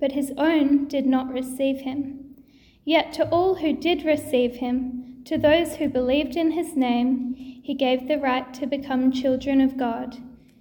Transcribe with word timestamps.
but 0.00 0.12
his 0.12 0.32
own 0.36 0.86
did 0.86 1.06
not 1.06 1.32
receive 1.32 1.80
him. 1.80 2.36
Yet 2.84 3.12
to 3.14 3.28
all 3.28 3.56
who 3.56 3.72
did 3.72 4.04
receive 4.04 4.56
him, 4.56 5.22
to 5.24 5.38
those 5.38 5.76
who 5.76 5.88
believed 5.88 6.36
in 6.36 6.50
his 6.50 6.76
name, 6.76 7.34
he 7.36 7.74
gave 7.74 8.06
the 8.06 8.18
right 8.18 8.52
to 8.54 8.66
become 8.66 9.10
children 9.10 9.60
of 9.60 9.78
God, 9.78 10.18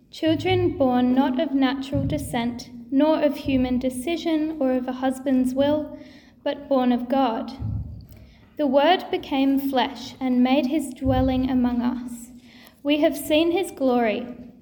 children 0.10 0.78
born 0.78 1.14
not 1.14 1.40
of 1.40 1.54
natural 1.54 2.06
descent, 2.06 2.70
nor 2.90 3.22
of 3.22 3.36
human 3.36 3.80
decision 3.80 4.58
or 4.60 4.74
of 4.74 4.88
a 4.88 4.94
husband's 4.94 5.54
will, 5.54 5.98
but 6.44 6.70
born 6.70 6.92
of 6.92 7.10
God. 7.10 7.52
The 8.56 8.68
Word 8.68 9.06
became 9.10 9.60
flesh 9.60 10.16
and 10.20 10.44
made 10.44 10.68
his 10.68 10.94
dwelling 10.94 11.50
among 11.50 11.82
us. 11.82 12.30
We 12.84 13.00
have 13.00 13.18
seen 13.18 13.52
his 13.52 13.72
glory 13.72 14.28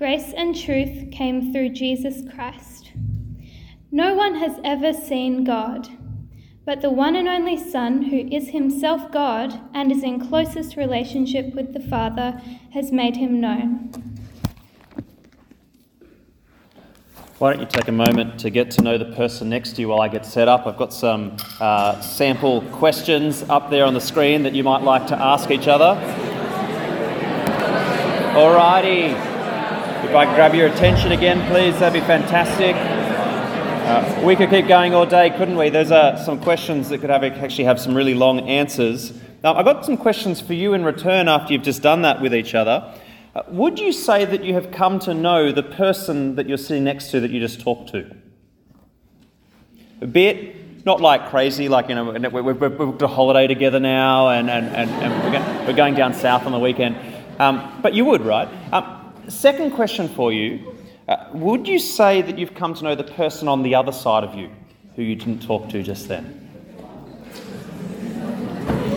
Grace 0.00 0.32
and 0.34 0.58
truth 0.58 1.10
came 1.10 1.52
through 1.52 1.68
Jesus 1.68 2.22
Christ. 2.34 2.92
No 3.92 4.14
one 4.14 4.36
has 4.36 4.58
ever 4.64 4.94
seen 4.94 5.44
God, 5.44 5.88
but 6.64 6.80
the 6.80 6.88
one 6.88 7.14
and 7.14 7.28
only 7.28 7.58
Son, 7.58 8.04
who 8.04 8.26
is 8.34 8.48
himself 8.48 9.12
God 9.12 9.60
and 9.74 9.92
is 9.92 10.02
in 10.02 10.26
closest 10.26 10.78
relationship 10.78 11.54
with 11.54 11.74
the 11.74 11.80
Father, 11.80 12.40
has 12.72 12.90
made 12.90 13.16
him 13.16 13.42
known. 13.42 13.92
Why 17.36 17.52
don't 17.52 17.60
you 17.60 17.68
take 17.68 17.88
a 17.88 17.92
moment 17.92 18.40
to 18.40 18.48
get 18.48 18.70
to 18.70 18.82
know 18.82 18.96
the 18.96 19.12
person 19.14 19.50
next 19.50 19.74
to 19.74 19.82
you 19.82 19.88
while 19.88 20.00
I 20.00 20.08
get 20.08 20.24
set 20.24 20.48
up? 20.48 20.66
I've 20.66 20.78
got 20.78 20.94
some 20.94 21.36
uh, 21.60 22.00
sample 22.00 22.62
questions 22.72 23.42
up 23.50 23.68
there 23.68 23.84
on 23.84 23.92
the 23.92 24.00
screen 24.00 24.44
that 24.44 24.54
you 24.54 24.64
might 24.64 24.82
like 24.82 25.08
to 25.08 25.14
ask 25.14 25.50
each 25.50 25.68
other. 25.68 26.00
Alrighty. 28.32 29.29
If 30.02 30.16
I 30.16 30.24
grab 30.34 30.54
your 30.54 30.66
attention 30.66 31.12
again, 31.12 31.46
please, 31.50 31.78
that'd 31.78 31.92
be 31.92 32.04
fantastic. 32.06 32.74
Uh, 32.74 34.22
we 34.24 34.34
could 34.34 34.50
keep 34.50 34.66
going 34.66 34.94
all 34.94 35.04
day, 35.04 35.30
couldn't 35.30 35.56
we? 35.56 35.68
There's 35.68 35.90
uh, 35.90 36.16
some 36.24 36.40
questions 36.40 36.88
that 36.88 36.98
could 36.98 37.10
have, 37.10 37.22
actually 37.22 37.64
have 37.64 37.78
some 37.78 37.94
really 37.94 38.14
long 38.14 38.40
answers. 38.40 39.12
Now, 39.44 39.54
I've 39.54 39.64
got 39.64 39.84
some 39.84 39.96
questions 39.96 40.40
for 40.40 40.54
you 40.54 40.74
in 40.74 40.84
return 40.84 41.28
after 41.28 41.52
you've 41.52 41.62
just 41.62 41.82
done 41.82 42.02
that 42.02 42.20
with 42.20 42.34
each 42.34 42.54
other. 42.54 42.92
Uh, 43.34 43.42
would 43.48 43.78
you 43.78 43.92
say 43.92 44.24
that 44.24 44.42
you 44.42 44.54
have 44.54 44.70
come 44.70 44.98
to 45.00 45.12
know 45.12 45.52
the 45.52 45.62
person 45.62 46.34
that 46.36 46.48
you're 46.48 46.58
sitting 46.58 46.82
next 46.82 47.10
to 47.10 47.20
that 47.20 47.30
you 47.30 47.38
just 47.38 47.60
talked 47.60 47.90
to? 47.90 48.16
A 50.00 50.06
bit, 50.06 50.84
not 50.86 51.00
like 51.00 51.28
crazy, 51.28 51.68
like, 51.68 51.88
you 51.88 51.94
know, 51.94 52.10
we've, 52.10 52.44
we've 52.44 52.58
booked 52.58 53.02
a 53.02 53.06
holiday 53.06 53.46
together 53.46 53.78
now 53.78 54.30
and, 54.30 54.50
and, 54.50 54.66
and, 54.74 54.90
and 54.90 55.24
we're, 55.24 55.32
going, 55.32 55.66
we're, 55.66 55.76
going, 55.76 55.94
down 55.94 56.14
south 56.14 56.46
on 56.46 56.52
the 56.52 56.58
weekend. 56.58 56.96
Um, 57.38 57.80
but 57.82 57.94
you 57.94 58.04
would, 58.06 58.22
right? 58.22 58.48
Um, 58.72 58.99
Second 59.30 59.70
question 59.70 60.08
for 60.08 60.32
you 60.32 60.74
uh, 61.08 61.28
Would 61.32 61.68
you 61.68 61.78
say 61.78 62.20
that 62.20 62.36
you've 62.36 62.54
come 62.54 62.74
to 62.74 62.84
know 62.84 62.94
the 62.96 63.04
person 63.04 63.46
on 63.46 63.62
the 63.62 63.76
other 63.76 63.92
side 63.92 64.24
of 64.24 64.34
you 64.34 64.50
who 64.96 65.02
you 65.02 65.14
didn't 65.14 65.40
talk 65.40 65.68
to 65.70 65.82
just 65.82 66.08
then? 66.08 66.36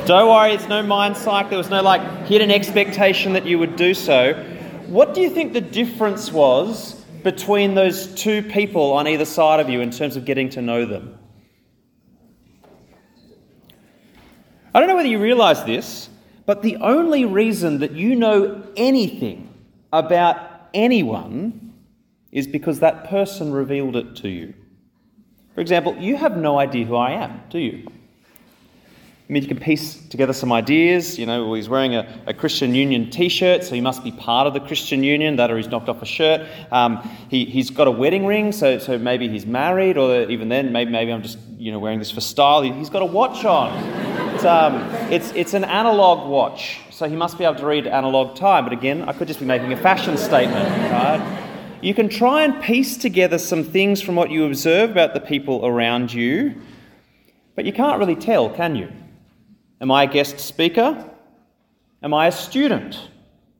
Don't 0.05 0.27
worry, 0.27 0.53
it's 0.53 0.67
no 0.67 0.81
mind 0.81 1.15
psych. 1.15 1.49
There 1.49 1.57
was 1.57 1.69
no 1.69 1.81
like 1.81 2.25
hidden 2.25 2.51
expectation 2.51 3.33
that 3.33 3.45
you 3.45 3.59
would 3.59 3.75
do 3.75 3.93
so. 3.93 4.33
What 4.87 5.13
do 5.13 5.21
you 5.21 5.29
think 5.29 5.53
the 5.53 5.61
difference 5.61 6.31
was 6.31 6.95
between 7.23 7.75
those 7.75 8.13
two 8.15 8.41
people 8.41 8.91
on 8.93 9.07
either 9.07 9.25
side 9.25 9.59
of 9.59 9.69
you 9.69 9.81
in 9.81 9.91
terms 9.91 10.17
of 10.17 10.25
getting 10.25 10.49
to 10.49 10.61
know 10.61 10.85
them? 10.85 11.17
I 14.73 14.79
don't 14.79 14.89
know 14.89 14.95
whether 14.95 15.07
you 15.07 15.19
realize 15.19 15.63
this, 15.63 16.09
but 16.47 16.63
the 16.63 16.77
only 16.77 17.23
reason 17.23 17.79
that 17.79 17.91
you 17.91 18.15
know 18.15 18.63
anything 18.75 19.52
about 19.93 20.69
anyone 20.73 21.73
is 22.31 22.47
because 22.47 22.79
that 22.79 23.07
person 23.09 23.53
revealed 23.53 23.95
it 23.95 24.15
to 24.17 24.27
you. 24.27 24.53
For 25.53 25.61
example, 25.61 25.95
you 25.97 26.17
have 26.17 26.35
no 26.35 26.57
idea 26.57 26.85
who 26.85 26.95
I 26.95 27.11
am, 27.11 27.41
do 27.49 27.59
you? 27.59 27.87
I 27.87 29.31
mean, 29.31 29.43
you 29.43 29.47
can 29.47 29.59
piece 29.59 30.05
together 30.09 30.33
some 30.33 30.51
ideas. 30.51 31.17
You 31.17 31.25
know, 31.27 31.45
well, 31.45 31.53
he's 31.53 31.69
wearing 31.69 31.95
a, 31.95 32.21
a, 32.25 32.33
Christian 32.33 32.75
Union 32.75 33.09
t 33.09 33.29
shirt, 33.29 33.63
so 33.63 33.73
he 33.73 33.81
must 33.81 34.03
be 34.03 34.11
part 34.11 34.47
of 34.47 34.53
the 34.53 34.59
Christian 34.59 35.01
Union. 35.03 35.37
That 35.37 35.49
or 35.49 35.57
he's 35.57 35.67
knocked 35.67 35.89
off 35.89 36.01
a 36.01 36.05
shirt. 36.05 36.47
Um, 36.71 37.07
he, 37.29 37.45
he's 37.45 37.69
got 37.69 37.87
a 37.87 37.91
wedding 37.91 38.25
ring, 38.25 38.51
so, 38.51 38.79
so 38.79 38.97
maybe 38.97 39.29
he's 39.29 39.45
married, 39.45 39.97
or 39.97 40.29
even 40.29 40.49
then, 40.49 40.73
maybe, 40.73 40.91
maybe 40.91 41.13
I'm 41.13 41.21
just 41.21 41.37
you 41.57 41.71
know, 41.71 41.79
wearing 41.79 41.99
this 41.99 42.11
for 42.11 42.19
style. 42.19 42.63
He's 42.63 42.89
got 42.89 43.01
a 43.01 43.05
watch 43.05 43.45
on. 43.45 44.22
It's, 44.43 44.49
um, 44.49 44.75
it's, 45.09 45.31
it's 45.35 45.53
an 45.53 45.63
analog 45.63 46.27
watch 46.29 46.81
so 46.89 47.07
he 47.07 47.15
must 47.15 47.37
be 47.37 47.45
able 47.45 47.55
to 47.55 47.65
read 47.65 47.87
analog 47.87 48.35
time. 48.35 48.65
But 48.65 48.73
again, 48.73 49.07
I 49.07 49.13
could 49.13 49.29
just 49.29 49.39
be 49.39 49.45
making 49.45 49.71
a 49.71 49.77
fashion 49.77 50.17
statement, 50.17 50.67
right? 50.91 51.79
You 51.81 51.93
can 51.93 52.09
try 52.09 52.43
and 52.43 52.61
piece 52.61 52.97
together 52.97 53.37
some 53.37 53.63
things 53.63 54.01
from 54.01 54.15
what 54.15 54.31
you 54.31 54.45
observe 54.45 54.91
about 54.91 55.13
the 55.13 55.21
people 55.21 55.65
around 55.65 56.13
you, 56.13 56.55
but 57.55 57.63
you 57.63 57.71
can't 57.71 57.99
really 57.99 58.17
tell, 58.17 58.49
can 58.49 58.75
you? 58.75 58.91
Am 59.79 59.89
I 59.89 60.03
a 60.03 60.07
guest 60.07 60.41
speaker? 60.41 61.09
Am 62.01 62.13
I 62.13 62.27
a 62.27 62.31
student? 62.33 62.99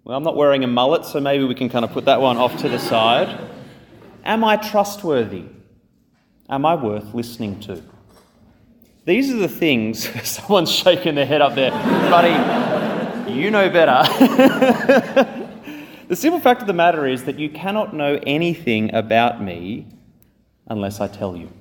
Well, 0.04 0.18
I'm 0.18 0.24
not 0.24 0.36
wearing 0.36 0.66
a 0.66 0.68
mullet, 0.68 1.06
so 1.06 1.22
maybe 1.22 1.46
we 1.46 1.56
can 1.56 1.70
kind 1.70 1.86
of 1.86 1.92
put 1.92 2.04
that 2.06 2.20
one 2.20 2.36
off 2.36 2.58
to 2.58 2.68
the 2.68 2.78
side. 2.78 3.40
Am 4.26 4.44
I 4.44 4.58
trustworthy? 4.58 5.46
Am 6.50 6.66
I 6.66 6.76
worth 6.76 7.14
listening 7.14 7.62
to? 7.62 7.82
These 9.06 9.32
are 9.32 9.38
the 9.38 9.50
things, 9.50 10.08
someone's 10.28 10.72
shaking 10.72 11.16
their 11.16 11.26
head 11.26 11.42
up 11.42 11.56
there, 11.56 11.72
buddy. 12.10 12.32
You 13.34 13.52
know 13.52 13.70
better. 13.70 14.02
the 16.08 16.16
simple 16.16 16.40
fact 16.40 16.62
of 16.62 16.68
the 16.68 16.74
matter 16.74 17.06
is 17.06 17.26
that 17.26 17.38
you 17.38 17.50
cannot 17.50 17.94
know 17.94 18.18
anything 18.26 18.94
about 18.96 19.42
me 19.42 19.88
unless 20.68 21.02
I 21.02 21.08
tell 21.08 21.36
you. 21.36 21.52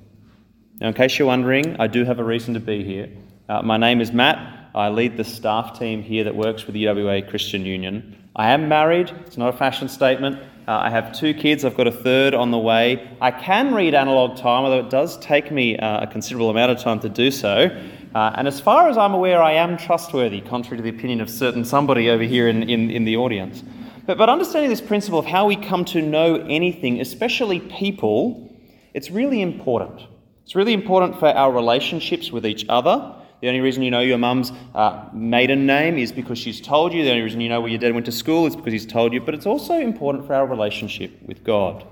Now, 0.79 0.87
in 0.87 0.93
case 0.93 1.19
you're 1.19 1.27
wondering, 1.27 1.75
I 1.79 1.87
do 1.87 2.05
have 2.05 2.19
a 2.19 2.23
reason 2.23 2.53
to 2.53 2.61
be 2.61 2.81
here. 2.83 3.09
Uh, 3.49 3.61
my 3.61 3.75
name 3.75 3.99
is 3.99 4.13
Matt. 4.13 4.69
I 4.73 4.87
lead 4.87 5.17
the 5.17 5.25
staff 5.25 5.77
team 5.77 6.01
here 6.01 6.23
that 6.23 6.35
works 6.35 6.65
with 6.65 6.75
the 6.75 6.85
UWA 6.85 7.29
Christian 7.29 7.65
Union. 7.65 8.17
I 8.37 8.51
am 8.51 8.69
married, 8.69 9.11
it's 9.25 9.37
not 9.37 9.53
a 9.53 9.57
fashion 9.57 9.89
statement. 9.89 10.41
Uh, 10.65 10.77
I 10.77 10.89
have 10.89 11.11
two 11.11 11.33
kids, 11.33 11.65
I've 11.65 11.75
got 11.75 11.87
a 11.87 11.91
third 11.91 12.33
on 12.33 12.51
the 12.51 12.57
way. 12.57 13.09
I 13.19 13.31
can 13.31 13.73
read 13.73 13.93
analog 13.93 14.37
time, 14.37 14.63
although 14.63 14.79
it 14.79 14.89
does 14.89 15.17
take 15.17 15.51
me 15.51 15.77
uh, 15.77 16.03
a 16.03 16.07
considerable 16.07 16.49
amount 16.49 16.71
of 16.71 16.79
time 16.79 17.01
to 17.01 17.09
do 17.09 17.31
so. 17.31 17.69
Uh, 18.15 18.31
and 18.35 18.47
as 18.47 18.61
far 18.61 18.87
as 18.87 18.97
I'm 18.97 19.13
aware, 19.13 19.41
I 19.41 19.53
am 19.53 19.75
trustworthy, 19.75 20.39
contrary 20.39 20.77
to 20.77 20.83
the 20.83 20.89
opinion 20.89 21.19
of 21.19 21.29
certain 21.29 21.65
somebody 21.65 22.09
over 22.09 22.23
here 22.23 22.47
in, 22.47 22.63
in, 22.69 22.89
in 22.91 23.03
the 23.03 23.17
audience. 23.17 23.61
But, 24.05 24.17
but 24.17 24.29
understanding 24.29 24.69
this 24.69 24.79
principle 24.79 25.19
of 25.19 25.25
how 25.25 25.47
we 25.47 25.57
come 25.57 25.83
to 25.85 26.01
know 26.01 26.35
anything, 26.35 27.01
especially 27.01 27.59
people, 27.59 28.49
it's 28.93 29.11
really 29.11 29.41
important. 29.41 30.01
It's 30.45 30.55
really 30.55 30.73
important 30.73 31.19
for 31.19 31.27
our 31.27 31.51
relationships 31.51 32.31
with 32.31 32.45
each 32.45 32.65
other. 32.69 33.15
The 33.43 33.49
only 33.49 33.59
reason 33.59 33.83
you 33.83 33.91
know 33.91 33.99
your 33.99 34.17
mum's 34.17 34.53
uh, 34.73 35.09
maiden 35.11 35.65
name 35.65 35.97
is 35.97 36.13
because 36.13 36.39
she's 36.39 36.61
told 36.61 36.93
you. 36.93 37.03
The 37.03 37.09
only 37.09 37.23
reason 37.23 37.41
you 37.41 37.49
know 37.49 37.59
where 37.59 37.69
your 37.69 37.77
dad 37.77 37.93
went 37.93 38.05
to 38.05 38.11
school 38.13 38.45
is 38.45 38.55
because 38.55 38.71
he's 38.71 38.85
told 38.85 39.11
you. 39.11 39.19
But 39.19 39.33
it's 39.33 39.45
also 39.45 39.73
important 39.73 40.25
for 40.25 40.33
our 40.33 40.47
relationship 40.47 41.21
with 41.23 41.43
God. 41.43 41.85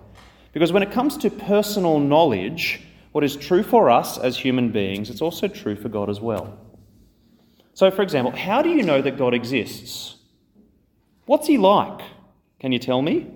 Because 0.54 0.72
when 0.72 0.82
it 0.82 0.92
comes 0.94 1.18
to 1.18 1.30
personal 1.30 2.00
knowledge, 2.00 2.84
what 3.12 3.26
is 3.26 3.36
true 3.36 3.64
for 3.64 3.90
us 3.90 4.18
as 4.18 4.38
human 4.38 4.72
beings, 4.72 5.10
it's 5.10 5.22
also 5.22 5.50
true 5.50 5.76
for 5.76 5.90
God 5.90 6.10
as 6.10 6.22
well. 6.22 6.58
So, 7.74 7.92
for 7.92 8.02
example, 8.02 8.32
how 8.32 8.62
do 8.62 8.70
you 8.70 8.82
know 8.82 9.02
that 9.02 9.18
God 9.18 9.34
exists? 9.34 10.16
What's 11.26 11.48
he 11.48 11.58
like? 11.58 12.00
Can 12.62 12.72
you 12.72 12.80
tell 12.80 13.02
me? 13.02 13.28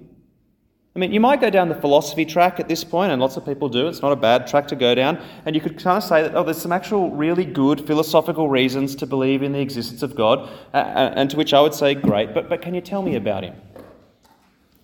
I 0.96 1.00
mean, 1.00 1.12
you 1.12 1.20
might 1.20 1.42
go 1.42 1.50
down 1.50 1.68
the 1.68 1.76
philosophy 1.76 2.24
track 2.24 2.58
at 2.58 2.70
this 2.70 2.86
point, 2.86 3.12
and 3.12 3.22
lots 3.22 3.36
of 3.36 3.46
people 3.46 3.68
do. 3.68 3.90
It's 3.90 4.02
not 4.02 4.14
a 4.14 4.16
bad 4.16 4.48
track 4.48 4.66
to 4.70 4.78
go 4.78 4.96
down. 4.96 5.22
And 5.46 5.54
you 5.54 5.60
could 5.62 5.78
kind 5.78 5.98
of 5.98 6.04
say 6.04 6.22
that, 6.22 6.34
oh, 6.36 6.44
there's 6.44 6.62
some 6.62 6.72
actual 6.72 7.12
really 7.12 7.44
good 7.44 7.86
philosophical 7.86 8.48
reasons 8.48 8.96
to 8.96 9.06
believe 9.06 9.44
in 9.44 9.52
the 9.52 9.60
existence 9.60 10.04
of 10.04 10.16
God, 10.16 10.50
and 10.72 11.30
to 11.30 11.36
which 11.36 11.54
I 11.54 11.60
would 11.60 11.74
say, 11.74 11.96
great, 11.96 12.34
but, 12.34 12.48
but 12.48 12.62
can 12.62 12.74
you 12.74 12.80
tell 12.80 13.02
me 13.02 13.18
about 13.18 13.44
him? 13.44 13.56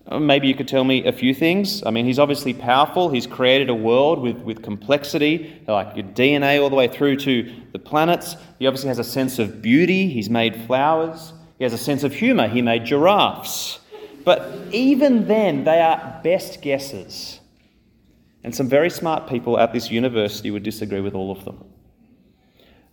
Uh, 0.06 0.20
maybe 0.20 0.50
you 0.50 0.54
could 0.54 0.68
tell 0.68 0.84
me 0.84 1.06
a 1.06 1.14
few 1.14 1.34
things. 1.34 1.82
I 1.86 1.92
mean, 1.92 2.06
he's 2.06 2.20
obviously 2.20 2.54
powerful. 2.54 3.10
He's 3.10 3.26
created 3.26 3.70
a 3.70 3.76
world 3.76 4.20
with, 4.20 4.40
with 4.40 4.64
complexity, 4.64 5.62
like 5.66 5.96
your 5.96 6.08
DNA 6.08 6.62
all 6.62 6.70
the 6.70 6.76
way 6.76 6.90
through 6.90 7.18
to 7.18 7.56
the 7.72 7.80
planets. 7.80 8.36
He 8.60 8.68
obviously 8.68 8.90
has 8.90 9.00
a 9.00 9.06
sense 9.06 9.40
of 9.40 9.62
beauty. 9.62 10.10
He's 10.10 10.30
made 10.30 10.66
flowers. 10.66 11.32
He 11.58 11.64
has 11.64 11.72
a 11.72 11.78
sense 11.78 12.04
of 12.04 12.14
humour. 12.14 12.50
He 12.50 12.62
made 12.62 12.84
giraffes. 12.84 13.80
But 14.24 14.68
even 14.72 15.28
then, 15.28 15.64
they 15.64 15.80
are 15.80 16.20
best 16.24 16.62
guesses. 16.62 17.40
And 18.44 18.56
some 18.56 18.68
very 18.68 18.90
smart 18.90 19.28
people 19.28 19.60
at 19.60 19.74
this 19.74 19.92
university 19.92 20.52
would 20.52 20.64
disagree 20.64 21.02
with 21.02 21.14
all 21.14 21.32
of 21.32 21.46
them. 21.46 21.64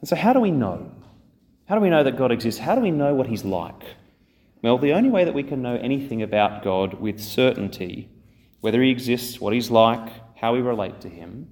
And 0.01 0.09
so, 0.09 0.17
how 0.17 0.33
do 0.33 0.41
we 0.41 0.51
know? 0.51 0.91
How 1.67 1.75
do 1.75 1.81
we 1.81 1.91
know 1.91 2.03
that 2.03 2.17
God 2.17 2.33
exists? 2.33 2.61
How 2.61 2.75
do 2.75 2.81
we 2.81 2.91
know 2.91 3.15
what 3.15 3.27
He's 3.27 3.45
like? 3.45 3.83
Well, 4.63 4.79
the 4.79 4.93
only 4.93 5.11
way 5.11 5.25
that 5.25 5.35
we 5.35 5.43
can 5.43 5.63
know 5.63 5.77
anything 5.77 6.23
about 6.23 6.63
God 6.63 6.95
with 6.95 7.21
certainty, 7.21 8.09
whether 8.61 8.83
He 8.83 8.91
exists, 8.91 9.41
what 9.41 9.53
He's 9.53 9.71
like, 9.71 10.09
how 10.37 10.53
we 10.53 10.61
relate 10.61 11.01
to 11.03 11.09
Him, 11.09 11.49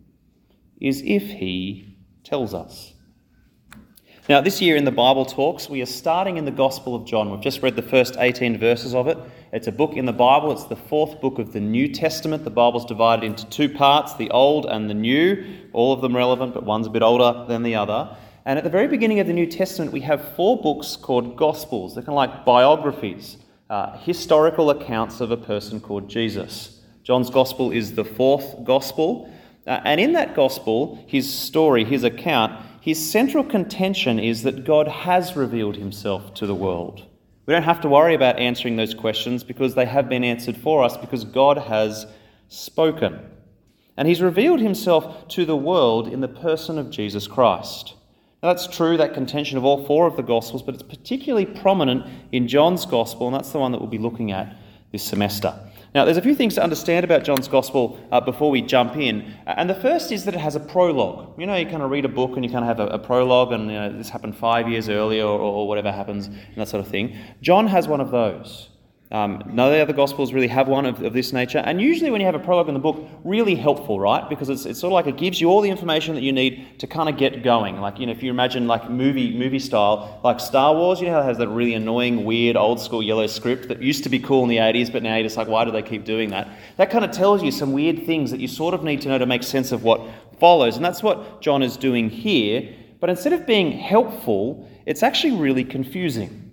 is 0.81 1.02
if 1.05 1.23
He 1.23 1.96
tells 2.25 2.55
us. 2.55 2.93
Now, 4.28 4.40
this 4.40 4.61
year 4.61 4.76
in 4.76 4.84
the 4.84 4.90
Bible 4.90 5.25
Talks, 5.25 5.69
we 5.69 5.82
are 5.82 5.87
starting 5.87 6.37
in 6.37 6.44
the 6.44 6.50
Gospel 6.50 6.96
of 6.96 7.05
John. 7.05 7.31
We've 7.31 7.40
just 7.40 7.62
read 7.62 7.76
the 7.76 7.82
first 7.82 8.17
18 8.19 8.58
verses 8.58 8.93
of 8.93 9.06
it. 9.06 9.17
It's 9.56 9.68
a 9.68 9.72
book 9.72 9.94
in 9.94 10.04
the 10.04 10.12
Bible, 10.12 10.52
it's 10.52 10.64
the 10.64 10.76
fourth 10.76 11.18
book 11.22 11.38
of 11.38 11.54
the 11.54 11.60
New 11.60 11.88
Testament. 11.88 12.44
The 12.44 12.50
Bible's 12.50 12.84
divided 12.84 13.24
into 13.24 13.46
two 13.46 13.70
parts 13.70 14.14
the 14.14 14.30
Old 14.30 14.66
and 14.66 14.90
the 14.90 14.92
New, 14.92 15.46
all 15.72 15.94
of 15.94 16.02
them 16.02 16.14
relevant, 16.14 16.52
but 16.52 16.64
one's 16.64 16.86
a 16.86 16.90
bit 16.90 17.02
older 17.02 17.46
than 17.48 17.62
the 17.62 17.74
other. 17.74 18.14
And 18.44 18.58
at 18.58 18.64
the 18.64 18.70
very 18.70 18.86
beginning 18.86 19.18
of 19.18 19.26
the 19.26 19.32
New 19.32 19.46
Testament, 19.46 19.92
we 19.92 20.02
have 20.02 20.34
four 20.34 20.60
books 20.60 20.94
called 20.94 21.38
Gospels. 21.38 21.94
They're 21.94 22.02
kind 22.02 22.10
of 22.10 22.16
like 22.16 22.44
biographies, 22.44 23.38
uh, 23.70 23.96
historical 23.96 24.68
accounts 24.68 25.22
of 25.22 25.30
a 25.30 25.38
person 25.38 25.80
called 25.80 26.10
Jesus. 26.10 26.82
John's 27.02 27.30
Gospel 27.30 27.70
is 27.70 27.94
the 27.94 28.04
fourth 28.04 28.62
Gospel. 28.62 29.32
Uh, 29.66 29.80
and 29.84 29.98
in 29.98 30.12
that 30.12 30.34
Gospel, 30.34 31.02
his 31.06 31.32
story, 31.32 31.82
his 31.82 32.04
account, 32.04 32.62
his 32.82 33.10
central 33.10 33.42
contention 33.42 34.18
is 34.18 34.42
that 34.42 34.66
God 34.66 34.86
has 34.86 35.34
revealed 35.34 35.76
himself 35.76 36.34
to 36.34 36.46
the 36.46 36.54
world. 36.54 37.06
We 37.46 37.52
don't 37.52 37.62
have 37.62 37.81
to 37.82 37.88
worry 37.88 38.14
about 38.14 38.40
answering 38.40 38.75
those 38.75 38.93
questions 38.93 39.44
because 39.44 39.76
they 39.76 39.87
have 39.87 40.08
been 40.08 40.25
answered 40.25 40.56
for 40.56 40.82
us 40.82 40.96
because 40.96 41.25
God 41.25 41.58
has 41.58 42.06
spoken. 42.48 43.20
And 43.96 44.08
he's 44.08 44.20
revealed 44.20 44.60
himself 44.60 45.28
to 45.28 45.44
the 45.44 45.56
world 45.56 46.08
in 46.08 46.20
the 46.20 46.28
person 46.28 46.76
of 46.76 46.90
Jesus 46.90 47.28
Christ. 47.28 47.94
Now, 48.43 48.52
that's 48.52 48.66
true, 48.66 48.96
that 48.96 49.14
contention 49.14 49.56
of 49.56 49.64
all 49.64 49.87
four 49.87 50.06
of 50.06 50.16
the 50.16 50.22
Gospels, 50.22 50.62
but 50.62 50.75
it's 50.75 50.82
particularly 50.82 51.46
prominent 51.46 52.04
in 52.32 52.48
John's 52.48 52.84
Gospel, 52.84 53.28
and 53.28 53.34
that's 53.34 53.50
the 53.50 53.58
one 53.58 53.72
that 53.72 53.81
we'll 53.81 53.88
be 53.88 53.96
looking 53.96 54.32
at 54.32 54.56
this 54.92 55.04
semester. 55.04 55.58
Now, 55.94 56.04
there's 56.04 56.16
a 56.16 56.22
few 56.22 56.34
things 56.34 56.54
to 56.54 56.62
understand 56.62 57.04
about 57.04 57.24
John's 57.24 57.48
Gospel 57.48 57.98
uh, 58.12 58.20
before 58.20 58.50
we 58.50 58.60
jump 58.60 58.96
in. 58.96 59.34
And 59.46 59.70
the 59.70 59.74
first 59.74 60.12
is 60.12 60.24
that 60.24 60.34
it 60.34 60.40
has 60.40 60.54
a 60.54 60.60
prologue. 60.60 61.38
You 61.38 61.46
know, 61.46 61.56
you 61.56 61.66
kind 61.66 61.82
of 61.82 61.90
read 61.90 62.04
a 62.04 62.08
book 62.08 62.32
and 62.36 62.44
you 62.44 62.50
kind 62.50 62.64
of 62.64 62.76
have 62.76 62.80
a, 62.80 62.94
a 62.94 62.98
prologue, 62.98 63.52
and 63.52 63.70
you 63.70 63.76
know, 63.76 63.92
this 63.96 64.08
happened 64.08 64.36
five 64.36 64.68
years 64.68 64.88
earlier, 64.88 65.24
or, 65.24 65.38
or 65.38 65.68
whatever 65.68 65.90
happens, 65.90 66.26
and 66.26 66.56
that 66.56 66.68
sort 66.68 66.84
of 66.84 66.90
thing. 66.90 67.16
John 67.40 67.66
has 67.68 67.88
one 67.88 68.00
of 68.00 68.10
those. 68.10 68.68
Um, 69.12 69.40
none 69.52 69.68
of 69.68 69.72
the 69.72 69.80
other 69.80 69.92
Gospels 69.92 70.32
really 70.32 70.48
have 70.48 70.66
one 70.66 70.84
of, 70.84 71.00
of, 71.00 71.12
this 71.12 71.32
nature. 71.32 71.58
And 71.58 71.80
usually, 71.80 72.10
when 72.10 72.20
you 72.20 72.26
have 72.26 72.34
a 72.34 72.40
prologue 72.40 72.66
in 72.66 72.74
the 72.74 72.80
book, 72.80 73.08
really 73.22 73.54
helpful, 73.54 74.00
right? 74.00 74.28
Because 74.28 74.48
it's, 74.48 74.66
it's 74.66 74.80
sort 74.80 74.90
of 74.90 74.94
like 74.94 75.06
it 75.06 75.16
gives 75.16 75.40
you 75.40 75.48
all 75.48 75.60
the 75.60 75.70
information 75.70 76.16
that 76.16 76.22
you 76.22 76.32
need 76.32 76.80
to 76.80 76.88
kind 76.88 77.08
of 77.08 77.16
get 77.16 77.44
going. 77.44 77.80
Like, 77.80 78.00
you 78.00 78.06
know, 78.06 78.12
if 78.12 78.20
you 78.20 78.30
imagine 78.30 78.66
like 78.66 78.90
movie 78.90 79.36
movie 79.38 79.60
style, 79.60 80.20
like 80.24 80.40
Star 80.40 80.74
Wars, 80.74 81.00
you 81.00 81.06
know 81.06 81.20
it 81.20 81.24
has 81.24 81.38
that 81.38 81.48
really 81.48 81.74
annoying, 81.74 82.24
weird, 82.24 82.56
old 82.56 82.80
school 82.80 83.00
yellow 83.00 83.28
script 83.28 83.68
that 83.68 83.80
used 83.80 84.02
to 84.02 84.08
be 84.08 84.18
cool 84.18 84.42
in 84.42 84.48
the 84.48 84.56
80s, 84.56 84.92
but 84.92 85.04
now 85.04 85.14
you're 85.14 85.22
just 85.22 85.36
like, 85.36 85.46
why 85.46 85.64
do 85.64 85.70
they 85.70 85.82
keep 85.82 86.04
doing 86.04 86.30
that? 86.30 86.48
That 86.76 86.90
kind 86.90 87.04
of 87.04 87.12
tells 87.12 87.44
you 87.44 87.52
some 87.52 87.72
weird 87.72 88.06
things 88.06 88.32
that 88.32 88.40
you 88.40 88.48
sort 88.48 88.74
of 88.74 88.82
need 88.82 89.02
to 89.02 89.08
know 89.08 89.18
to 89.18 89.26
make 89.26 89.44
sense 89.44 89.70
of 89.70 89.84
what 89.84 90.00
follows. 90.40 90.74
And 90.74 90.84
that's 90.84 91.02
what 91.04 91.40
John 91.40 91.62
is 91.62 91.76
doing 91.76 92.10
here. 92.10 92.74
But 92.98 93.10
instead 93.10 93.34
of 93.34 93.46
being 93.46 93.70
helpful, 93.70 94.68
it's 94.84 95.04
actually 95.04 95.36
really 95.36 95.62
confusing. 95.62 96.45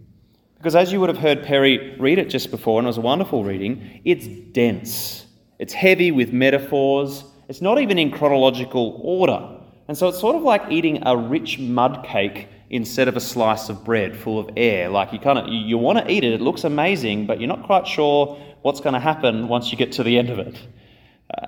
Because 0.63 0.77
as 0.77 0.94
you 0.94 1.01
would 1.01 1.10
have 1.10 1.18
heard 1.18 1.44
Perry 1.44 1.94
read 2.00 2.19
it 2.19 2.30
just 2.30 2.50
before, 2.50 2.80
and 2.80 2.86
it 2.86 2.88
was 2.88 2.98
a 2.98 3.01
wonderful 3.01 3.44
reading, 3.44 4.00
it's 4.06 4.25
dense. 4.54 5.25
It's 5.60 5.74
heavy 5.74 6.10
with 6.13 6.31
metaphors. 6.31 7.25
It's 7.50 7.60
not 7.60 7.81
even 7.81 8.00
in 8.00 8.12
chronological 8.12 8.98
order. 9.04 9.60
And 9.89 9.98
so 9.98 10.07
it's 10.07 10.21
sort 10.21 10.38
of 10.38 10.44
like 10.44 10.71
eating 10.71 11.04
a 11.06 11.18
rich 11.18 11.60
mud 11.60 12.06
cake 12.06 12.48
instead 12.69 13.10
of 13.10 13.18
a 13.18 13.19
slice 13.19 13.68
of 13.68 13.83
bread 13.83 14.15
full 14.15 14.39
of 14.39 14.51
air. 14.56 14.88
Like 14.88 15.12
you 15.12 15.19
kind 15.19 15.38
of 15.38 15.50
you, 15.50 15.77
want 15.77 15.98
to 15.98 16.10
eat 16.10 16.24
it, 16.24 16.31
it 16.31 16.39
looks 16.39 16.63
amazing, 16.63 17.27
but 17.27 17.42
you're 17.42 17.50
not 17.50 17.63
quite 17.63 17.86
sure 17.86 18.39
what's 18.62 18.80
going 18.80 18.94
to 18.94 19.01
happen 19.01 19.50
once 19.50 19.69
you 19.69 19.77
get 19.77 19.92
to 19.92 20.04
the 20.04 20.18
end 20.18 20.30
of 20.30 20.39
it. 20.39 20.57
Uh, 21.38 21.48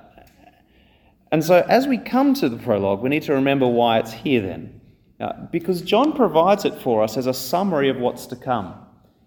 and 1.32 1.42
so 1.42 1.64
as 1.70 1.86
we 1.86 1.96
come 1.96 2.34
to 2.34 2.50
the 2.50 2.58
prologue, 2.58 3.00
we 3.00 3.08
need 3.08 3.22
to 3.22 3.32
remember 3.32 3.66
why 3.66 3.98
it's 3.98 4.12
here 4.12 4.42
then. 4.42 4.78
Uh, 5.18 5.32
because 5.50 5.80
John 5.80 6.12
provides 6.12 6.66
it 6.66 6.74
for 6.82 7.02
us 7.02 7.16
as 7.16 7.26
a 7.26 7.32
summary 7.32 7.88
of 7.88 7.96
what's 7.96 8.26
to 8.26 8.36
come. 8.36 8.82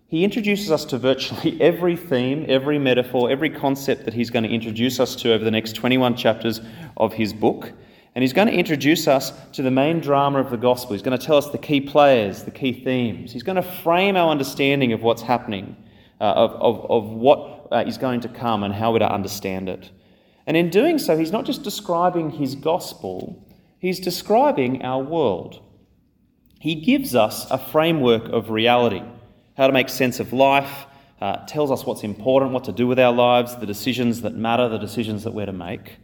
He 0.10 0.24
introduces 0.24 0.72
us 0.72 0.86
to 0.86 0.98
virtually 0.98 1.62
every 1.62 1.96
theme, 1.96 2.46
every 2.50 2.80
metaphor, 2.80 3.30
every 3.30 3.52
concept 3.52 4.06
that 4.06 4.14
he's 4.14 4.32
going 4.32 4.44
to 4.44 4.50
introduce 4.50 5.00
us 5.00 5.16
to 5.18 5.32
over 5.32 5.44
the 5.44 5.52
next 5.52 5.74
21 5.74 6.16
chapters 6.18 6.62
of 6.98 7.14
his 7.14 7.32
book. 7.32 7.72
And 8.16 8.24
he's 8.24 8.34
going 8.34 8.48
to 8.48 8.54
introduce 8.54 9.08
us 9.08 9.32
to 9.54 9.62
the 9.62 9.70
main 9.70 10.00
drama 10.00 10.40
of 10.40 10.50
the 10.50 10.58
gospel. 10.58 10.94
He's 10.94 11.04
going 11.04 11.18
to 11.18 11.24
tell 11.24 11.38
us 11.38 11.50
the 11.50 11.60
key 11.60 11.80
players, 11.80 12.44
the 12.44 12.52
key 12.52 12.74
themes. 12.84 13.32
He's 13.32 13.44
going 13.44 13.56
to 13.58 13.62
frame 13.62 14.18
our 14.18 14.32
understanding 14.32 14.94
of 14.94 15.04
what's 15.04 15.22
happening, 15.22 15.78
uh, 16.20 16.24
of, 16.24 16.52
of, 16.54 16.92
of 16.92 17.10
what 17.12 17.68
uh, 17.72 17.84
is 17.86 18.00
going 18.00 18.22
to 18.22 18.30
come, 18.30 18.64
and 18.64 18.74
how 18.74 18.92
we're 18.92 19.00
to 19.00 19.14
understand 19.14 19.70
it. 19.70 19.92
And 20.48 20.58
in 20.58 20.72
doing 20.72 20.98
so, 20.98 21.16
he's 21.16 21.32
not 21.32 21.46
just 21.46 21.62
describing 21.62 22.32
his 22.32 22.56
gospel, 22.56 23.48
he's 23.78 24.00
describing 24.00 24.84
our 24.84 25.04
world. 25.04 25.62
He 26.60 26.76
gives 26.76 27.14
us 27.14 27.50
a 27.52 27.60
framework 27.60 28.26
of 28.30 28.50
reality 28.50 29.04
how 29.60 29.68
to 29.68 29.74
make 29.74 29.90
sense 29.90 30.22
of 30.22 30.32
life, 30.32 30.86
uh, 31.20 31.36
tells 31.46 31.70
us 31.70 31.86
what's 31.86 32.06
important, 32.06 32.54
what 32.54 32.64
to 32.64 32.72
do 32.72 32.88
with 32.88 32.98
our 32.98 33.12
lives, 33.12 33.58
the 33.58 33.66
decisions 33.66 34.22
that 34.22 34.34
matter, 34.34 34.70
the 34.70 34.78
decisions 34.78 35.26
that 35.26 35.34
we're 35.34 35.46
to 35.46 35.52
make. 35.52 35.98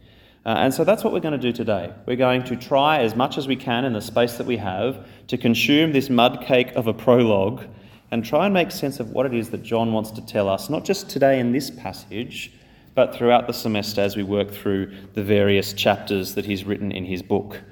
Uh, 0.44 0.56
and 0.58 0.74
so 0.74 0.84
that's 0.84 1.02
what 1.02 1.10
we're 1.10 1.20
going 1.20 1.32
to 1.32 1.38
do 1.38 1.54
today. 1.54 1.90
We're 2.04 2.16
going 2.16 2.44
to 2.44 2.56
try 2.56 2.98
as 2.98 3.16
much 3.16 3.38
as 3.38 3.48
we 3.48 3.56
can 3.56 3.86
in 3.86 3.94
the 3.94 4.02
space 4.02 4.34
that 4.34 4.46
we 4.46 4.58
have 4.58 5.06
to 5.28 5.38
consume 5.38 5.92
this 5.92 6.10
mud 6.10 6.44
cake 6.46 6.72
of 6.76 6.86
a 6.86 6.92
prologue 6.92 7.64
and 8.10 8.22
try 8.22 8.44
and 8.44 8.52
make 8.52 8.70
sense 8.70 9.00
of 9.00 9.12
what 9.12 9.24
it 9.24 9.32
is 9.32 9.48
that 9.48 9.62
John 9.62 9.90
wants 9.90 10.10
to 10.10 10.26
tell 10.26 10.50
us, 10.50 10.68
not 10.68 10.84
just 10.84 11.08
today 11.08 11.40
in 11.40 11.52
this 11.52 11.70
passage, 11.70 12.52
but 12.94 13.14
throughout 13.14 13.46
the 13.46 13.54
semester 13.54 14.02
as 14.02 14.16
we 14.16 14.22
work 14.22 14.50
through 14.50 14.92
the 15.14 15.24
various 15.24 15.72
chapters 15.72 16.34
that 16.34 16.44
he's 16.44 16.64
written 16.64 16.92
in 16.92 17.06
his 17.06 17.22
book. 17.22 17.62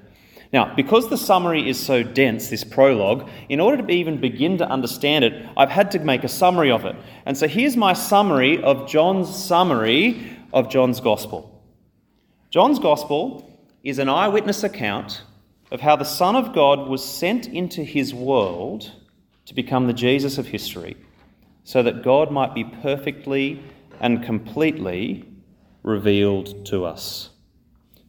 Now, 0.54 0.72
because 0.72 1.08
the 1.08 1.18
summary 1.18 1.68
is 1.68 1.84
so 1.84 2.04
dense, 2.04 2.48
this 2.48 2.62
prologue, 2.62 3.28
in 3.48 3.58
order 3.58 3.84
to 3.84 3.92
even 3.92 4.20
begin 4.20 4.56
to 4.58 4.70
understand 4.70 5.24
it, 5.24 5.48
I've 5.56 5.68
had 5.68 5.90
to 5.90 5.98
make 5.98 6.22
a 6.22 6.28
summary 6.28 6.70
of 6.70 6.84
it. 6.84 6.94
And 7.26 7.36
so 7.36 7.48
here's 7.48 7.76
my 7.76 7.92
summary 7.92 8.62
of 8.62 8.88
John's 8.88 9.34
summary 9.34 10.38
of 10.52 10.70
John's 10.70 11.00
Gospel. 11.00 11.60
John's 12.50 12.78
Gospel 12.78 13.50
is 13.82 13.98
an 13.98 14.08
eyewitness 14.08 14.62
account 14.62 15.24
of 15.72 15.80
how 15.80 15.96
the 15.96 16.04
Son 16.04 16.36
of 16.36 16.54
God 16.54 16.88
was 16.88 17.04
sent 17.04 17.48
into 17.48 17.82
his 17.82 18.14
world 18.14 18.92
to 19.46 19.54
become 19.54 19.88
the 19.88 19.92
Jesus 19.92 20.38
of 20.38 20.46
history, 20.46 20.96
so 21.64 21.82
that 21.82 22.04
God 22.04 22.30
might 22.30 22.54
be 22.54 22.62
perfectly 22.62 23.60
and 23.98 24.22
completely 24.22 25.24
revealed 25.82 26.64
to 26.66 26.84
us. 26.84 27.30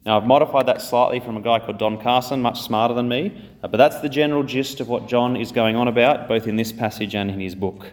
Now, 0.06 0.18
I've 0.18 0.26
modified 0.26 0.66
that 0.66 0.80
slightly 0.80 1.18
from 1.18 1.36
a 1.36 1.40
guy 1.40 1.58
called 1.58 1.78
Don 1.78 2.00
Carson, 2.00 2.40
much 2.40 2.62
smarter 2.62 2.94
than 2.94 3.08
me, 3.08 3.42
uh, 3.64 3.66
but 3.66 3.76
that's 3.76 3.98
the 3.98 4.08
general 4.08 4.44
gist 4.44 4.78
of 4.78 4.86
what 4.86 5.08
John 5.08 5.36
is 5.36 5.50
going 5.50 5.74
on 5.74 5.88
about, 5.88 6.28
both 6.28 6.46
in 6.46 6.54
this 6.54 6.70
passage 6.70 7.16
and 7.16 7.28
in 7.28 7.40
his 7.40 7.56
book. 7.56 7.92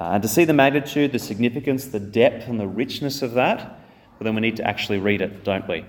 Uh, 0.00 0.10
and 0.12 0.22
to 0.22 0.28
see 0.28 0.44
the 0.44 0.52
magnitude, 0.52 1.10
the 1.10 1.18
significance, 1.18 1.86
the 1.86 1.98
depth, 1.98 2.46
and 2.46 2.60
the 2.60 2.68
richness 2.68 3.20
of 3.20 3.32
that, 3.32 3.58
well, 3.58 4.20
then 4.20 4.36
we 4.36 4.40
need 4.40 4.58
to 4.58 4.64
actually 4.64 5.00
read 5.00 5.20
it, 5.20 5.42
don't 5.42 5.66
we? 5.68 5.84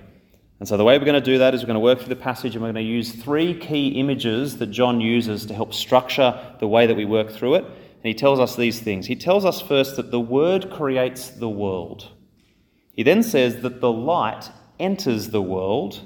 And 0.58 0.68
so, 0.68 0.76
the 0.76 0.82
way 0.82 0.98
we're 0.98 1.04
going 1.04 1.14
to 1.14 1.20
do 1.20 1.38
that 1.38 1.54
is 1.54 1.62
we're 1.62 1.68
going 1.68 1.74
to 1.74 1.80
work 1.80 2.00
through 2.00 2.08
the 2.08 2.16
passage 2.16 2.56
and 2.56 2.62
we're 2.62 2.72
going 2.72 2.84
to 2.84 2.90
use 2.90 3.12
three 3.12 3.56
key 3.56 4.00
images 4.00 4.58
that 4.58 4.66
John 4.66 5.00
uses 5.00 5.46
to 5.46 5.54
help 5.54 5.72
structure 5.72 6.40
the 6.58 6.66
way 6.66 6.88
that 6.88 6.96
we 6.96 7.04
work 7.04 7.30
through 7.30 7.54
it. 7.54 7.64
And 7.64 8.04
he 8.04 8.14
tells 8.14 8.40
us 8.40 8.56
these 8.56 8.80
things. 8.80 9.06
He 9.06 9.14
tells 9.14 9.44
us 9.44 9.60
first 9.60 9.94
that 9.94 10.10
the 10.10 10.20
Word 10.20 10.70
creates 10.72 11.30
the 11.30 11.48
world. 11.48 12.10
He 12.94 13.04
then 13.04 13.22
says 13.22 13.62
that 13.62 13.80
the 13.80 13.92
light 13.92 14.50
enters 14.78 15.30
the 15.30 15.42
world. 15.42 16.00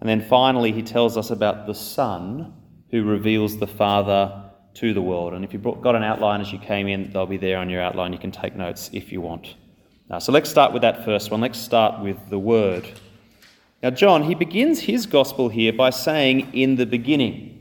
And 0.00 0.08
then 0.08 0.20
finally, 0.20 0.72
he 0.72 0.82
tells 0.82 1.16
us 1.16 1.30
about 1.30 1.66
the 1.66 1.74
Son 1.74 2.54
who 2.90 3.04
reveals 3.04 3.58
the 3.58 3.66
Father 3.66 4.44
to 4.74 4.94
the 4.94 5.02
world. 5.02 5.34
And 5.34 5.44
if 5.44 5.52
you've 5.52 5.62
got 5.62 5.96
an 5.96 6.04
outline 6.04 6.40
as 6.40 6.52
you 6.52 6.58
came 6.58 6.86
in, 6.86 7.12
they'll 7.12 7.26
be 7.26 7.36
there 7.36 7.58
on 7.58 7.68
your 7.68 7.82
outline. 7.82 8.12
You 8.12 8.18
can 8.18 8.30
take 8.30 8.54
notes 8.54 8.90
if 8.92 9.10
you 9.10 9.20
want. 9.20 9.56
Now, 10.08 10.18
so 10.20 10.32
let's 10.32 10.48
start 10.48 10.72
with 10.72 10.82
that 10.82 11.04
first 11.04 11.30
one. 11.30 11.40
Let's 11.40 11.58
start 11.58 12.02
with 12.02 12.16
the 12.30 12.38
Word. 12.38 12.88
Now, 13.82 13.90
John, 13.90 14.22
he 14.22 14.34
begins 14.34 14.80
his 14.80 15.06
gospel 15.06 15.48
here 15.48 15.72
by 15.72 15.90
saying, 15.90 16.52
in 16.52 16.76
the 16.76 16.86
beginning. 16.86 17.54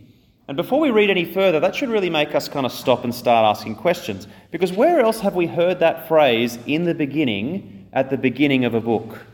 And 0.48 0.56
before 0.56 0.80
we 0.80 0.92
read 0.92 1.10
any 1.10 1.26
further, 1.26 1.60
that 1.60 1.76
should 1.76 1.90
really 1.90 2.10
make 2.10 2.34
us 2.34 2.48
kind 2.48 2.66
of 2.66 2.72
stop 2.72 3.04
and 3.04 3.14
start 3.14 3.46
asking 3.46 3.76
questions. 3.76 4.28
Because 4.50 4.72
where 4.72 5.02
else 5.02 5.20
have 5.20 5.36
we 5.36 5.46
heard 5.46 5.80
that 5.80 6.08
phrase, 6.08 6.58
in 6.66 6.86
the 6.86 6.96
beginning, 6.96 7.90
at 7.94 8.10
the 8.10 8.18
beginning 8.18 8.64
of 8.64 8.74
a 8.74 8.82
book? 8.82 9.26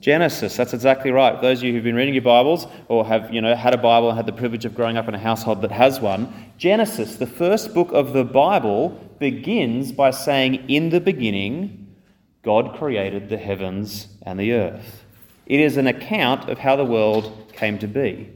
Genesis, 0.00 0.56
that's 0.56 0.72
exactly 0.72 1.10
right. 1.10 1.40
Those 1.42 1.58
of 1.58 1.64
you 1.64 1.74
who've 1.74 1.84
been 1.84 1.94
reading 1.94 2.14
your 2.14 2.22
Bibles 2.22 2.66
or 2.88 3.04
have 3.04 3.32
you 3.34 3.42
know, 3.42 3.54
had 3.54 3.74
a 3.74 3.78
Bible 3.78 4.08
and 4.08 4.16
had 4.16 4.24
the 4.24 4.32
privilege 4.32 4.64
of 4.64 4.74
growing 4.74 4.96
up 4.96 5.08
in 5.08 5.14
a 5.14 5.18
household 5.18 5.60
that 5.60 5.70
has 5.70 6.00
one, 6.00 6.52
Genesis, 6.56 7.16
the 7.16 7.26
first 7.26 7.74
book 7.74 7.92
of 7.92 8.14
the 8.14 8.24
Bible, 8.24 8.90
begins 9.18 9.92
by 9.92 10.10
saying, 10.10 10.64
In 10.68 10.88
the 10.88 11.00
beginning, 11.00 11.94
God 12.42 12.78
created 12.78 13.28
the 13.28 13.36
heavens 13.36 14.08
and 14.22 14.40
the 14.40 14.52
earth. 14.52 15.04
It 15.44 15.60
is 15.60 15.76
an 15.76 15.86
account 15.86 16.48
of 16.48 16.58
how 16.58 16.76
the 16.76 16.84
world 16.84 17.52
came 17.52 17.78
to 17.80 17.86
be. 17.86 18.30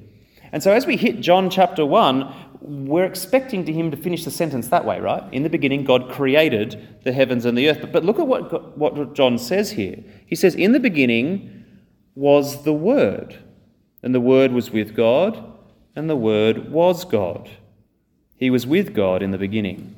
And 0.52 0.62
so 0.62 0.70
as 0.70 0.84
we 0.84 0.98
hit 0.98 1.20
John 1.20 1.48
chapter 1.48 1.86
1, 1.86 2.44
we're 2.60 3.04
expecting 3.04 3.64
to 3.64 3.72
him 3.72 3.90
to 3.90 3.96
finish 3.96 4.24
the 4.24 4.30
sentence 4.30 4.68
that 4.68 4.84
way, 4.84 5.00
right? 5.00 5.22
In 5.32 5.42
the 5.42 5.50
beginning, 5.50 5.84
God 5.84 6.10
created 6.10 6.98
the 7.04 7.12
heavens 7.12 7.46
and 7.46 7.56
the 7.56 7.70
earth. 7.70 7.78
But, 7.80 7.92
but 7.92 8.04
look 8.04 8.18
at 8.18 8.26
what, 8.26 8.76
what 8.76 9.14
John 9.14 9.38
says 9.38 9.70
here. 9.70 9.96
He 10.26 10.34
says, 10.34 10.54
In 10.54 10.72
the 10.72 10.80
beginning 10.80 11.53
was 12.14 12.64
the 12.64 12.72
Word, 12.72 13.38
and 14.02 14.14
the 14.14 14.20
Word 14.20 14.52
was 14.52 14.70
with 14.70 14.94
God, 14.94 15.52
and 15.96 16.08
the 16.08 16.16
Word 16.16 16.70
was 16.70 17.04
God. 17.04 17.50
He 18.36 18.50
was 18.50 18.66
with 18.66 18.94
God 18.94 19.22
in 19.22 19.30
the 19.30 19.38
beginning. 19.38 19.96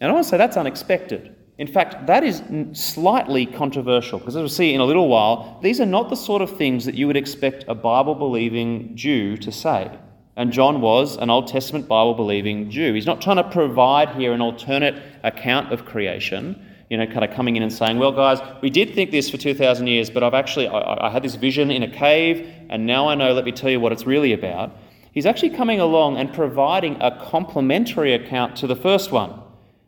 And 0.00 0.10
I 0.10 0.14
want 0.14 0.24
to 0.24 0.30
say 0.30 0.36
that's 0.38 0.56
unexpected. 0.56 1.34
In 1.58 1.66
fact, 1.66 2.06
that 2.06 2.24
is 2.24 2.42
slightly 2.72 3.44
controversial 3.44 4.18
because, 4.18 4.34
as 4.34 4.40
we'll 4.40 4.48
see 4.48 4.72
in 4.72 4.80
a 4.80 4.84
little 4.86 5.08
while, 5.08 5.60
these 5.62 5.78
are 5.78 5.86
not 5.86 6.08
the 6.08 6.16
sort 6.16 6.40
of 6.40 6.56
things 6.56 6.86
that 6.86 6.94
you 6.94 7.06
would 7.06 7.18
expect 7.18 7.66
a 7.68 7.74
Bible 7.74 8.14
believing 8.14 8.96
Jew 8.96 9.36
to 9.36 9.52
say. 9.52 9.90
And 10.36 10.52
John 10.52 10.80
was 10.80 11.18
an 11.18 11.28
Old 11.28 11.48
Testament 11.48 11.86
Bible 11.86 12.14
believing 12.14 12.70
Jew. 12.70 12.94
He's 12.94 13.04
not 13.04 13.20
trying 13.20 13.36
to 13.36 13.50
provide 13.50 14.14
here 14.14 14.32
an 14.32 14.40
alternate 14.40 15.02
account 15.22 15.70
of 15.70 15.84
creation, 15.84 16.66
you 16.90 16.96
know, 16.96 17.06
kind 17.06 17.24
of 17.24 17.30
coming 17.30 17.56
in 17.56 17.62
and 17.62 17.72
saying, 17.72 17.98
well, 17.98 18.12
guys, 18.12 18.40
we 18.60 18.68
did 18.68 18.94
think 18.94 19.12
this 19.12 19.30
for 19.30 19.36
2,000 19.36 19.86
years, 19.86 20.10
but 20.10 20.22
I've 20.22 20.34
actually, 20.34 20.66
I, 20.66 21.06
I 21.06 21.10
had 21.10 21.22
this 21.22 21.36
vision 21.36 21.70
in 21.70 21.82
a 21.82 21.88
cave, 21.88 22.46
and 22.68 22.84
now 22.84 23.08
I 23.08 23.14
know, 23.14 23.32
let 23.32 23.44
me 23.44 23.52
tell 23.52 23.70
you 23.70 23.80
what 23.80 23.92
it's 23.92 24.06
really 24.06 24.32
about. 24.32 24.76
He's 25.12 25.24
actually 25.24 25.50
coming 25.50 25.80
along 25.80 26.18
and 26.18 26.32
providing 26.32 27.00
a 27.00 27.24
complementary 27.24 28.12
account 28.12 28.56
to 28.56 28.66
the 28.66 28.76
first 28.76 29.12
one. 29.12 29.40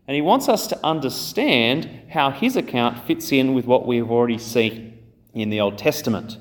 And 0.06 0.14
he 0.14 0.20
wants 0.20 0.48
us 0.48 0.66
to 0.68 0.78
understand 0.84 1.88
how 2.08 2.30
his 2.30 2.56
account 2.56 3.04
fits 3.04 3.32
in 3.32 3.52
with 3.52 3.66
what 3.66 3.86
we've 3.86 4.10
already 4.10 4.38
seen 4.38 4.98
in 5.34 5.50
the 5.50 5.60
Old 5.60 5.78
Testament. 5.78 6.38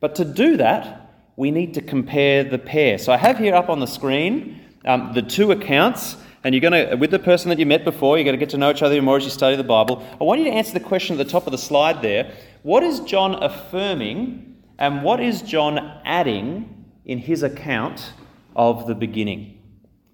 But 0.00 0.14
to 0.16 0.24
do 0.24 0.56
that, 0.58 1.00
we 1.36 1.50
need 1.50 1.74
to 1.74 1.82
compare 1.82 2.44
the 2.44 2.58
pair. 2.58 2.98
So 2.98 3.12
I 3.12 3.16
have 3.16 3.38
here 3.38 3.54
up 3.54 3.68
on 3.68 3.80
the 3.80 3.86
screen 3.86 4.60
um, 4.84 5.12
the 5.14 5.22
two 5.22 5.50
accounts, 5.50 6.16
and 6.44 6.54
you're 6.54 6.60
going 6.60 6.88
to, 6.88 6.94
with 6.96 7.10
the 7.10 7.18
person 7.18 7.48
that 7.48 7.58
you 7.58 7.64
met 7.64 7.84
before, 7.84 8.18
you're 8.18 8.24
going 8.24 8.38
to 8.38 8.38
get 8.38 8.50
to 8.50 8.58
know 8.58 8.70
each 8.70 8.82
other 8.82 9.00
more 9.00 9.16
as 9.16 9.24
you 9.24 9.30
study 9.30 9.56
the 9.56 9.64
Bible. 9.64 10.06
I 10.20 10.24
want 10.24 10.40
you 10.40 10.46
to 10.46 10.52
answer 10.52 10.74
the 10.74 10.80
question 10.80 11.18
at 11.18 11.26
the 11.26 11.30
top 11.30 11.46
of 11.46 11.52
the 11.52 11.58
slide 11.58 12.02
there. 12.02 12.32
What 12.62 12.82
is 12.82 13.00
John 13.00 13.42
affirming, 13.42 14.62
and 14.78 15.02
what 15.02 15.20
is 15.20 15.40
John 15.40 16.00
adding 16.04 16.84
in 17.06 17.18
his 17.18 17.42
account 17.42 18.12
of 18.54 18.86
the 18.86 18.94
beginning? 18.94 19.62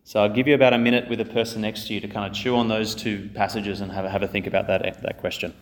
So 0.05 0.23
I'll 0.23 0.33
give 0.33 0.47
you 0.47 0.55
about 0.55 0.73
a 0.73 0.79
minute 0.79 1.09
with 1.09 1.19
the 1.19 1.25
person 1.25 1.63
next 1.63 1.89
to 1.89 1.95
you 1.95 2.01
to 2.01 2.09
kind 2.09 2.31
of 2.31 2.37
chew 2.37 2.57
on 2.57 2.69
those 2.69 2.95
two 2.95 3.29
passages 3.35 3.81
and 3.81 3.91
have 3.91 4.05
a, 4.05 4.11
have 4.11 4.23
a 4.23 4.29
think 4.29 4.47
about 4.47 4.69
that, 4.69 5.03
that 5.03 5.19
question. 5.19 5.53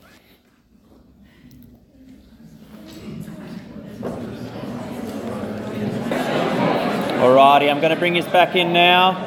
Alrighty, 7.19 7.71
I'm 7.71 7.81
going 7.81 7.91
to 7.91 7.97
bring 7.97 8.17
us 8.19 8.27
back 8.27 8.55
in 8.55 8.73
now. 8.73 9.27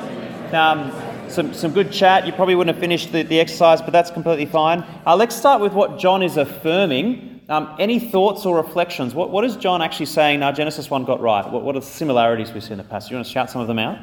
Um, 0.54 1.01
some, 1.32 1.54
some 1.54 1.72
good 1.74 1.92
chat. 1.92 2.26
You 2.26 2.34
probably 2.34 2.56
wouldn't 2.56 2.76
have 2.76 2.82
finished 2.82 3.12
the, 3.12 3.24
the 3.24 3.40
exercise, 3.40 3.82
but 3.82 3.92
that's 3.92 4.12
completely 4.12 4.46
fine. 4.46 4.86
Uh, 5.06 5.16
let's 5.16 5.36
start 5.36 5.62
with 5.62 5.74
what 5.74 5.98
John 5.98 6.22
is 6.22 6.38
affirming. 6.38 7.42
Um, 7.50 7.76
any 7.80 8.00
thoughts 8.00 8.46
or 8.46 8.56
reflections? 8.56 9.14
What, 9.14 9.32
what 9.32 9.44
is 9.44 9.58
John 9.58 9.82
actually 9.82 10.06
saying? 10.06 10.40
Now, 10.40 10.52
Genesis 10.52 10.90
1 10.90 11.06
got 11.06 11.20
right. 11.20 11.50
What, 11.50 11.64
what 11.64 11.76
are 11.76 11.80
the 11.80 11.86
similarities 11.86 12.52
we 12.52 12.62
see 12.62 12.72
in 12.72 12.78
the 12.78 12.84
passage? 12.84 13.12
You 13.12 13.18
want 13.18 13.28
to 13.28 13.34
shout 13.34 13.50
some 13.50 13.62
of 13.62 13.68
them 13.68 13.80
out? 13.80 13.98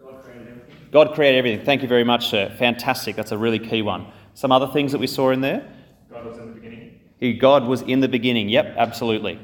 God 0.00 0.22
created 0.22 0.48
everything. 0.48 0.90
God 0.92 1.14
created 1.14 1.38
everything. 1.38 1.64
Thank 1.64 1.82
you 1.82 1.88
very 1.88 2.04
much, 2.04 2.28
sir. 2.28 2.54
Fantastic. 2.58 3.16
That's 3.16 3.32
a 3.32 3.38
really 3.38 3.58
key 3.58 3.82
one. 3.82 4.06
Some 4.34 4.52
other 4.52 4.68
things 4.68 4.92
that 4.92 4.98
we 4.98 5.06
saw 5.06 5.30
in 5.30 5.40
there? 5.40 5.68
God 6.10 6.26
was 6.26 6.38
in 6.38 6.46
the 6.46 6.52
beginning. 6.52 7.00
He, 7.18 7.32
God 7.32 7.66
was 7.66 7.82
in 7.82 8.00
the 8.00 8.08
beginning. 8.08 8.48
Yep, 8.48 8.74
absolutely. 8.76 9.40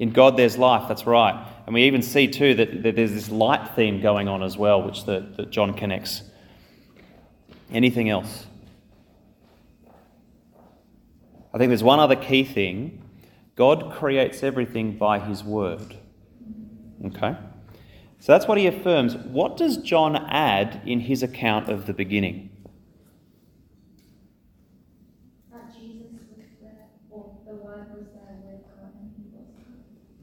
In 0.00 0.12
God, 0.12 0.38
there's 0.38 0.56
life, 0.56 0.88
that's 0.88 1.06
right. 1.06 1.46
And 1.66 1.74
we 1.74 1.82
even 1.84 2.00
see, 2.00 2.26
too, 2.26 2.54
that, 2.54 2.82
that 2.82 2.96
there's 2.96 3.12
this 3.12 3.30
light 3.30 3.76
theme 3.76 4.00
going 4.00 4.28
on 4.28 4.42
as 4.42 4.56
well, 4.56 4.82
which 4.82 5.04
the, 5.04 5.20
that 5.36 5.50
John 5.50 5.74
connects. 5.74 6.22
Anything 7.70 8.08
else? 8.08 8.46
I 11.52 11.58
think 11.58 11.68
there's 11.68 11.82
one 11.82 12.00
other 12.00 12.16
key 12.16 12.44
thing 12.44 13.02
God 13.56 13.92
creates 13.92 14.42
everything 14.42 14.96
by 14.96 15.18
his 15.18 15.44
word. 15.44 15.94
Okay? 17.04 17.36
So 18.20 18.32
that's 18.32 18.46
what 18.48 18.56
he 18.56 18.66
affirms. 18.66 19.16
What 19.16 19.58
does 19.58 19.76
John 19.76 20.16
add 20.16 20.80
in 20.86 21.00
his 21.00 21.22
account 21.22 21.68
of 21.68 21.86
the 21.86 21.92
beginning? 21.92 22.49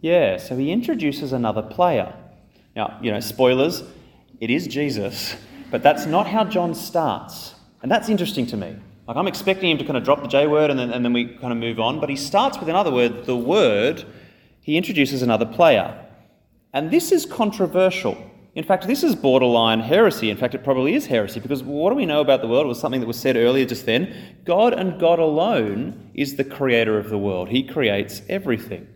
Yeah, 0.07 0.37
so 0.37 0.55
he 0.55 0.71
introduces 0.71 1.33
another 1.33 1.61
player. 1.61 2.15
Now, 2.77 2.97
you 3.01 3.11
know, 3.11 3.19
spoilers, 3.19 3.83
it 4.39 4.49
is 4.49 4.65
Jesus, 4.65 5.35
but 5.69 5.83
that's 5.83 6.05
not 6.05 6.27
how 6.27 6.45
John 6.45 6.75
starts. 6.75 7.55
And 7.81 7.91
that's 7.91 8.07
interesting 8.07 8.47
to 8.47 8.55
me. 8.55 8.77
Like, 9.05 9.17
I'm 9.17 9.27
expecting 9.27 9.69
him 9.69 9.77
to 9.79 9.83
kind 9.83 9.97
of 9.97 10.05
drop 10.05 10.21
the 10.21 10.29
J 10.29 10.47
word 10.47 10.69
and 10.69 10.79
then, 10.79 10.91
and 10.91 11.03
then 11.03 11.11
we 11.11 11.35
kind 11.35 11.51
of 11.51 11.59
move 11.59 11.81
on, 11.81 11.99
but 11.99 12.07
he 12.07 12.15
starts 12.15 12.57
with 12.57 12.69
another 12.69 12.89
word, 12.89 13.25
the 13.25 13.35
word. 13.35 14.05
He 14.61 14.77
introduces 14.77 15.23
another 15.23 15.45
player. 15.45 16.05
And 16.71 16.89
this 16.89 17.11
is 17.11 17.25
controversial. 17.25 18.15
In 18.55 18.63
fact, 18.63 18.87
this 18.87 19.03
is 19.03 19.13
borderline 19.13 19.81
heresy. 19.81 20.29
In 20.29 20.37
fact, 20.37 20.55
it 20.55 20.63
probably 20.63 20.93
is 20.93 21.07
heresy 21.07 21.41
because 21.41 21.63
what 21.63 21.89
do 21.89 21.97
we 21.97 22.05
know 22.05 22.21
about 22.21 22.41
the 22.41 22.47
world? 22.47 22.65
It 22.65 22.69
was 22.69 22.79
something 22.79 23.01
that 23.01 23.07
was 23.07 23.19
said 23.19 23.35
earlier 23.35 23.65
just 23.65 23.85
then. 23.85 24.37
God 24.45 24.73
and 24.73 25.01
God 25.01 25.19
alone 25.19 26.11
is 26.13 26.37
the 26.37 26.45
creator 26.45 26.97
of 26.97 27.09
the 27.09 27.17
world, 27.17 27.49
He 27.49 27.63
creates 27.63 28.21
everything. 28.29 28.87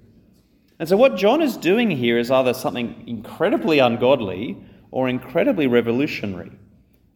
And 0.81 0.89
so, 0.89 0.97
what 0.97 1.15
John 1.15 1.43
is 1.43 1.57
doing 1.57 1.91
here 1.91 2.17
is 2.17 2.31
either 2.31 2.55
something 2.55 3.03
incredibly 3.05 3.77
ungodly 3.77 4.57
or 4.89 5.07
incredibly 5.07 5.67
revolutionary. 5.67 6.51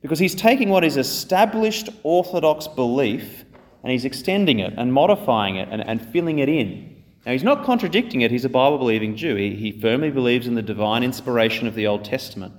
Because 0.03 0.19
he's 0.19 0.35
taking 0.35 0.69
what 0.69 0.83
is 0.83 0.97
established 0.97 1.89
orthodox 2.03 2.67
belief 2.67 3.43
and 3.81 3.91
he's 3.91 4.05
extending 4.05 4.59
it 4.59 4.75
and 4.77 4.93
modifying 4.93 5.55
it 5.55 5.67
and, 5.71 5.81
and 5.81 5.99
filling 5.99 6.37
it 6.37 6.47
in. 6.47 7.03
Now, 7.25 7.31
he's 7.31 7.43
not 7.43 7.65
contradicting 7.65 8.21
it, 8.21 8.29
he's 8.29 8.45
a 8.45 8.49
Bible 8.49 8.77
believing 8.77 9.15
Jew. 9.15 9.35
He, 9.35 9.55
he 9.55 9.81
firmly 9.81 10.11
believes 10.11 10.45
in 10.45 10.53
the 10.53 10.61
divine 10.61 11.01
inspiration 11.03 11.65
of 11.65 11.73
the 11.73 11.87
Old 11.87 12.05
Testament. 12.05 12.53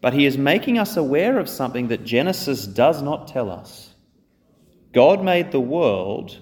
But 0.00 0.12
he 0.12 0.26
is 0.26 0.38
making 0.38 0.78
us 0.78 0.96
aware 0.96 1.40
of 1.40 1.48
something 1.48 1.88
that 1.88 2.04
Genesis 2.04 2.68
does 2.68 3.02
not 3.02 3.26
tell 3.26 3.50
us. 3.50 3.94
God 4.92 5.24
made 5.24 5.50
the 5.50 5.58
world, 5.58 6.38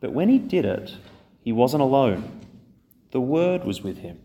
but 0.00 0.14
when 0.14 0.30
he 0.30 0.38
did 0.38 0.64
it, 0.64 0.96
he 1.42 1.52
wasn't 1.52 1.82
alone. 1.82 2.40
The 3.14 3.20
Word 3.20 3.64
was 3.64 3.80
with 3.80 3.98
him. 3.98 4.18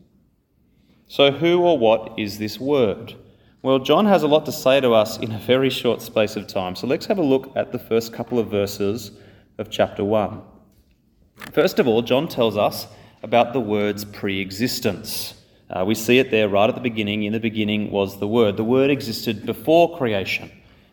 So, 1.08 1.32
who 1.32 1.60
or 1.60 1.78
what 1.78 2.18
is 2.18 2.40
this 2.40 2.60
Word? 2.60 3.14
Well, 3.62 3.78
John 3.78 4.08
has 4.08 4.24
a 4.24 4.28
lot 4.28 4.48
to 4.48 4.52
say 4.52 4.82
to 4.82 4.94
us 4.94 5.20
in 5.20 5.32
a 5.32 5.38
very 5.38 5.70
short 5.70 6.02
space 6.02 6.36
of 6.36 6.48
time. 6.48 6.76
So, 6.76 6.88
let's 6.88 7.06
have 7.06 7.20
a 7.20 7.22
look 7.22 7.52
at 7.56 7.72
the 7.72 7.78
first 7.78 8.12
couple 8.14 8.40
of 8.40 8.50
verses 8.50 9.12
of 9.60 9.70
chapter 9.70 10.04
1. 10.04 10.42
First 11.54 11.78
of 11.78 11.88
all, 11.88 12.02
John 12.02 12.28
tells 12.28 12.58
us 12.58 12.88
about 13.22 13.54
the 13.54 13.60
Word's 13.60 14.06
pre 14.06 14.40
existence. 14.40 15.36
Uh, 15.70 15.86
we 15.86 15.94
see 15.94 16.18
it 16.18 16.32
there 16.32 16.50
right 16.50 16.68
at 16.68 16.74
the 16.74 16.82
beginning. 16.82 17.22
In 17.22 17.34
the 17.34 17.40
beginning 17.40 17.92
was 17.92 18.18
the 18.18 18.28
Word. 18.28 18.58
The 18.58 18.64
Word 18.64 18.90
existed 18.90 19.46
before 19.46 20.00
creation. 20.00 20.52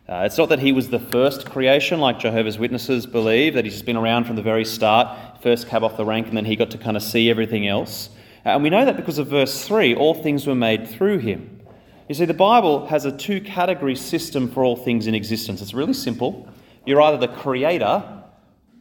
Uh, 0.09 0.23
it's 0.25 0.37
not 0.37 0.47
that 0.47 0.59
he 0.59 0.71
was 0.71 0.87
the 0.87 0.99
first 0.99 1.49
creation, 1.49 1.99
like 1.99 2.17
Jehovah's 2.17 2.57
Witnesses 2.57 3.05
believe, 3.05 3.55
that 3.55 3.65
he's 3.65 3.73
just 3.73 3.85
been 3.85 3.97
around 3.97 4.23
from 4.23 4.37
the 4.37 4.41
very 4.41 4.63
start, 4.63 5.41
first 5.41 5.67
cab 5.67 5.83
off 5.83 5.97
the 5.97 6.05
rank, 6.05 6.27
and 6.27 6.37
then 6.37 6.45
he 6.45 6.55
got 6.55 6.71
to 6.71 6.77
kind 6.77 6.95
of 6.95 7.03
see 7.03 7.29
everything 7.29 7.67
else. 7.67 8.09
Uh, 8.45 8.51
and 8.51 8.63
we 8.63 8.69
know 8.69 8.85
that 8.85 8.95
because 8.95 9.17
of 9.17 9.27
verse 9.27 9.67
3 9.67 9.95
all 9.95 10.13
things 10.13 10.47
were 10.47 10.55
made 10.55 10.87
through 10.87 11.17
him. 11.17 11.59
You 12.07 12.15
see, 12.15 12.23
the 12.23 12.33
Bible 12.33 12.85
has 12.87 13.03
a 13.03 13.11
two 13.11 13.41
category 13.41 13.97
system 13.97 14.49
for 14.49 14.63
all 14.63 14.77
things 14.77 15.07
in 15.07 15.13
existence. 15.13 15.61
It's 15.61 15.73
really 15.73 15.91
simple. 15.91 16.47
You're 16.85 17.01
either 17.01 17.17
the 17.17 17.27
creator 17.27 18.23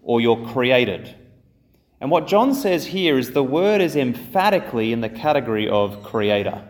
or 0.03 0.21
you're 0.21 0.47
created. 0.53 1.13
And 2.01 2.09
what 2.09 2.29
John 2.29 2.55
says 2.55 2.87
here 2.87 3.19
is 3.19 3.33
the 3.33 3.43
word 3.43 3.81
is 3.81 3.97
emphatically 3.97 4.93
in 4.93 5.01
the 5.01 5.09
category 5.09 5.69
of 5.69 6.05
creator. 6.05 6.63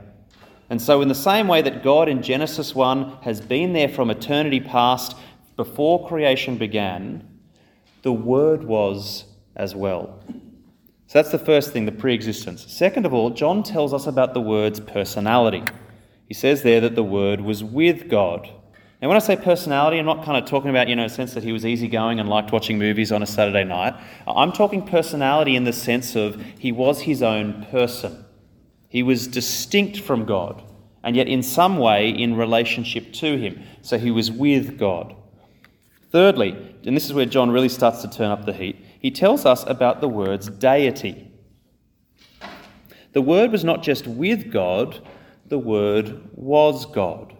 And 0.69 0.83
so, 0.83 1.01
in 1.01 1.09
the 1.09 1.15
same 1.15 1.47
way 1.47 1.63
that 1.63 1.85
God 1.85 2.09
in 2.09 2.23
Genesis 2.23 2.75
1 2.75 3.19
has 3.23 3.41
been 3.41 3.73
there 3.73 3.89
from 3.89 4.11
eternity 4.11 4.61
past 4.61 5.17
before 5.57 6.09
creation 6.09 6.59
began, 6.59 7.27
the 8.03 8.13
Word 8.13 8.65
was 8.65 9.27
as 9.55 9.75
well. 9.75 10.21
So, 11.07 11.21
that's 11.21 11.31
the 11.31 11.39
first 11.39 11.73
thing, 11.73 11.87
the 11.87 11.93
pre 11.93 12.15
existence. 12.15 12.65
Second 12.69 13.07
of 13.07 13.15
all, 13.15 13.31
John 13.31 13.63
tells 13.63 13.95
us 13.95 14.09
about 14.09 14.35
the 14.35 14.41
Word's 14.41 14.81
personality. 14.81 15.63
He 16.27 16.35
says 16.35 16.63
there 16.63 16.81
that 16.81 16.97
the 16.97 17.05
Word 17.05 17.41
was 17.41 17.63
with 17.63 18.09
God. 18.09 18.51
Now, 19.01 19.09
when 19.09 19.17
I 19.17 19.21
say 19.21 19.37
personality, 19.37 19.99
I'm 19.99 20.07
not 20.07 20.25
kind 20.25 20.43
of 20.43 20.49
talking 20.49 20.71
about, 20.71 20.89
you 20.89 20.97
know, 20.97 21.05
a 21.05 21.09
sense 21.09 21.35
that 21.35 21.45
he 21.45 21.53
was 21.53 21.65
easygoing 21.65 22.19
and 22.19 22.29
liked 22.29 22.51
watching 22.51 22.79
movies 22.79 23.13
on 23.13 23.23
a 23.23 23.27
Saturday 23.27 23.63
night. 23.63 23.95
I'm 24.27 24.51
talking 24.51 24.85
personality 24.85 25.55
in 25.55 25.63
the 25.63 25.73
sense 25.73 26.17
of 26.17 26.43
he 26.59 26.73
was 26.73 27.03
his 27.03 27.23
own 27.23 27.67
person. 27.71 28.26
He 28.97 29.03
was 29.03 29.27
distinct 29.27 30.01
from 30.01 30.25
God, 30.25 30.63
and 31.05 31.15
yet 31.15 31.29
in 31.29 31.43
some 31.43 31.77
way 31.77 32.09
in 32.09 32.35
relationship 32.35 33.13
to 33.13 33.37
Him. 33.37 33.63
So 33.83 33.99
he 33.99 34.11
was 34.11 34.31
with 34.31 34.79
God. 34.79 35.15
Thirdly, 36.11 36.57
and 36.83 36.97
this 36.97 37.05
is 37.05 37.13
where 37.13 37.27
John 37.27 37.51
really 37.51 37.69
starts 37.69 38.01
to 38.01 38.09
turn 38.09 38.31
up 38.31 38.47
the 38.47 38.55
heat, 38.55 38.83
he 38.99 39.11
tells 39.11 39.45
us 39.45 39.65
about 39.67 40.01
the 40.01 40.09
word's 40.09 40.49
deity. 40.49 41.31
The 43.13 43.21
Word 43.21 43.53
was 43.53 43.65
not 43.65 43.83
just 43.83 44.07
with 44.07 44.51
God, 44.51 45.07
the 45.45 45.59
Word 45.59 46.31
was 46.33 46.87
God. 46.87 47.37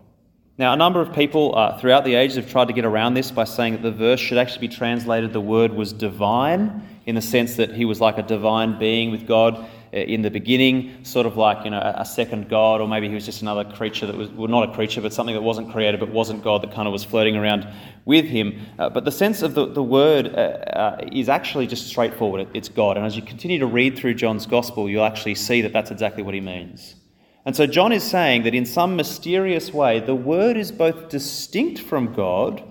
Now, 0.59 0.75
a 0.75 0.77
number 0.77 1.01
of 1.01 1.15
people 1.15 1.57
uh, 1.57 1.79
throughout 1.79 2.05
the 2.05 2.17
ages 2.17 2.37
have 2.37 2.51
tried 2.51 2.69
to 2.69 2.75
get 2.75 2.85
around 2.85 3.15
this 3.15 3.31
by 3.31 3.45
saying 3.45 3.73
that 3.73 3.83
the 3.83 3.93
verse 3.93 4.21
should 4.21 4.37
actually 4.37 4.69
be 4.69 4.75
translated 4.75 5.33
the 5.33 5.41
Word 5.41 5.73
was 5.73 5.95
divine, 5.95 6.87
in 7.07 7.15
the 7.15 7.23
sense 7.23 7.57
that 7.57 7.73
he 7.73 7.87
was 7.87 7.99
like 7.99 8.19
a 8.19 8.23
divine 8.23 8.79
being 8.79 9.11
with 9.11 9.27
God. 9.27 9.67
Uh, 9.95 9.99
in 9.99 10.21
the 10.23 10.31
beginning, 10.31 11.05
sort 11.05 11.27
of 11.27 11.37
like 11.37 11.65
you 11.65 11.71
know 11.71 11.79
a 11.79 12.05
second 12.05 12.49
God, 12.49 12.81
or 12.81 12.89
maybe 12.89 13.09
he 13.09 13.15
was 13.15 13.25
just 13.25 13.41
another 13.41 13.65
creature 13.65 14.05
that 14.07 14.17
was 14.17 14.29
well, 14.31 14.49
not 14.49 14.69
a 14.69 14.75
creature, 14.75 15.01
but 15.01 15.13
something 15.13 15.35
that 15.35 15.43
wasn't 15.43 15.71
created, 15.71 16.01
but 16.01 16.11
wasn't 16.11 16.43
God, 16.43 16.63
that 16.63 16.73
kind 16.73 16.89
of 16.89 16.93
was 16.93 17.05
floating 17.05 17.37
around 17.37 17.69
with 18.05 18.25
him. 18.25 18.61
Uh, 18.81 18.91
but 18.91 19.05
the 19.05 19.13
sense 19.13 19.43
of 19.43 19.55
the, 19.55 19.67
the 19.67 19.83
word 19.83 20.27
uh, 20.27 20.39
uh, 20.39 21.09
is 21.13 21.29
actually 21.29 21.69
just 21.69 21.87
straightforward. 21.87 22.49
It's 22.53 22.69
God, 22.69 22.97
and 22.97 23.07
as 23.07 23.15
you 23.15 23.23
continue 23.23 23.61
to 23.61 23.67
read 23.67 23.97
through 23.97 24.15
John's 24.15 24.45
gospel, 24.45 24.91
you'll 24.91 25.05
actually 25.05 25.37
see 25.37 25.63
that 25.63 25.73
that's 25.73 25.93
exactly 25.93 26.25
what 26.25 26.35
he 26.35 26.41
means. 26.41 26.97
And 27.45 27.55
so 27.55 27.65
John 27.65 27.93
is 27.93 28.03
saying 28.03 28.43
that 28.43 28.55
in 28.57 28.67
some 28.67 28.97
mysterious 28.97 29.73
way, 29.73 30.01
the 30.01 30.17
word 30.17 30.57
is 30.57 30.73
both 30.73 31.09
distinct 31.11 31.79
from 31.79 32.13
God 32.13 32.65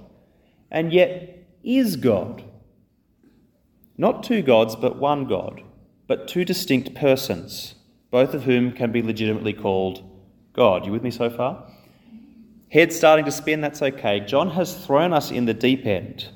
and 0.70 0.92
yet 0.92 1.48
is 1.64 1.96
God. 1.96 2.44
Not 3.98 4.24
two 4.24 4.42
gods, 4.42 4.76
but 4.76 4.98
one 4.98 5.28
God 5.28 5.62
but 6.08 6.28
two 6.28 6.46
distinct 6.46 6.94
persons, 6.96 7.76
both 8.12 8.34
of 8.34 8.44
whom 8.44 8.72
can 8.72 8.92
be 8.92 9.02
legitimately 9.02 9.54
called 9.54 10.04
God. 10.54 10.86
You 10.86 10.92
with 10.92 11.04
me 11.04 11.12
so 11.12 11.30
far? 11.30 11.68
Head 12.70 12.92
starting 12.92 13.26
to 13.26 13.32
spin, 13.32 13.62
that's 13.62 13.82
okay. 13.82 14.20
John 14.20 14.52
has 14.52 14.86
thrown 14.86 15.14
us 15.14 15.32
in 15.32 15.46
the 15.46 15.54
deep 15.54 15.86
end. 15.86 16.30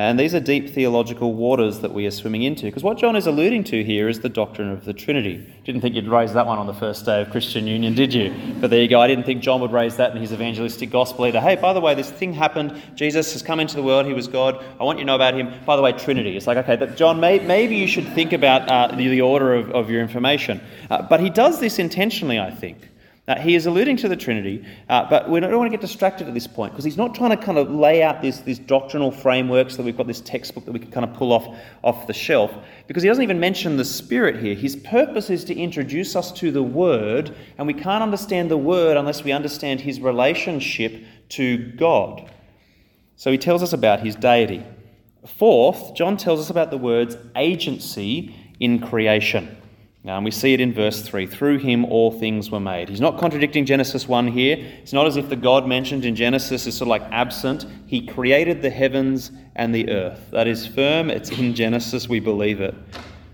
And 0.00 0.18
these 0.18 0.34
are 0.34 0.40
deep 0.40 0.70
theological 0.70 1.34
waters 1.34 1.80
that 1.80 1.92
we 1.92 2.06
are 2.06 2.10
swimming 2.10 2.42
into. 2.42 2.64
Because 2.64 2.82
what 2.82 2.96
John 2.96 3.16
is 3.16 3.26
alluding 3.26 3.64
to 3.64 3.84
here 3.84 4.08
is 4.08 4.20
the 4.20 4.30
doctrine 4.30 4.70
of 4.70 4.86
the 4.86 4.94
Trinity. 4.94 5.46
Didn't 5.64 5.82
think 5.82 5.94
you'd 5.94 6.08
raise 6.08 6.32
that 6.32 6.46
one 6.46 6.56
on 6.56 6.66
the 6.66 6.72
first 6.72 7.04
day 7.04 7.20
of 7.20 7.28
Christian 7.28 7.66
Union, 7.66 7.94
did 7.94 8.14
you? 8.14 8.34
But 8.62 8.70
there 8.70 8.80
you 8.80 8.88
go. 8.88 8.98
I 8.98 9.06
didn't 9.08 9.26
think 9.26 9.42
John 9.42 9.60
would 9.60 9.72
raise 9.72 9.96
that 9.96 10.12
in 10.12 10.16
his 10.22 10.32
evangelistic 10.32 10.88
gospel 10.88 11.26
either. 11.26 11.38
Hey, 11.38 11.56
by 11.56 11.74
the 11.74 11.82
way, 11.82 11.94
this 11.94 12.10
thing 12.10 12.32
happened. 12.32 12.80
Jesus 12.94 13.30
has 13.34 13.42
come 13.42 13.60
into 13.60 13.76
the 13.76 13.82
world. 13.82 14.06
He 14.06 14.14
was 14.14 14.26
God. 14.26 14.64
I 14.80 14.84
want 14.84 14.98
you 14.98 15.04
to 15.04 15.06
know 15.06 15.16
about 15.16 15.34
him. 15.34 15.52
By 15.66 15.76
the 15.76 15.82
way, 15.82 15.92
Trinity. 15.92 16.34
It's 16.34 16.46
like, 16.46 16.56
okay, 16.56 16.76
that 16.76 16.96
John, 16.96 17.20
may, 17.20 17.38
maybe 17.38 17.76
you 17.76 17.86
should 17.86 18.08
think 18.14 18.32
about 18.32 18.70
uh, 18.70 18.96
the, 18.96 19.06
the, 19.06 19.20
order 19.20 19.54
of, 19.54 19.70
of 19.72 19.90
your 19.90 20.00
information. 20.00 20.62
Uh, 20.88 21.02
but 21.02 21.20
he 21.20 21.28
does 21.28 21.60
this 21.60 21.78
intentionally, 21.78 22.40
I 22.40 22.50
think. 22.50 22.88
Uh, 23.30 23.38
he 23.38 23.54
is 23.54 23.66
alluding 23.66 23.96
to 23.96 24.08
the 24.08 24.16
Trinity, 24.16 24.60
uh, 24.88 25.08
but 25.08 25.30
we 25.30 25.38
don't 25.38 25.56
want 25.56 25.70
to 25.70 25.70
get 25.70 25.80
distracted 25.80 26.26
at 26.26 26.34
this 26.34 26.48
point 26.48 26.72
because 26.72 26.84
he's 26.84 26.96
not 26.96 27.14
trying 27.14 27.30
to 27.30 27.36
kind 27.36 27.58
of 27.58 27.70
lay 27.70 28.02
out 28.02 28.20
this, 28.20 28.38
this 28.40 28.58
doctrinal 28.58 29.12
framework 29.12 29.70
so 29.70 29.76
that 29.76 29.84
we've 29.84 29.96
got 29.96 30.08
this 30.08 30.20
textbook 30.20 30.64
that 30.64 30.72
we 30.72 30.80
can 30.80 30.90
kind 30.90 31.08
of 31.08 31.14
pull 31.14 31.30
off, 31.30 31.46
off 31.84 32.08
the 32.08 32.12
shelf 32.12 32.52
because 32.88 33.04
he 33.04 33.08
doesn't 33.08 33.22
even 33.22 33.38
mention 33.38 33.76
the 33.76 33.84
Spirit 33.84 34.42
here. 34.42 34.56
His 34.56 34.74
purpose 34.74 35.30
is 35.30 35.44
to 35.44 35.54
introduce 35.54 36.16
us 36.16 36.32
to 36.32 36.50
the 36.50 36.64
Word, 36.64 37.36
and 37.56 37.68
we 37.68 37.72
can't 37.72 38.02
understand 38.02 38.50
the 38.50 38.56
Word 38.56 38.96
unless 38.96 39.22
we 39.22 39.30
understand 39.30 39.80
his 39.80 40.00
relationship 40.00 41.00
to 41.28 41.70
God. 41.74 42.28
So 43.14 43.30
he 43.30 43.38
tells 43.38 43.62
us 43.62 43.72
about 43.72 44.00
his 44.00 44.16
deity. 44.16 44.64
Fourth, 45.24 45.94
John 45.94 46.16
tells 46.16 46.40
us 46.40 46.50
about 46.50 46.72
the 46.72 46.78
word's 46.78 47.16
agency 47.36 48.34
in 48.58 48.80
creation. 48.80 49.56
Um, 50.06 50.24
we 50.24 50.30
see 50.30 50.54
it 50.54 50.60
in 50.60 50.72
verse 50.72 51.02
3 51.02 51.26
through 51.26 51.58
him 51.58 51.84
all 51.84 52.10
things 52.10 52.50
were 52.50 52.60
made. 52.60 52.88
He's 52.88 53.02
not 53.02 53.18
contradicting 53.18 53.66
Genesis 53.66 54.08
1 54.08 54.28
here. 54.28 54.56
It's 54.82 54.94
not 54.94 55.06
as 55.06 55.18
if 55.18 55.28
the 55.28 55.36
God 55.36 55.66
mentioned 55.66 56.06
in 56.06 56.16
Genesis 56.16 56.66
is 56.66 56.74
sort 56.74 56.86
of 56.86 56.88
like 56.88 57.12
absent. 57.12 57.66
He 57.86 58.06
created 58.06 58.62
the 58.62 58.70
heavens 58.70 59.30
and 59.56 59.74
the 59.74 59.90
earth. 59.90 60.30
That 60.30 60.46
is 60.46 60.66
firm, 60.66 61.10
it's 61.10 61.30
in 61.30 61.54
Genesis, 61.54 62.08
we 62.08 62.18
believe 62.18 62.62
it. 62.62 62.74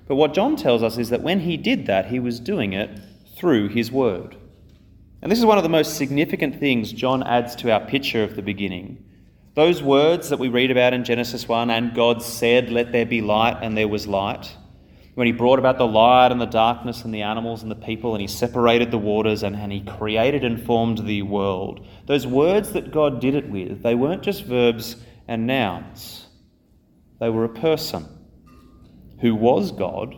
But 0.08 0.16
what 0.16 0.34
John 0.34 0.56
tells 0.56 0.82
us 0.82 0.98
is 0.98 1.10
that 1.10 1.22
when 1.22 1.40
he 1.40 1.56
did 1.56 1.86
that, 1.86 2.06
he 2.06 2.18
was 2.18 2.40
doing 2.40 2.72
it 2.72 2.90
through 3.36 3.68
his 3.68 3.92
word. 3.92 4.36
And 5.22 5.30
this 5.30 5.38
is 5.38 5.46
one 5.46 5.58
of 5.58 5.64
the 5.64 5.70
most 5.70 5.96
significant 5.96 6.58
things 6.58 6.92
John 6.92 7.22
adds 7.22 7.54
to 7.56 7.70
our 7.70 7.80
picture 7.86 8.24
of 8.24 8.34
the 8.34 8.42
beginning. 8.42 9.04
Those 9.54 9.84
words 9.84 10.30
that 10.30 10.38
we 10.38 10.48
read 10.48 10.72
about 10.72 10.94
in 10.94 11.04
Genesis 11.04 11.46
1 11.46 11.70
and 11.70 11.94
God 11.94 12.22
said, 12.22 12.70
Let 12.70 12.90
there 12.90 13.06
be 13.06 13.20
light, 13.20 13.58
and 13.62 13.76
there 13.76 13.88
was 13.88 14.08
light 14.08 14.52
when 15.16 15.26
he 15.26 15.32
brought 15.32 15.58
about 15.58 15.78
the 15.78 15.86
light 15.86 16.30
and 16.30 16.38
the 16.38 16.44
darkness 16.44 17.02
and 17.02 17.14
the 17.14 17.22
animals 17.22 17.62
and 17.62 17.70
the 17.70 17.74
people, 17.74 18.14
and 18.14 18.20
he 18.20 18.26
separated 18.26 18.90
the 18.90 18.98
waters 18.98 19.42
and, 19.42 19.56
and 19.56 19.72
he 19.72 19.80
created 19.80 20.44
and 20.44 20.62
formed 20.62 20.98
the 21.06 21.22
world. 21.22 21.86
Those 22.04 22.26
words 22.26 22.72
that 22.72 22.92
God 22.92 23.18
did 23.18 23.34
it 23.34 23.48
with, 23.48 23.82
they 23.82 23.94
weren't 23.94 24.22
just 24.22 24.44
verbs 24.44 24.96
and 25.26 25.46
nouns, 25.46 26.26
they 27.18 27.30
were 27.30 27.46
a 27.46 27.48
person 27.48 28.06
who 29.22 29.34
was 29.34 29.72
God 29.72 30.14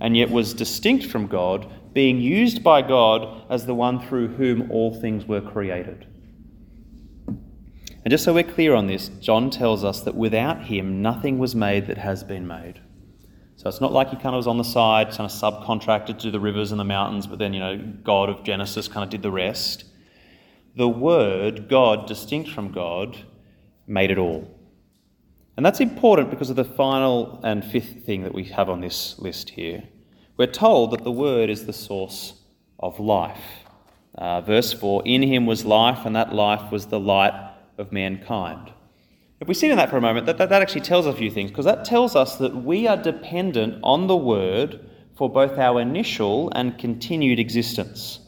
and 0.00 0.16
yet 0.16 0.30
was 0.30 0.54
distinct 0.54 1.04
from 1.04 1.26
God, 1.26 1.70
being 1.92 2.18
used 2.18 2.64
by 2.64 2.80
God 2.80 3.44
as 3.50 3.66
the 3.66 3.74
one 3.74 4.00
through 4.00 4.28
whom 4.28 4.70
all 4.70 4.98
things 4.98 5.26
were 5.26 5.42
created. 5.42 6.06
And 7.26 8.10
just 8.10 8.24
so 8.24 8.32
we're 8.32 8.44
clear 8.44 8.74
on 8.74 8.86
this, 8.86 9.10
John 9.20 9.50
tells 9.50 9.84
us 9.84 10.00
that 10.00 10.14
without 10.14 10.64
him, 10.64 11.02
nothing 11.02 11.38
was 11.38 11.54
made 11.54 11.86
that 11.88 11.98
has 11.98 12.24
been 12.24 12.46
made. 12.46 12.80
So 13.58 13.68
it's 13.68 13.80
not 13.80 13.92
like 13.92 14.10
he 14.10 14.14
kind 14.14 14.36
of 14.36 14.38
was 14.38 14.46
on 14.46 14.56
the 14.56 14.62
side, 14.62 15.10
kind 15.10 15.28
of 15.28 15.32
subcontracted 15.32 16.20
to 16.20 16.30
the 16.30 16.38
rivers 16.38 16.70
and 16.70 16.78
the 16.78 16.84
mountains, 16.84 17.26
but 17.26 17.40
then, 17.40 17.52
you 17.52 17.58
know, 17.58 17.76
God 18.04 18.28
of 18.28 18.44
Genesis 18.44 18.86
kind 18.86 19.02
of 19.02 19.10
did 19.10 19.20
the 19.20 19.32
rest. 19.32 19.82
The 20.76 20.88
Word, 20.88 21.68
God, 21.68 22.06
distinct 22.06 22.50
from 22.50 22.70
God, 22.70 23.18
made 23.84 24.12
it 24.12 24.18
all. 24.18 24.48
And 25.56 25.66
that's 25.66 25.80
important 25.80 26.30
because 26.30 26.50
of 26.50 26.56
the 26.56 26.64
final 26.64 27.40
and 27.42 27.64
fifth 27.64 28.04
thing 28.06 28.22
that 28.22 28.32
we 28.32 28.44
have 28.44 28.70
on 28.70 28.80
this 28.80 29.18
list 29.18 29.50
here. 29.50 29.82
We're 30.36 30.46
told 30.46 30.92
that 30.92 31.02
the 31.02 31.10
Word 31.10 31.50
is 31.50 31.66
the 31.66 31.72
source 31.72 32.34
of 32.78 33.00
life. 33.00 33.42
Uh, 34.14 34.40
verse 34.40 34.72
4 34.72 35.02
In 35.04 35.20
him 35.20 35.46
was 35.46 35.64
life, 35.64 36.06
and 36.06 36.14
that 36.14 36.32
life 36.32 36.70
was 36.70 36.86
the 36.86 37.00
light 37.00 37.34
of 37.76 37.90
mankind. 37.90 38.72
If 39.40 39.46
we 39.46 39.54
sit 39.54 39.70
in 39.70 39.76
that 39.76 39.88
for 39.88 39.96
a 39.96 40.00
moment, 40.00 40.26
that, 40.26 40.38
that, 40.38 40.48
that 40.48 40.62
actually 40.62 40.80
tells 40.80 41.06
us 41.06 41.14
a 41.14 41.18
few 41.18 41.30
things, 41.30 41.50
because 41.50 41.64
that 41.64 41.84
tells 41.84 42.16
us 42.16 42.36
that 42.38 42.56
we 42.56 42.88
are 42.88 42.96
dependent 42.96 43.78
on 43.84 44.08
the 44.08 44.16
Word 44.16 44.88
for 45.16 45.30
both 45.30 45.58
our 45.58 45.80
initial 45.80 46.50
and 46.54 46.76
continued 46.76 47.38
existence. 47.38 48.18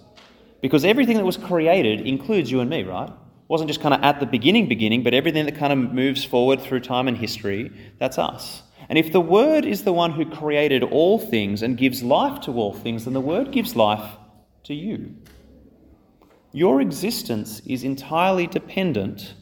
Because 0.60 0.84
everything 0.84 1.16
that 1.16 1.24
was 1.24 1.36
created 1.36 2.06
includes 2.06 2.50
you 2.50 2.60
and 2.60 2.70
me, 2.70 2.84
right? 2.84 3.08
It 3.08 3.48
wasn't 3.48 3.68
just 3.68 3.80
kind 3.80 3.94
of 3.94 4.02
at 4.02 4.20
the 4.20 4.26
beginning, 4.26 4.68
beginning, 4.68 5.02
but 5.02 5.12
everything 5.12 5.46
that 5.46 5.56
kind 5.56 5.72
of 5.72 5.92
moves 5.92 6.24
forward 6.24 6.60
through 6.60 6.80
time 6.80 7.08
and 7.08 7.16
history, 7.16 7.72
that's 7.98 8.18
us. 8.18 8.62
And 8.88 8.96
if 8.96 9.10
the 9.10 9.20
Word 9.20 9.64
is 9.64 9.82
the 9.82 9.92
one 9.92 10.12
who 10.12 10.24
created 10.24 10.84
all 10.84 11.18
things 11.18 11.62
and 11.62 11.76
gives 11.76 12.04
life 12.04 12.40
to 12.42 12.52
all 12.52 12.72
things, 12.72 13.04
then 13.04 13.14
the 13.14 13.20
Word 13.20 13.50
gives 13.50 13.74
life 13.74 14.16
to 14.64 14.74
you. 14.74 15.16
Your 16.52 16.80
existence 16.80 17.60
is 17.66 17.82
entirely 17.82 18.46
dependent 18.46 19.34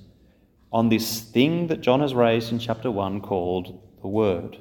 on 0.72 0.88
this 0.88 1.20
thing 1.20 1.68
that 1.68 1.80
John 1.80 2.00
has 2.00 2.14
raised 2.14 2.52
in 2.52 2.58
chapter 2.58 2.90
1 2.90 3.20
called 3.20 3.80
the 4.02 4.08
Word. 4.08 4.58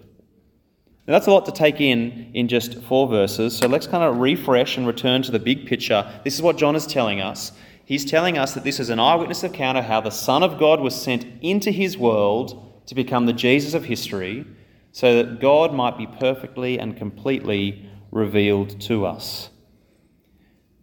Now, 1.07 1.13
that's 1.13 1.27
a 1.27 1.31
lot 1.31 1.45
to 1.45 1.51
take 1.51 1.79
in 1.79 2.31
in 2.33 2.47
just 2.47 2.81
four 2.83 3.07
verses, 3.07 3.55
so 3.55 3.67
let's 3.67 3.87
kind 3.87 4.03
of 4.03 4.17
refresh 4.17 4.77
and 4.77 4.85
return 4.85 5.21
to 5.23 5.31
the 5.31 5.39
big 5.39 5.65
picture. 5.65 6.09
This 6.23 6.35
is 6.35 6.41
what 6.41 6.57
John 6.57 6.75
is 6.75 6.85
telling 6.85 7.21
us. 7.21 7.53
He's 7.85 8.03
telling 8.03 8.37
us 8.37 8.53
that 8.53 8.65
this 8.65 8.81
is 8.81 8.89
an 8.89 8.99
eyewitness 8.99 9.43
account 9.43 9.77
of 9.77 9.85
how 9.85 10.01
the 10.01 10.09
Son 10.09 10.43
of 10.43 10.59
God 10.59 10.81
was 10.81 10.93
sent 10.93 11.25
into 11.41 11.71
his 11.71 11.97
world 11.97 12.83
to 12.87 12.95
become 12.95 13.25
the 13.25 13.33
Jesus 13.33 13.73
of 13.73 13.85
history 13.85 14.45
so 14.91 15.15
that 15.15 15.39
God 15.39 15.73
might 15.73 15.97
be 15.97 16.07
perfectly 16.07 16.77
and 16.79 16.97
completely 16.97 17.89
revealed 18.11 18.81
to 18.81 19.05
us. 19.05 19.49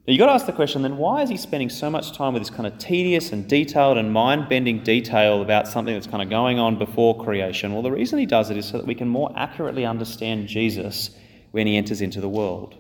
Now 0.07 0.13
you've 0.13 0.19
got 0.19 0.27
to 0.27 0.33
ask 0.33 0.45
the 0.45 0.53
question 0.53 0.83
then 0.83 0.99
why 0.99 1.23
is 1.23 1.31
he 1.31 1.39
spending 1.39 1.71
so 1.71 1.89
much 1.89 2.13
time 2.13 2.35
with 2.35 2.43
this 2.43 2.51
kind 2.51 2.67
of 2.67 2.77
tedious 2.77 3.33
and 3.33 3.49
detailed 3.49 3.97
and 3.97 4.13
mind 4.13 4.51
bending 4.51 4.83
detail 4.83 5.41
about 5.41 5.67
something 5.67 5.95
that's 5.95 6.07
kind 6.07 6.23
of 6.23 6.29
going 6.29 6.59
on 6.59 6.79
before 6.79 7.25
creation? 7.25 7.73
Well, 7.73 7.83
the 7.83 7.91
reason 7.91 8.19
he 8.19 8.27
does 8.27 8.51
it 8.51 8.59
is 8.59 8.67
so 8.67 8.77
that 8.77 8.87
we 8.87 8.95
can 8.95 9.09
more 9.09 9.33
accurately 9.35 9.87
understand 9.87 10.47
Jesus 10.47 11.11
when 11.53 11.67
he 11.67 11.79
enters 11.79 12.03
into 12.03 12.21
the 12.21 12.29
world. 12.29 12.77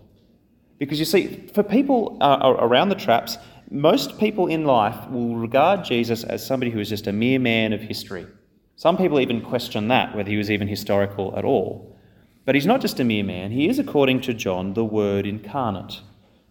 Because 0.78 0.98
you 0.98 1.06
see, 1.06 1.48
for 1.54 1.62
people 1.62 2.18
uh, 2.20 2.56
around 2.58 2.90
the 2.90 2.94
traps, 2.94 3.38
most 3.70 4.18
people 4.18 4.48
in 4.48 4.66
life 4.66 5.08
will 5.08 5.36
regard 5.36 5.82
Jesus 5.82 6.24
as 6.24 6.44
somebody 6.44 6.70
who 6.70 6.80
is 6.80 6.90
just 6.90 7.06
a 7.06 7.12
mere 7.12 7.38
man 7.38 7.72
of 7.72 7.80
history. 7.80 8.26
Some 8.76 8.98
people 8.98 9.18
even 9.18 9.40
question 9.40 9.88
that, 9.88 10.14
whether 10.14 10.28
he 10.28 10.36
was 10.36 10.50
even 10.50 10.68
historical 10.68 11.34
at 11.38 11.44
all. 11.44 11.96
But 12.44 12.54
he's 12.54 12.66
not 12.66 12.82
just 12.82 13.00
a 13.00 13.04
mere 13.04 13.24
man, 13.24 13.50
he 13.50 13.68
is, 13.68 13.78
according 13.78 14.20
to 14.22 14.34
John, 14.34 14.74
the 14.74 14.84
Word 14.84 15.26
incarnate. 15.26 16.02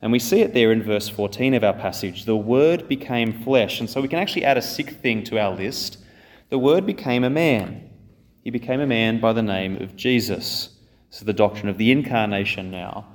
And 0.04 0.12
we 0.12 0.20
see 0.20 0.42
it 0.42 0.54
there 0.54 0.74
in 0.74 0.84
verse 0.84 1.08
14 1.08 1.54
of 1.54 1.64
our 1.64 1.74
passage. 1.74 2.26
The 2.26 2.36
Word 2.36 2.90
became 2.90 3.42
flesh. 3.42 3.80
And 3.80 3.90
so 3.90 4.02
we 4.02 4.10
can 4.10 4.20
actually 4.20 4.44
add 4.44 4.58
a 4.58 4.62
sixth 4.62 4.98
thing 4.98 5.24
to 5.24 5.40
our 5.40 5.56
list. 5.56 5.98
The 6.50 6.60
Word 6.60 6.86
became 6.86 7.24
a 7.24 7.30
man. 7.30 7.90
He 8.42 8.50
became 8.50 8.82
a 8.82 8.86
man 8.86 9.22
by 9.22 9.32
the 9.32 9.42
name 9.42 9.82
of 9.82 9.96
Jesus. 9.96 10.76
So 11.10 11.24
the 11.24 11.32
doctrine 11.32 11.70
of 11.70 11.78
the 11.78 11.90
incarnation 11.90 12.70
now. 12.70 13.08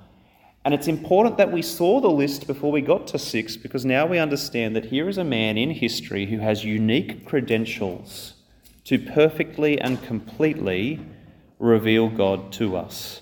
And 0.64 0.72
it's 0.72 0.88
important 0.88 1.37
that 1.37 1.53
we 1.53 1.61
saw 1.61 2.01
the 2.01 2.09
list 2.09 2.46
before 2.46 2.72
we 2.72 2.81
got 2.81 3.07
to 3.09 3.18
six 3.18 3.55
because 3.55 3.85
now 3.85 4.07
we 4.07 4.18
understand 4.18 4.74
that 4.74 4.87
here 4.87 5.11
is 5.11 5.18
a 5.18 5.24
man 5.24 5.59
in 5.59 5.72
history 5.72 6.24
who 6.24 6.38
has 6.38 6.64
unique 6.64 7.27
credentials 7.27 8.33
to 8.85 8.98
perfectly 8.98 9.79
and 9.79 10.03
completely 10.03 11.01
reveal 11.59 12.09
God 12.09 12.51
to 12.53 12.79
us. 12.79 13.20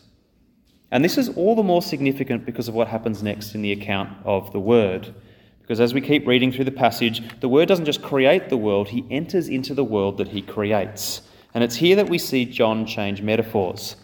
And 0.91 1.05
this 1.05 1.19
is 1.19 1.29
all 1.31 1.55
the 1.55 1.63
more 1.63 1.83
significant 1.83 2.47
because 2.47 2.69
of 2.69 2.75
what 2.75 2.89
happens 2.89 3.23
next 3.23 3.55
in 3.55 3.63
the 3.63 3.73
account 3.73 4.11
of 4.25 4.53
the 4.53 4.61
Word. 4.61 5.15
Because 5.61 5.81
as 5.81 5.93
we 5.93 6.01
keep 6.01 6.27
reading 6.27 6.53
through 6.53 6.65
the 6.65 6.71
passage, 6.71 7.23
the 7.41 7.49
Word 7.49 7.69
doesn't 7.69 7.85
just 7.85 8.03
create 8.03 8.49
the 8.49 8.57
world, 8.57 8.89
He 8.89 9.05
enters 9.11 9.49
into 9.49 9.75
the 9.75 9.85
world 9.85 10.19
that 10.19 10.29
He 10.29 10.43
creates. 10.43 11.23
And 11.55 11.65
it's 11.65 11.77
here 11.77 11.97
that 11.97 12.09
we 12.09 12.19
see 12.19 12.45
John 12.45 12.87
change 12.87 13.23
metaphors. 13.23 13.97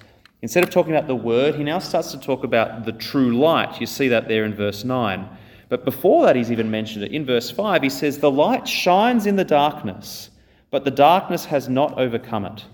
Instead 0.43 0.65
of 0.65 0.71
talking 0.71 0.93
about 0.95 1.07
the 1.07 1.15
word, 1.15 1.55
he 1.55 1.63
now 1.63 1.79
starts 1.79 2.11
to 2.11 2.19
talk 2.19 2.43
about 2.43 2.85
the 2.85 2.93
true 2.93 3.39
light. 3.39 3.81
You 3.81 3.87
see 3.87 4.09
that 4.09 4.27
there 4.27 4.45
in 4.45 4.55
verse 4.55 4.83
9. 4.83 5.29
But 5.69 5.85
before 5.85 6.27
that, 6.27 6.35
he's 6.35 6.51
even 6.51 6.71
mentioned 6.71 7.05
it. 7.05 7.13
In 7.13 7.25
verse 7.25 7.51
5, 7.51 7.83
he 7.83 7.89
says, 7.89 8.19
The 8.19 8.31
light 8.31 8.67
shines 8.67 9.27
in 9.27 9.37
the 9.37 9.45
darkness, 9.45 10.31
but 10.71 10.85
the 10.85 10.91
darkness 10.91 11.45
has 11.45 11.69
not 11.69 11.97
overcome 11.97 12.45
it. 12.45 12.65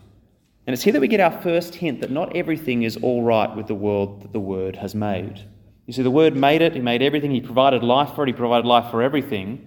And 0.68 0.74
it's 0.74 0.82
here 0.82 0.92
that 0.92 1.00
we 1.00 1.08
get 1.08 1.20
our 1.20 1.40
first 1.40 1.76
hint 1.76 2.02
that 2.02 2.10
not 2.10 2.36
everything 2.36 2.82
is 2.82 2.98
all 2.98 3.22
right 3.22 3.56
with 3.56 3.68
the 3.68 3.74
world 3.74 4.20
that 4.20 4.34
the 4.34 4.38
Word 4.38 4.76
has 4.76 4.94
made. 4.94 5.46
You 5.86 5.94
see, 5.94 6.02
the 6.02 6.10
Word 6.10 6.36
made 6.36 6.60
it, 6.60 6.74
He 6.74 6.80
made 6.80 7.00
everything, 7.00 7.30
He 7.30 7.40
provided 7.40 7.82
life 7.82 8.14
for 8.14 8.24
it, 8.24 8.26
He 8.26 8.34
provided 8.34 8.66
life 8.66 8.90
for 8.90 9.00
everything. 9.00 9.66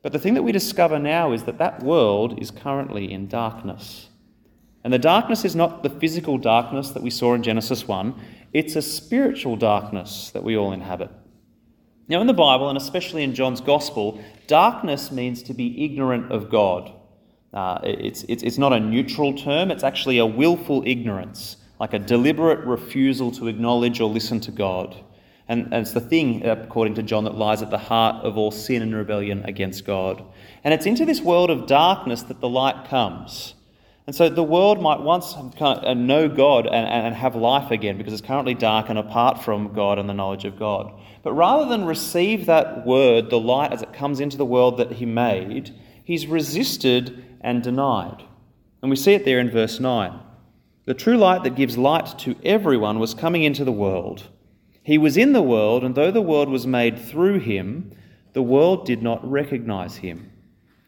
But 0.00 0.12
the 0.12 0.18
thing 0.18 0.32
that 0.32 0.42
we 0.42 0.50
discover 0.50 0.98
now 0.98 1.32
is 1.32 1.42
that 1.42 1.58
that 1.58 1.82
world 1.82 2.40
is 2.40 2.50
currently 2.50 3.12
in 3.12 3.28
darkness. 3.28 4.08
And 4.82 4.90
the 4.90 4.98
darkness 4.98 5.44
is 5.44 5.54
not 5.54 5.82
the 5.82 5.90
physical 5.90 6.38
darkness 6.38 6.88
that 6.92 7.02
we 7.02 7.10
saw 7.10 7.34
in 7.34 7.42
Genesis 7.42 7.86
1, 7.86 8.18
it's 8.54 8.76
a 8.76 8.80
spiritual 8.80 9.56
darkness 9.56 10.30
that 10.30 10.42
we 10.42 10.56
all 10.56 10.72
inhabit. 10.72 11.10
Now, 12.08 12.22
in 12.22 12.26
the 12.26 12.32
Bible, 12.32 12.70
and 12.70 12.78
especially 12.78 13.24
in 13.24 13.34
John's 13.34 13.60
Gospel, 13.60 14.24
darkness 14.46 15.12
means 15.12 15.42
to 15.42 15.52
be 15.52 15.84
ignorant 15.84 16.32
of 16.32 16.48
God. 16.48 16.94
Uh, 17.52 17.80
it's, 17.82 18.24
it's, 18.28 18.42
it's 18.42 18.58
not 18.58 18.72
a 18.72 18.78
neutral 18.78 19.34
term, 19.34 19.70
it's 19.70 19.82
actually 19.82 20.18
a 20.18 20.26
willful 20.26 20.84
ignorance, 20.86 21.56
like 21.80 21.94
a 21.94 21.98
deliberate 21.98 22.64
refusal 22.64 23.32
to 23.32 23.48
acknowledge 23.48 24.00
or 24.00 24.08
listen 24.08 24.38
to 24.40 24.52
God. 24.52 24.96
And, 25.48 25.64
and 25.64 25.74
it's 25.74 25.92
the 25.92 26.00
thing, 26.00 26.46
according 26.46 26.94
to 26.94 27.02
John, 27.02 27.24
that 27.24 27.34
lies 27.34 27.60
at 27.60 27.70
the 27.70 27.78
heart 27.78 28.24
of 28.24 28.38
all 28.38 28.52
sin 28.52 28.82
and 28.82 28.94
rebellion 28.94 29.44
against 29.46 29.84
God. 29.84 30.22
And 30.62 30.72
it's 30.72 30.86
into 30.86 31.04
this 31.04 31.20
world 31.20 31.50
of 31.50 31.66
darkness 31.66 32.22
that 32.22 32.40
the 32.40 32.48
light 32.48 32.88
comes. 32.88 33.54
And 34.06 34.14
so 34.14 34.28
the 34.28 34.44
world 34.44 34.80
might 34.80 35.00
once 35.00 35.34
of 35.34 35.96
know 35.96 36.28
God 36.28 36.66
and, 36.66 37.06
and 37.06 37.14
have 37.14 37.34
life 37.34 37.70
again 37.72 37.98
because 37.98 38.12
it's 38.12 38.22
currently 38.22 38.54
dark 38.54 38.88
and 38.88 38.98
apart 38.98 39.42
from 39.42 39.72
God 39.72 39.98
and 39.98 40.08
the 40.08 40.14
knowledge 40.14 40.44
of 40.44 40.58
God. 40.58 40.92
But 41.22 41.32
rather 41.32 41.68
than 41.68 41.84
receive 41.84 42.46
that 42.46 42.86
word, 42.86 43.30
the 43.30 43.38
light 43.38 43.72
as 43.72 43.82
it 43.82 43.92
comes 43.92 44.20
into 44.20 44.36
the 44.36 44.44
world 44.44 44.78
that 44.78 44.92
He 44.92 45.06
made, 45.06 45.74
He's 46.04 46.26
resisted 46.26 47.24
and 47.40 47.62
denied. 47.62 48.22
And 48.82 48.90
we 48.90 48.96
see 48.96 49.14
it 49.14 49.24
there 49.24 49.38
in 49.38 49.50
verse 49.50 49.80
9. 49.80 50.18
The 50.86 50.94
true 50.94 51.16
light 51.16 51.44
that 51.44 51.56
gives 51.56 51.78
light 51.78 52.18
to 52.20 52.36
everyone 52.44 52.98
was 52.98 53.14
coming 53.14 53.42
into 53.42 53.64
the 53.64 53.72
world. 53.72 54.28
He 54.82 54.98
was 54.98 55.16
in 55.16 55.32
the 55.32 55.42
world, 55.42 55.84
and 55.84 55.94
though 55.94 56.10
the 56.10 56.22
world 56.22 56.48
was 56.48 56.66
made 56.66 56.98
through 56.98 57.40
him, 57.40 57.92
the 58.32 58.42
world 58.42 58.86
did 58.86 59.02
not 59.02 59.28
recognize 59.28 59.96
him. 59.96 60.30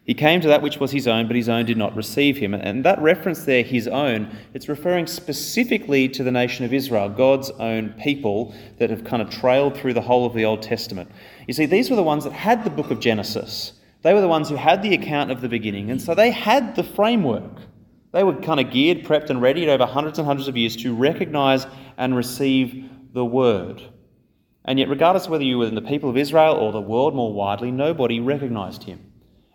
He 0.05 0.13
came 0.13 0.41
to 0.41 0.49
that 0.49 0.61
which 0.61 0.79
was 0.79 0.91
his 0.91 1.07
own, 1.07 1.27
but 1.27 1.37
his 1.37 1.47
own 1.47 1.65
did 1.65 1.77
not 1.77 1.95
receive 1.95 2.35
him. 2.37 2.53
And 2.53 2.83
that 2.83 3.01
reference 3.01 3.45
there, 3.45 3.63
his 3.63 3.87
own, 3.87 4.35
it's 4.53 4.67
referring 4.67 5.07
specifically 5.07 6.09
to 6.09 6.23
the 6.23 6.31
nation 6.31 6.65
of 6.65 6.73
Israel, 6.73 7.07
God's 7.07 7.51
own 7.51 7.93
people 7.93 8.53
that 8.79 8.89
have 8.89 9.05
kind 9.05 9.21
of 9.21 9.29
trailed 9.29 9.77
through 9.77 9.93
the 9.93 10.01
whole 10.01 10.25
of 10.25 10.33
the 10.33 10.43
Old 10.43 10.61
Testament. 10.61 11.09
You 11.47 11.53
see, 11.53 11.65
these 11.65 11.89
were 11.89 11.95
the 11.95 12.03
ones 12.03 12.25
that 12.25 12.33
had 12.33 12.65
the 12.65 12.69
book 12.69 12.91
of 12.91 12.99
Genesis. 12.99 13.73
They 14.03 14.13
were 14.13 14.21
the 14.21 14.27
ones 14.27 14.49
who 14.49 14.55
had 14.55 14.83
the 14.83 14.93
account 14.93 15.31
of 15.31 15.41
the 15.41 15.49
beginning, 15.49 15.89
and 15.89 16.01
so 16.01 16.13
they 16.13 16.29
had 16.29 16.75
the 16.75 16.83
framework. 16.83 17.57
They 18.11 18.23
were 18.23 18.35
kind 18.35 18.59
of 18.59 18.69
geared, 18.69 19.03
prepped, 19.05 19.29
and 19.29 19.41
ready 19.41 19.67
over 19.69 19.85
hundreds 19.85 20.19
and 20.19 20.27
hundreds 20.27 20.47
of 20.47 20.55
years 20.55 20.75
to 20.77 20.93
recognize 20.93 21.65
and 21.97 22.15
receive 22.15 22.89
the 23.13 23.25
word. 23.25 23.81
And 24.65 24.77
yet, 24.77 24.89
regardless 24.89 25.25
of 25.25 25.31
whether 25.31 25.43
you 25.43 25.57
were 25.57 25.67
in 25.67 25.75
the 25.75 25.81
people 25.81 26.09
of 26.09 26.17
Israel 26.17 26.55
or 26.55 26.71
the 26.71 26.81
world 26.81 27.15
more 27.15 27.33
widely, 27.33 27.71
nobody 27.71 28.19
recognized 28.19 28.83
him. 28.83 28.99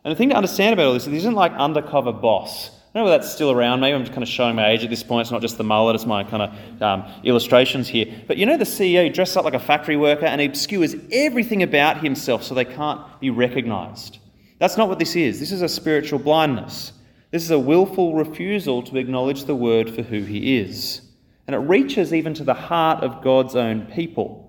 And 0.03 0.13
the 0.13 0.17
thing 0.17 0.31
to 0.31 0.35
understand 0.37 0.73
about 0.73 0.87
all 0.87 0.95
this 0.95 1.07
is 1.07 1.13
isn't 1.13 1.35
like 1.35 1.53
undercover 1.53 2.13
boss. 2.13 2.71
I 2.71 2.99
don't 2.99 3.07
know 3.07 3.13
if 3.13 3.21
that's 3.21 3.33
still 3.33 3.51
around. 3.51 3.81
Maybe 3.81 3.95
I'm 3.95 4.03
just 4.03 4.13
kind 4.13 4.23
of 4.23 4.29
showing 4.29 4.57
my 4.57 4.71
age 4.71 4.83
at 4.83 4.89
this 4.89 5.03
point. 5.03 5.23
It's 5.23 5.31
not 5.31 5.43
just 5.43 5.59
the 5.59 5.65
mullet, 5.65 5.95
it's 5.95 6.07
my 6.07 6.25
kind 6.25 6.43
of 6.43 6.83
um, 6.83 7.13
illustrations 7.23 7.87
here. 7.87 8.07
But 8.27 8.39
you 8.39 8.47
know, 8.47 8.57
the 8.57 8.65
CEO 8.65 9.13
dresses 9.13 9.37
up 9.37 9.45
like 9.45 9.55
a 9.55 9.61
factory 9.61 9.97
worker 9.97 10.25
and 10.25 10.41
he 10.41 10.47
obscures 10.47 10.95
everything 11.13 11.63
about 11.63 12.03
himself 12.03 12.43
so 12.43 12.55
they 12.55 12.65
can't 12.65 13.01
be 13.21 13.29
recognized. 13.29 14.19
That's 14.59 14.77
not 14.77 14.88
what 14.88 14.99
this 14.99 15.14
is. 15.16 15.38
This 15.38 15.53
is 15.53 15.62
a 15.62 15.68
spiritual 15.68 16.18
blindness. 16.18 16.92
This 17.31 17.42
is 17.42 17.51
a 17.51 17.59
willful 17.59 18.14
refusal 18.14 18.83
to 18.83 18.97
acknowledge 18.97 19.44
the 19.44 19.55
word 19.55 19.94
for 19.94 20.03
who 20.03 20.23
he 20.23 20.59
is. 20.59 21.03
And 21.47 21.55
it 21.55 21.61
reaches 21.61 22.12
even 22.12 22.35
to 22.35 22.44
the 22.44 22.55
heart 22.55 23.05
of 23.05 23.23
God's 23.23 23.55
own 23.55 23.87
people. 23.87 24.44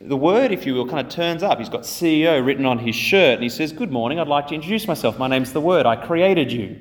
The 0.00 0.16
word, 0.16 0.52
if 0.52 0.64
you 0.64 0.74
will, 0.74 0.86
kind 0.86 1.06
of 1.06 1.12
turns 1.12 1.42
up. 1.42 1.58
He's 1.58 1.68
got 1.68 1.82
CEO 1.82 2.44
written 2.44 2.64
on 2.64 2.78
his 2.78 2.94
shirt, 2.94 3.34
and 3.34 3.42
he 3.42 3.48
says, 3.48 3.72
Good 3.72 3.90
morning, 3.90 4.20
I'd 4.20 4.28
like 4.28 4.46
to 4.48 4.54
introduce 4.54 4.86
myself. 4.86 5.18
My 5.18 5.26
name's 5.26 5.52
The 5.52 5.60
Word. 5.60 5.86
I 5.86 5.96
created 5.96 6.52
you. 6.52 6.78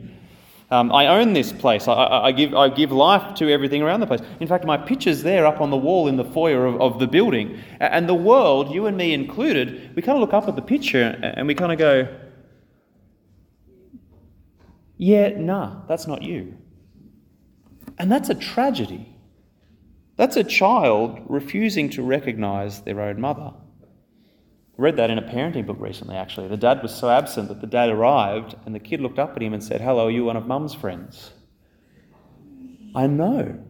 Um, 0.69 0.91
I 0.91 1.07
own 1.07 1.33
this 1.33 1.51
place. 1.51 1.87
I, 1.87 1.93
I, 1.93 2.25
I, 2.27 2.31
give, 2.31 2.53
I 2.53 2.69
give 2.69 2.91
life 2.91 3.35
to 3.35 3.49
everything 3.49 3.81
around 3.81 4.01
the 4.01 4.07
place. 4.07 4.21
In 4.39 4.47
fact, 4.47 4.65
my 4.65 4.77
picture's 4.77 5.23
there 5.23 5.47
up 5.47 5.61
on 5.61 5.71
the 5.71 5.77
wall 5.77 6.07
in 6.07 6.17
the 6.17 6.25
foyer 6.25 6.65
of, 6.65 6.79
of 6.79 6.99
the 6.99 7.07
building. 7.07 7.59
And 7.79 8.07
the 8.07 8.13
world, 8.13 8.73
you 8.73 8.85
and 8.85 8.95
me 8.95 9.13
included, 9.13 9.95
we 9.95 10.01
kind 10.01 10.17
of 10.17 10.21
look 10.21 10.33
up 10.33 10.47
at 10.47 10.55
the 10.55 10.61
picture 10.61 11.17
and 11.23 11.47
we 11.47 11.55
kind 11.55 11.71
of 11.71 11.79
go, 11.79 12.07
Yeah, 14.97 15.29
nah, 15.37 15.85
that's 15.87 16.07
not 16.07 16.21
you. 16.21 16.57
And 17.97 18.11
that's 18.11 18.29
a 18.29 18.35
tragedy. 18.35 19.15
That's 20.15 20.35
a 20.35 20.43
child 20.43 21.21
refusing 21.27 21.89
to 21.91 22.01
recognize 22.01 22.81
their 22.81 22.99
own 23.01 23.21
mother. 23.21 23.53
I 23.53 24.81
read 24.81 24.97
that 24.97 25.11
in 25.11 25.17
a 25.17 25.21
parenting 25.21 25.65
book 25.65 25.77
recently, 25.79 26.15
actually. 26.15 26.47
The 26.47 26.57
dad 26.57 26.81
was 26.81 26.93
so 26.93 27.09
absent 27.09 27.47
that 27.49 27.61
the 27.61 27.67
dad 27.67 27.89
arrived 27.89 28.55
and 28.65 28.73
the 28.73 28.79
kid 28.79 29.01
looked 29.01 29.19
up 29.19 29.35
at 29.35 29.41
him 29.41 29.53
and 29.53 29.63
said, 29.63 29.81
Hello, 29.81 30.07
are 30.07 30.11
you 30.11 30.25
one 30.25 30.37
of 30.37 30.47
mum's 30.47 30.73
friends? 30.73 31.31
I 32.95 33.05
know. 33.05 33.63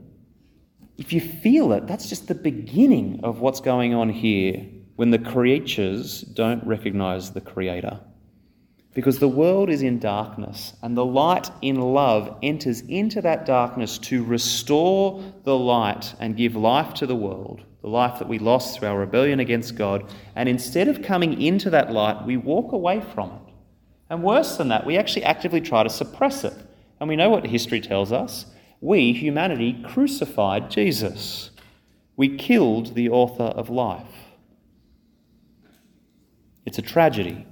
If 0.98 1.13
you 1.13 1.22
feel 1.22 1.74
it, 1.74 1.86
that's 1.86 2.10
just 2.10 2.28
the 2.28 2.36
beginning 2.36 3.20
of 3.24 3.40
what's 3.40 3.60
going 3.60 3.94
on 3.94 4.10
here 4.10 4.66
when 4.96 5.12
the 5.12 5.20
creatures 5.20 6.22
don't 6.22 6.66
recognize 6.66 7.32
the 7.32 7.42
Creator. 7.42 8.00
Because 8.98 9.20
the 9.20 9.28
world 9.28 9.70
is 9.70 9.84
in 9.84 10.00
darkness, 10.00 10.74
and 10.82 10.98
the 10.98 11.06
light 11.06 11.52
in 11.62 11.80
love 11.80 12.36
enters 12.42 12.82
into 12.82 13.22
that 13.22 13.46
darkness 13.46 14.00
to 14.00 14.24
restore 14.24 15.24
the 15.44 15.56
light 15.56 16.16
and 16.20 16.36
give 16.36 16.56
life 16.56 16.96
to 16.96 17.06
the 17.06 17.16
world, 17.16 17.62
the 17.84 17.90
life 17.90 18.18
that 18.18 18.28
we 18.28 18.40
lost 18.40 18.80
through 18.80 18.88
our 18.88 18.98
rebellion 18.98 19.40
against 19.40 19.76
God. 19.76 20.12
And 20.36 20.50
instead 20.50 20.88
of 20.88 21.04
coming 21.04 21.40
into 21.40 21.70
that 21.70 21.92
light, 21.92 22.26
we 22.26 22.38
walk 22.38 22.72
away 22.72 23.02
from 23.14 23.30
it. 23.30 23.54
And 24.10 24.24
worse 24.24 24.58
than 24.58 24.70
that, 24.70 24.84
we 24.84 24.98
actually 24.98 25.26
actively 25.26 25.62
try 25.62 25.84
to 25.84 25.92
suppress 25.92 26.44
it. 26.44 26.56
And 27.00 27.08
we 27.08 27.16
know 27.16 27.30
what 27.30 27.46
history 27.46 27.82
tells 27.82 28.12
us. 28.12 28.48
We, 28.82 29.14
humanity, 29.14 29.80
crucified 29.86 30.72
Jesus. 30.72 31.52
We 32.16 32.36
killed 32.36 32.96
the 32.96 33.10
author 33.10 33.44
of 33.44 33.70
life. 33.70 34.08
It's 36.66 36.80
a 36.80 36.82
tragedy. 36.82 37.46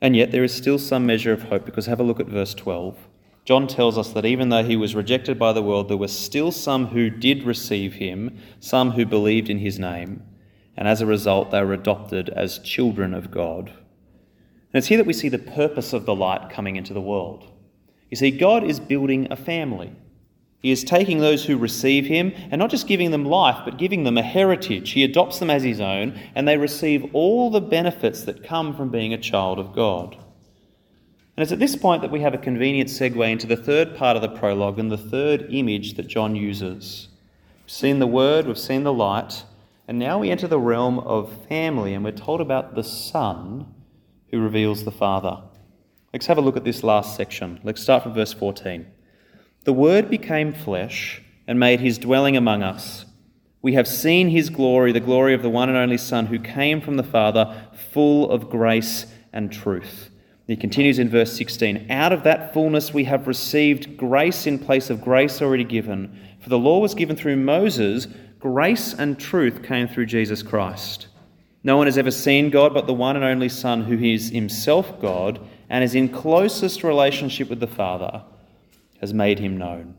And 0.00 0.14
yet 0.14 0.30
there 0.30 0.44
is 0.44 0.54
still 0.54 0.78
some 0.78 1.06
measure 1.06 1.32
of 1.32 1.44
hope 1.44 1.64
because 1.64 1.86
have 1.86 2.00
a 2.00 2.04
look 2.04 2.20
at 2.20 2.26
verse 2.26 2.54
12. 2.54 2.96
John 3.44 3.68
tells 3.68 3.96
us 3.96 4.12
that 4.12 4.26
even 4.26 4.48
though 4.48 4.64
he 4.64 4.76
was 4.76 4.94
rejected 4.94 5.38
by 5.38 5.52
the 5.52 5.62
world, 5.62 5.88
there 5.88 5.96
were 5.96 6.08
still 6.08 6.50
some 6.50 6.88
who 6.88 7.08
did 7.08 7.44
receive 7.44 7.94
him, 7.94 8.38
some 8.58 8.90
who 8.90 9.06
believed 9.06 9.48
in 9.48 9.58
his 9.58 9.78
name, 9.78 10.24
and 10.76 10.88
as 10.88 11.00
a 11.00 11.06
result, 11.06 11.52
they 11.52 11.62
were 11.62 11.72
adopted 11.72 12.28
as 12.30 12.58
children 12.58 13.14
of 13.14 13.30
God. 13.30 13.68
And 13.68 14.80
it's 14.80 14.88
here 14.88 14.98
that 14.98 15.06
we 15.06 15.12
see 15.12 15.28
the 15.28 15.38
purpose 15.38 15.92
of 15.92 16.06
the 16.06 16.14
light 16.14 16.50
coming 16.50 16.74
into 16.74 16.92
the 16.92 17.00
world. 17.00 17.50
You 18.10 18.16
see, 18.16 18.32
God 18.32 18.64
is 18.64 18.80
building 18.80 19.28
a 19.30 19.36
family. 19.36 19.92
He 20.60 20.70
is 20.70 20.84
taking 20.84 21.18
those 21.18 21.44
who 21.44 21.56
receive 21.56 22.06
him 22.06 22.32
and 22.50 22.58
not 22.58 22.70
just 22.70 22.88
giving 22.88 23.10
them 23.10 23.24
life, 23.24 23.60
but 23.64 23.78
giving 23.78 24.04
them 24.04 24.18
a 24.18 24.22
heritage. 24.22 24.90
He 24.90 25.04
adopts 25.04 25.38
them 25.38 25.50
as 25.50 25.62
his 25.62 25.80
own, 25.80 26.18
and 26.34 26.48
they 26.48 26.56
receive 26.56 27.14
all 27.14 27.50
the 27.50 27.60
benefits 27.60 28.22
that 28.24 28.42
come 28.42 28.74
from 28.74 28.88
being 28.88 29.12
a 29.12 29.18
child 29.18 29.58
of 29.58 29.74
God. 29.74 30.16
And 31.36 31.42
it's 31.42 31.52
at 31.52 31.58
this 31.58 31.76
point 31.76 32.00
that 32.00 32.10
we 32.10 32.20
have 32.20 32.32
a 32.32 32.38
convenient 32.38 32.88
segue 32.88 33.30
into 33.30 33.46
the 33.46 33.56
third 33.56 33.94
part 33.94 34.16
of 34.16 34.22
the 34.22 34.28
prologue 34.28 34.78
and 34.78 34.90
the 34.90 34.96
third 34.96 35.46
image 35.50 35.94
that 35.94 36.08
John 36.08 36.34
uses. 36.34 37.08
We've 37.62 37.70
seen 37.70 37.98
the 37.98 38.06
Word, 38.06 38.46
we've 38.46 38.58
seen 38.58 38.84
the 38.84 38.92
light, 38.92 39.44
and 39.86 39.98
now 39.98 40.18
we 40.18 40.30
enter 40.30 40.48
the 40.48 40.58
realm 40.58 40.98
of 41.00 41.46
family, 41.46 41.92
and 41.92 42.02
we're 42.02 42.12
told 42.12 42.40
about 42.40 42.74
the 42.74 42.82
Son 42.82 43.72
who 44.30 44.40
reveals 44.40 44.84
the 44.84 44.90
Father. 44.90 45.42
Let's 46.12 46.26
have 46.26 46.38
a 46.38 46.40
look 46.40 46.56
at 46.56 46.64
this 46.64 46.82
last 46.82 47.14
section. 47.14 47.60
Let's 47.62 47.82
start 47.82 48.02
from 48.02 48.14
verse 48.14 48.32
14. 48.32 48.86
The 49.66 49.72
Word 49.72 50.08
became 50.08 50.52
flesh 50.52 51.20
and 51.48 51.58
made 51.58 51.80
his 51.80 51.98
dwelling 51.98 52.36
among 52.36 52.62
us. 52.62 53.04
We 53.62 53.72
have 53.72 53.88
seen 53.88 54.28
his 54.28 54.48
glory, 54.48 54.92
the 54.92 55.00
glory 55.00 55.34
of 55.34 55.42
the 55.42 55.50
one 55.50 55.68
and 55.68 55.76
only 55.76 55.98
Son 55.98 56.26
who 56.26 56.38
came 56.38 56.80
from 56.80 56.96
the 56.96 57.02
Father, 57.02 57.66
full 57.90 58.30
of 58.30 58.48
grace 58.48 59.06
and 59.32 59.50
truth. 59.50 60.10
He 60.46 60.54
continues 60.56 61.00
in 61.00 61.08
verse 61.08 61.36
16 61.36 61.90
Out 61.90 62.12
of 62.12 62.22
that 62.22 62.54
fullness 62.54 62.94
we 62.94 63.02
have 63.04 63.26
received 63.26 63.96
grace 63.96 64.46
in 64.46 64.60
place 64.60 64.88
of 64.88 65.02
grace 65.02 65.42
already 65.42 65.64
given. 65.64 66.16
For 66.38 66.48
the 66.48 66.60
law 66.60 66.78
was 66.78 66.94
given 66.94 67.16
through 67.16 67.34
Moses, 67.34 68.06
grace 68.38 68.94
and 68.94 69.18
truth 69.18 69.64
came 69.64 69.88
through 69.88 70.06
Jesus 70.06 70.44
Christ. 70.44 71.08
No 71.64 71.76
one 71.76 71.88
has 71.88 71.98
ever 71.98 72.12
seen 72.12 72.50
God 72.50 72.72
but 72.72 72.86
the 72.86 72.94
one 72.94 73.16
and 73.16 73.24
only 73.24 73.48
Son, 73.48 73.82
who 73.82 73.98
is 73.98 74.30
himself 74.30 75.00
God 75.00 75.40
and 75.68 75.82
is 75.82 75.96
in 75.96 76.08
closest 76.08 76.84
relationship 76.84 77.50
with 77.50 77.58
the 77.58 77.66
Father 77.66 78.22
has 79.00 79.14
made 79.14 79.38
him 79.38 79.56
known. 79.56 79.96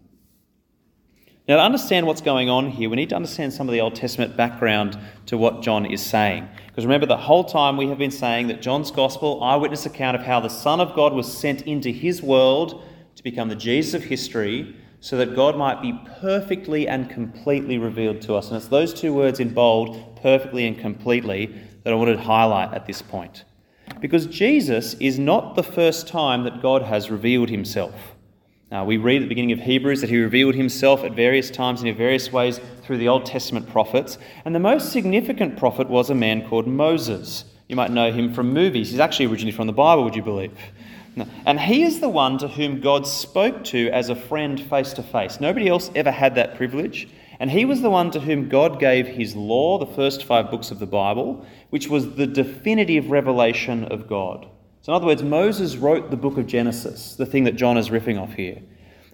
Now, 1.48 1.56
to 1.56 1.62
understand 1.62 2.06
what's 2.06 2.20
going 2.20 2.50
on 2.50 2.72
here, 2.72 2.90
we 2.90 2.98
need 2.98 3.10
to 3.10 3.16
understand 3.16 3.54
some 3.54 3.70
of 3.70 3.74
the 3.74 3.80
Old 3.80 3.96
Testament 3.96 4.36
background 4.36 5.00
to 5.28 5.38
what 5.38 5.62
John 5.62 5.86
is 5.86 6.06
saying. 6.06 6.46
Because 6.68 6.86
remember, 6.86 7.06
the 7.06 7.16
whole 7.16 7.46
time 7.46 7.78
we 7.78 7.88
have 7.88 7.98
been 7.98 8.12
saying 8.12 8.48
that 8.48 8.62
John's 8.62 8.92
Gospel, 8.92 9.42
eyewitness 9.42 9.86
account 9.86 10.18
of 10.18 10.24
how 10.24 10.42
the 10.42 10.50
Son 10.50 10.82
of 10.82 10.94
God 10.94 11.14
was 11.14 11.32
sent 11.32 11.62
into 11.62 11.90
his 11.90 12.22
world 12.22 12.84
to 13.16 13.24
become 13.24 13.48
the 13.48 13.56
Jesus 13.56 13.94
of 13.94 14.04
history, 14.04 14.76
so 15.00 15.16
that 15.16 15.36
God 15.36 15.56
might 15.56 15.82
be 15.82 15.98
perfectly 16.20 16.88
and 16.88 17.10
completely 17.10 17.78
revealed 17.78 18.22
to 18.24 18.36
us. 18.36 18.50
And 18.50 18.58
it's 18.58 18.68
those 18.68 18.94
two 18.94 19.14
words 19.14 19.40
in 19.40 19.54
bold, 19.54 20.18
perfectly 20.22 20.68
and 20.68 20.78
completely, 20.78 21.56
that 21.84 21.94
I 21.94 21.96
wanted 21.96 22.18
to 22.18 22.24
highlight 22.24 22.74
at 22.74 22.86
this 22.86 23.02
point. 23.02 23.46
Because 24.02 24.26
Jesus 24.26 24.96
is 24.96 25.18
not 25.18 25.56
the 25.56 25.64
first 25.64 26.10
time 26.10 26.44
that 26.44 26.62
God 26.62 26.82
has 26.82 27.10
revealed 27.10 27.50
himself. 27.50 28.17
Uh, 28.70 28.84
we 28.86 28.98
read 28.98 29.18
at 29.18 29.22
the 29.22 29.30
beginning 29.30 29.54
of 29.54 29.60
Hebrews 29.60 30.02
that 30.02 30.10
he 30.10 30.20
revealed 30.20 30.54
himself 30.54 31.06
at 31.06 31.14
various 31.14 31.50
times 31.50 31.80
and 31.80 31.88
in 31.88 31.96
various 31.96 32.34
ways 32.34 32.60
through 32.84 32.98
the 32.98 33.08
Old 33.08 33.26
Testament 33.26 33.70
prophets. 33.70 34.18
And 34.44 34.54
the 34.54 34.60
most 34.60 34.92
significant 34.92 35.58
prophet 35.58 35.90
was 35.90 36.10
a 36.10 36.16
man 36.16 36.46
called 36.46 36.68
Moses. 36.68 37.46
You 37.70 37.78
might 37.78 37.92
know 37.92 38.12
him 38.12 38.34
from 38.34 38.54
movies. 38.54 38.92
He's 38.92 39.00
actually 39.00 39.28
originally 39.28 39.54
from 39.54 39.68
the 39.68 39.74
Bible, 39.74 40.04
would 40.04 40.18
you 40.18 40.22
believe? 40.22 40.52
And 41.46 41.60
he 41.60 41.84
is 41.84 42.02
the 42.02 42.10
one 42.10 42.38
to 42.40 42.48
whom 42.50 42.82
God 42.82 43.08
spoke 43.08 43.64
to 43.66 43.90
as 43.90 44.10
a 44.10 44.16
friend 44.16 44.60
face 44.60 44.92
to 44.94 45.04
face. 45.04 45.40
Nobody 45.40 45.70
else 45.70 45.90
ever 45.96 46.12
had 46.12 46.36
that 46.36 46.56
privilege. 46.56 47.08
And 47.40 47.50
he 47.50 47.64
was 47.64 47.82
the 47.82 47.90
one 47.90 48.12
to 48.12 48.20
whom 48.20 48.50
God 48.50 48.80
gave 48.80 49.08
his 49.08 49.36
law, 49.36 49.78
the 49.78 49.94
first 49.96 50.26
five 50.26 50.52
books 50.52 50.72
of 50.72 50.80
the 50.80 50.86
Bible, 50.86 51.46
which 51.70 51.88
was 51.88 52.16
the 52.16 52.28
definitive 52.28 53.12
revelation 53.12 53.86
of 53.86 54.08
God. 54.08 54.48
So, 54.88 54.94
in 54.94 54.96
other 54.96 55.08
words, 55.08 55.22
Moses 55.22 55.76
wrote 55.76 56.12
the 56.12 56.16
book 56.16 56.38
of 56.38 56.48
Genesis, 56.48 57.16
the 57.16 57.26
thing 57.26 57.44
that 57.44 57.58
John 57.58 57.78
is 57.78 57.90
riffing 57.90 58.18
off 58.18 58.32
here. 58.32 58.62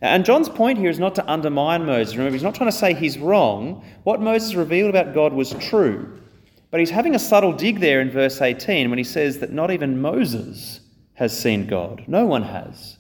And 0.02 0.24
John's 0.24 0.48
point 0.48 0.78
here 0.78 0.92
is 0.92 1.00
not 1.00 1.16
to 1.16 1.28
undermine 1.28 1.84
Moses. 1.88 2.14
Remember, 2.14 2.32
he's 2.32 2.44
not 2.44 2.54
trying 2.54 2.70
to 2.70 2.78
say 2.78 2.94
he's 2.94 3.18
wrong. 3.18 3.84
What 4.04 4.22
Moses 4.22 4.54
revealed 4.54 4.92
about 4.92 5.16
God 5.16 5.34
was 5.34 5.50
true. 5.54 6.22
But 6.70 6.80
he's 6.80 6.92
having 6.92 7.16
a 7.16 7.20
subtle 7.20 7.54
dig 7.54 7.80
there 7.80 8.02
in 8.02 8.12
verse 8.12 8.40
18 8.40 8.92
when 8.92 9.00
he 9.00 9.04
says 9.04 9.40
that 9.40 9.52
not 9.52 9.72
even 9.72 10.00
Moses 10.00 10.80
has 11.16 11.36
seen 11.36 11.66
God. 11.66 12.04
No 12.06 12.28
one 12.28 12.44
has. 12.44 13.00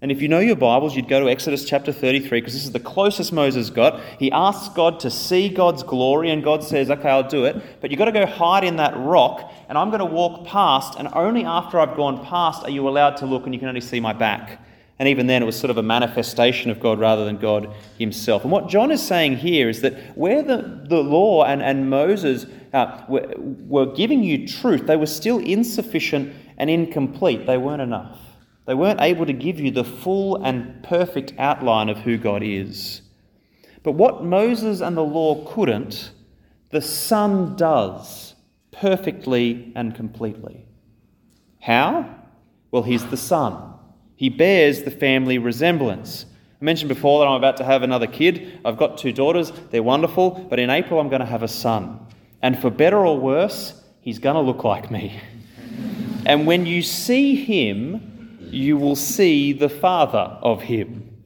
And 0.00 0.12
if 0.12 0.22
you 0.22 0.28
know 0.28 0.38
your 0.38 0.54
Bibles, 0.54 0.94
you'd 0.94 1.08
go 1.08 1.18
to 1.18 1.28
Exodus 1.28 1.64
chapter 1.64 1.92
33 1.92 2.40
because 2.40 2.52
this 2.52 2.62
is 2.62 2.70
the 2.70 2.78
closest 2.78 3.32
Moses 3.32 3.68
got. 3.68 4.00
He 4.20 4.30
asks 4.30 4.68
God 4.72 5.00
to 5.00 5.10
see 5.10 5.48
God's 5.48 5.82
glory, 5.82 6.30
and 6.30 6.44
God 6.44 6.62
says, 6.62 6.88
Okay, 6.88 7.08
I'll 7.08 7.28
do 7.28 7.46
it. 7.46 7.80
But 7.80 7.90
you've 7.90 7.98
got 7.98 8.04
to 8.04 8.12
go 8.12 8.24
hide 8.24 8.62
in 8.62 8.76
that 8.76 8.96
rock, 8.96 9.52
and 9.68 9.76
I'm 9.76 9.88
going 9.88 9.98
to 9.98 10.04
walk 10.04 10.46
past, 10.46 10.96
and 10.96 11.08
only 11.14 11.42
after 11.42 11.80
I've 11.80 11.96
gone 11.96 12.24
past 12.24 12.62
are 12.62 12.70
you 12.70 12.88
allowed 12.88 13.16
to 13.16 13.26
look, 13.26 13.44
and 13.44 13.52
you 13.52 13.58
can 13.58 13.66
only 13.66 13.80
see 13.80 13.98
my 13.98 14.12
back. 14.12 14.64
And 15.00 15.08
even 15.08 15.26
then, 15.26 15.42
it 15.42 15.46
was 15.46 15.58
sort 15.58 15.70
of 15.70 15.78
a 15.78 15.82
manifestation 15.82 16.70
of 16.70 16.78
God 16.78 17.00
rather 17.00 17.24
than 17.24 17.36
God 17.36 17.74
himself. 17.98 18.42
And 18.42 18.52
what 18.52 18.68
John 18.68 18.92
is 18.92 19.04
saying 19.04 19.38
here 19.38 19.68
is 19.68 19.80
that 19.80 20.16
where 20.16 20.44
the, 20.44 20.80
the 20.84 21.02
law 21.02 21.44
and, 21.44 21.60
and 21.60 21.90
Moses 21.90 22.46
uh, 22.72 23.02
were, 23.08 23.32
were 23.36 23.86
giving 23.86 24.22
you 24.22 24.46
truth, 24.46 24.86
they 24.86 24.96
were 24.96 25.06
still 25.06 25.38
insufficient 25.38 26.32
and 26.56 26.70
incomplete. 26.70 27.46
They 27.46 27.58
weren't 27.58 27.82
enough. 27.82 28.27
They 28.68 28.74
weren't 28.74 29.00
able 29.00 29.24
to 29.24 29.32
give 29.32 29.58
you 29.58 29.70
the 29.70 29.82
full 29.82 30.36
and 30.44 30.82
perfect 30.82 31.32
outline 31.38 31.88
of 31.88 31.96
who 31.96 32.18
God 32.18 32.42
is. 32.42 33.00
But 33.82 33.92
what 33.92 34.22
Moses 34.22 34.82
and 34.82 34.94
the 34.94 35.02
law 35.02 35.42
couldn't, 35.46 36.10
the 36.68 36.82
Son 36.82 37.56
does 37.56 38.34
perfectly 38.70 39.72
and 39.74 39.94
completely. 39.94 40.66
How? 41.62 42.14
Well, 42.70 42.82
he's 42.82 43.06
the 43.06 43.16
Son. 43.16 43.72
He 44.16 44.28
bears 44.28 44.82
the 44.82 44.90
family 44.90 45.38
resemblance. 45.38 46.26
I 46.60 46.62
mentioned 46.62 46.90
before 46.90 47.20
that 47.20 47.26
I'm 47.26 47.38
about 47.38 47.56
to 47.56 47.64
have 47.64 47.82
another 47.82 48.06
kid. 48.06 48.60
I've 48.66 48.76
got 48.76 48.98
two 48.98 49.14
daughters, 49.14 49.50
they're 49.70 49.82
wonderful, 49.82 50.46
but 50.50 50.58
in 50.58 50.68
April 50.68 51.00
I'm 51.00 51.08
going 51.08 51.20
to 51.20 51.26
have 51.26 51.42
a 51.42 51.48
son. 51.48 52.06
And 52.42 52.58
for 52.58 52.68
better 52.68 52.98
or 52.98 53.18
worse, 53.18 53.82
he's 54.02 54.18
going 54.18 54.36
to 54.36 54.42
look 54.42 54.62
like 54.62 54.90
me. 54.90 55.18
And 56.26 56.46
when 56.46 56.66
you 56.66 56.82
see 56.82 57.36
him, 57.36 58.17
you 58.52 58.76
will 58.76 58.96
see 58.96 59.52
the 59.52 59.68
Father 59.68 60.38
of 60.42 60.62
him. 60.62 61.24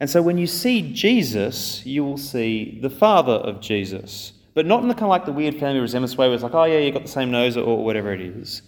And 0.00 0.10
so 0.10 0.20
when 0.20 0.38
you 0.38 0.46
see 0.46 0.92
Jesus, 0.92 1.86
you 1.86 2.04
will 2.04 2.18
see 2.18 2.78
the 2.82 2.90
Father 2.90 3.34
of 3.34 3.60
Jesus. 3.60 4.32
But 4.54 4.66
not 4.66 4.82
in 4.82 4.88
the 4.88 4.94
kind 4.94 5.04
of 5.04 5.10
like 5.10 5.24
the 5.24 5.32
weird 5.32 5.54
family 5.56 5.80
resemblance 5.80 6.16
way 6.16 6.26
where 6.26 6.34
it's 6.34 6.42
like, 6.42 6.54
oh 6.54 6.64
yeah, 6.64 6.78
you've 6.78 6.94
got 6.94 7.04
the 7.04 7.08
same 7.08 7.30
nose 7.30 7.56
or 7.56 7.84
whatever 7.84 8.12
it 8.12 8.20
is. 8.20 8.62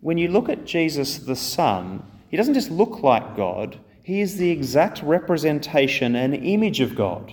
When 0.00 0.18
you 0.18 0.28
look 0.28 0.48
at 0.48 0.64
Jesus 0.64 1.18
the 1.18 1.36
Son, 1.36 2.02
he 2.28 2.36
doesn't 2.36 2.54
just 2.54 2.70
look 2.70 3.02
like 3.02 3.36
God, 3.36 3.78
he 4.02 4.20
is 4.20 4.36
the 4.36 4.50
exact 4.50 5.02
representation 5.02 6.14
and 6.14 6.34
image 6.34 6.80
of 6.80 6.94
God. 6.94 7.32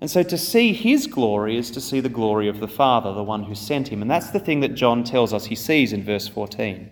And 0.00 0.10
so 0.10 0.22
to 0.22 0.36
see 0.36 0.72
his 0.72 1.06
glory 1.06 1.56
is 1.56 1.70
to 1.70 1.80
see 1.80 2.00
the 2.00 2.08
glory 2.08 2.48
of 2.48 2.60
the 2.60 2.68
Father, 2.68 3.12
the 3.12 3.22
one 3.22 3.44
who 3.44 3.54
sent 3.54 3.88
him. 3.88 4.02
And 4.02 4.10
that's 4.10 4.30
the 4.30 4.38
thing 4.38 4.60
that 4.60 4.74
John 4.74 5.02
tells 5.02 5.32
us 5.32 5.46
he 5.46 5.54
sees 5.54 5.92
in 5.92 6.04
verse 6.04 6.28
14. 6.28 6.90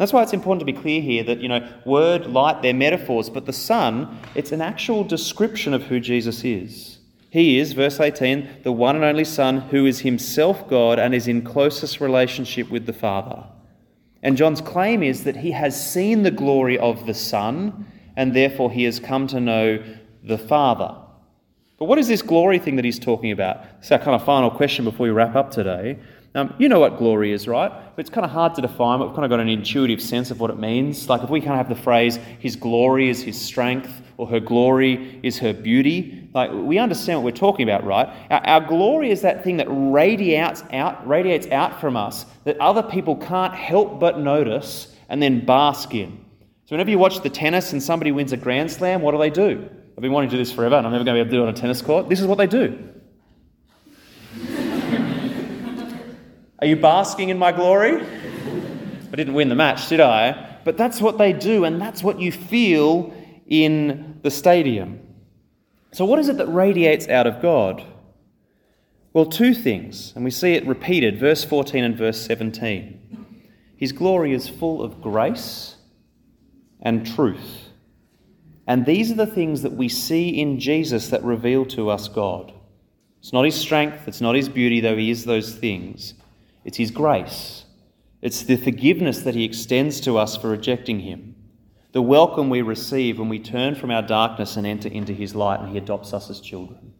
That's 0.00 0.14
why 0.14 0.22
it's 0.22 0.32
important 0.32 0.60
to 0.60 0.64
be 0.64 0.72
clear 0.72 1.02
here 1.02 1.22
that, 1.24 1.42
you 1.42 1.48
know, 1.48 1.70
word, 1.84 2.24
light, 2.24 2.62
they're 2.62 2.72
metaphors, 2.72 3.28
but 3.28 3.44
the 3.44 3.52
Son, 3.52 4.18
it's 4.34 4.50
an 4.50 4.62
actual 4.62 5.04
description 5.04 5.74
of 5.74 5.82
who 5.82 6.00
Jesus 6.00 6.42
is. 6.42 7.00
He 7.28 7.58
is, 7.58 7.74
verse 7.74 8.00
18, 8.00 8.62
the 8.62 8.72
one 8.72 8.96
and 8.96 9.04
only 9.04 9.26
Son 9.26 9.58
who 9.60 9.84
is 9.84 10.00
himself 10.00 10.66
God 10.70 10.98
and 10.98 11.14
is 11.14 11.28
in 11.28 11.42
closest 11.42 12.00
relationship 12.00 12.70
with 12.70 12.86
the 12.86 12.94
Father. 12.94 13.44
And 14.22 14.38
John's 14.38 14.62
claim 14.62 15.02
is 15.02 15.24
that 15.24 15.36
he 15.36 15.50
has 15.50 15.92
seen 15.92 16.22
the 16.22 16.30
glory 16.30 16.78
of 16.78 17.04
the 17.04 17.12
Son 17.12 17.86
and 18.16 18.34
therefore 18.34 18.70
he 18.70 18.84
has 18.84 19.00
come 19.00 19.26
to 19.26 19.38
know 19.38 19.84
the 20.24 20.38
Father. 20.38 20.96
But 21.78 21.84
what 21.84 21.98
is 21.98 22.08
this 22.08 22.22
glory 22.22 22.58
thing 22.58 22.76
that 22.76 22.86
he's 22.86 22.98
talking 22.98 23.32
about? 23.32 23.66
It's 23.80 23.92
our 23.92 23.98
kind 23.98 24.14
of 24.14 24.24
final 24.24 24.50
question 24.50 24.86
before 24.86 25.04
we 25.04 25.10
wrap 25.10 25.36
up 25.36 25.50
today. 25.50 25.98
Um, 26.34 26.54
you 26.58 26.68
know 26.68 26.78
what 26.78 26.96
glory 26.96 27.32
is, 27.32 27.48
right? 27.48 27.70
But 27.70 28.00
it's 28.00 28.10
kind 28.10 28.24
of 28.24 28.30
hard 28.30 28.54
to 28.54 28.62
define, 28.62 29.00
we've 29.00 29.10
kind 29.10 29.24
of 29.24 29.30
got 29.30 29.40
an 29.40 29.48
intuitive 29.48 30.00
sense 30.00 30.30
of 30.30 30.38
what 30.38 30.50
it 30.50 30.58
means. 30.58 31.08
Like 31.08 31.22
if 31.22 31.30
we 31.30 31.40
kind 31.40 31.52
of 31.52 31.66
have 31.66 31.68
the 31.68 31.82
phrase, 31.82 32.18
his 32.38 32.54
glory 32.54 33.08
is 33.08 33.20
his 33.20 33.40
strength, 33.40 34.00
or 34.20 34.26
her 34.26 34.38
glory 34.38 35.18
is 35.22 35.38
her 35.38 35.54
beauty, 35.54 36.28
like 36.34 36.50
we 36.52 36.78
understand 36.78 37.18
what 37.18 37.24
we're 37.24 37.38
talking 37.38 37.66
about, 37.66 37.84
right? 37.84 38.06
Our, 38.30 38.46
our 38.46 38.60
glory 38.60 39.10
is 39.10 39.22
that 39.22 39.42
thing 39.42 39.56
that 39.56 39.66
radiates 39.70 40.62
out, 40.72 41.08
radiates 41.08 41.46
out 41.46 41.80
from 41.80 41.96
us 41.96 42.26
that 42.44 42.58
other 42.58 42.82
people 42.82 43.16
can't 43.16 43.54
help 43.54 43.98
but 43.98 44.18
notice 44.18 44.94
and 45.08 45.22
then 45.22 45.46
bask 45.46 45.94
in. 45.94 46.22
So 46.66 46.74
whenever 46.74 46.90
you 46.90 46.98
watch 46.98 47.22
the 47.22 47.30
tennis 47.30 47.72
and 47.72 47.82
somebody 47.82 48.12
wins 48.12 48.32
a 48.32 48.36
grand 48.36 48.70
slam, 48.70 49.00
what 49.00 49.12
do 49.12 49.18
they 49.18 49.30
do? 49.30 49.68
I've 49.96 50.02
been 50.02 50.12
wanting 50.12 50.28
to 50.28 50.36
do 50.36 50.38
this 50.38 50.52
forever 50.52 50.76
and 50.76 50.86
I'm 50.86 50.92
never 50.92 51.04
going 51.04 51.16
to 51.16 51.24
be 51.24 51.28
able 51.28 51.30
to 51.30 51.36
do 51.36 51.42
it 51.42 51.48
on 51.48 51.54
a 51.54 51.56
tennis 51.56 51.80
court. 51.80 52.10
This 52.10 52.20
is 52.20 52.26
what 52.26 52.36
they 52.36 52.46
do. 52.46 52.78
Are 56.60 56.66
you 56.66 56.76
basking 56.76 57.30
in 57.30 57.38
my 57.38 57.52
glory? 57.52 58.02
I 58.02 59.16
didn't 59.16 59.34
win 59.34 59.48
the 59.48 59.54
match, 59.54 59.88
did 59.88 60.00
I? 60.00 60.58
But 60.64 60.76
that's 60.76 61.00
what 61.00 61.16
they 61.16 61.32
do, 61.32 61.64
and 61.64 61.80
that's 61.80 62.02
what 62.02 62.20
you 62.20 62.30
feel 62.30 63.14
in 63.46 64.20
the 64.22 64.30
stadium. 64.30 65.00
So, 65.92 66.04
what 66.04 66.18
is 66.18 66.28
it 66.28 66.36
that 66.36 66.46
radiates 66.46 67.08
out 67.08 67.26
of 67.26 67.40
God? 67.40 67.84
Well, 69.12 69.26
two 69.26 69.54
things, 69.54 70.12
and 70.14 70.24
we 70.24 70.30
see 70.30 70.52
it 70.52 70.66
repeated, 70.66 71.18
verse 71.18 71.44
14 71.44 71.82
and 71.82 71.96
verse 71.96 72.20
17. 72.20 73.36
His 73.76 73.92
glory 73.92 74.34
is 74.34 74.48
full 74.48 74.82
of 74.82 75.00
grace 75.00 75.76
and 76.80 77.06
truth. 77.06 77.70
And 78.66 78.86
these 78.86 79.10
are 79.10 79.16
the 79.16 79.26
things 79.26 79.62
that 79.62 79.72
we 79.72 79.88
see 79.88 80.28
in 80.28 80.60
Jesus 80.60 81.08
that 81.08 81.24
reveal 81.24 81.64
to 81.66 81.90
us 81.90 82.06
God. 82.06 82.52
It's 83.18 83.32
not 83.32 83.44
his 83.44 83.56
strength, 83.56 84.06
it's 84.06 84.20
not 84.20 84.36
his 84.36 84.48
beauty, 84.48 84.80
though 84.80 84.96
he 84.96 85.10
is 85.10 85.24
those 85.24 85.54
things. 85.54 86.14
It's 86.64 86.76
his 86.76 86.90
grace. 86.90 87.64
It's 88.22 88.42
the 88.42 88.56
forgiveness 88.56 89.22
that 89.22 89.34
he 89.34 89.44
extends 89.44 90.00
to 90.00 90.18
us 90.18 90.36
for 90.36 90.48
rejecting 90.48 91.00
him. 91.00 91.34
The 91.92 92.02
welcome 92.02 92.50
we 92.50 92.62
receive 92.62 93.18
when 93.18 93.28
we 93.28 93.40
turn 93.40 93.74
from 93.74 93.90
our 93.90 94.02
darkness 94.02 94.56
and 94.56 94.66
enter 94.66 94.88
into 94.88 95.12
his 95.12 95.34
light 95.34 95.60
and 95.60 95.70
he 95.70 95.78
adopts 95.78 96.12
us 96.12 96.30
as 96.30 96.40
children. 96.40 96.92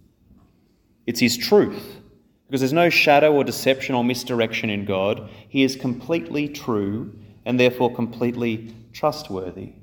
It's 1.06 1.20
his 1.20 1.36
truth, 1.36 1.98
because 2.46 2.60
there's 2.60 2.72
no 2.72 2.90
shadow 2.90 3.32
or 3.34 3.44
deception 3.44 3.94
or 3.94 4.02
misdirection 4.02 4.70
in 4.70 4.84
God. 4.84 5.28
He 5.48 5.62
is 5.62 5.76
completely 5.76 6.48
true 6.48 7.16
and 7.44 7.60
therefore 7.60 7.94
completely 7.94 8.74
trustworthy. 8.92 9.74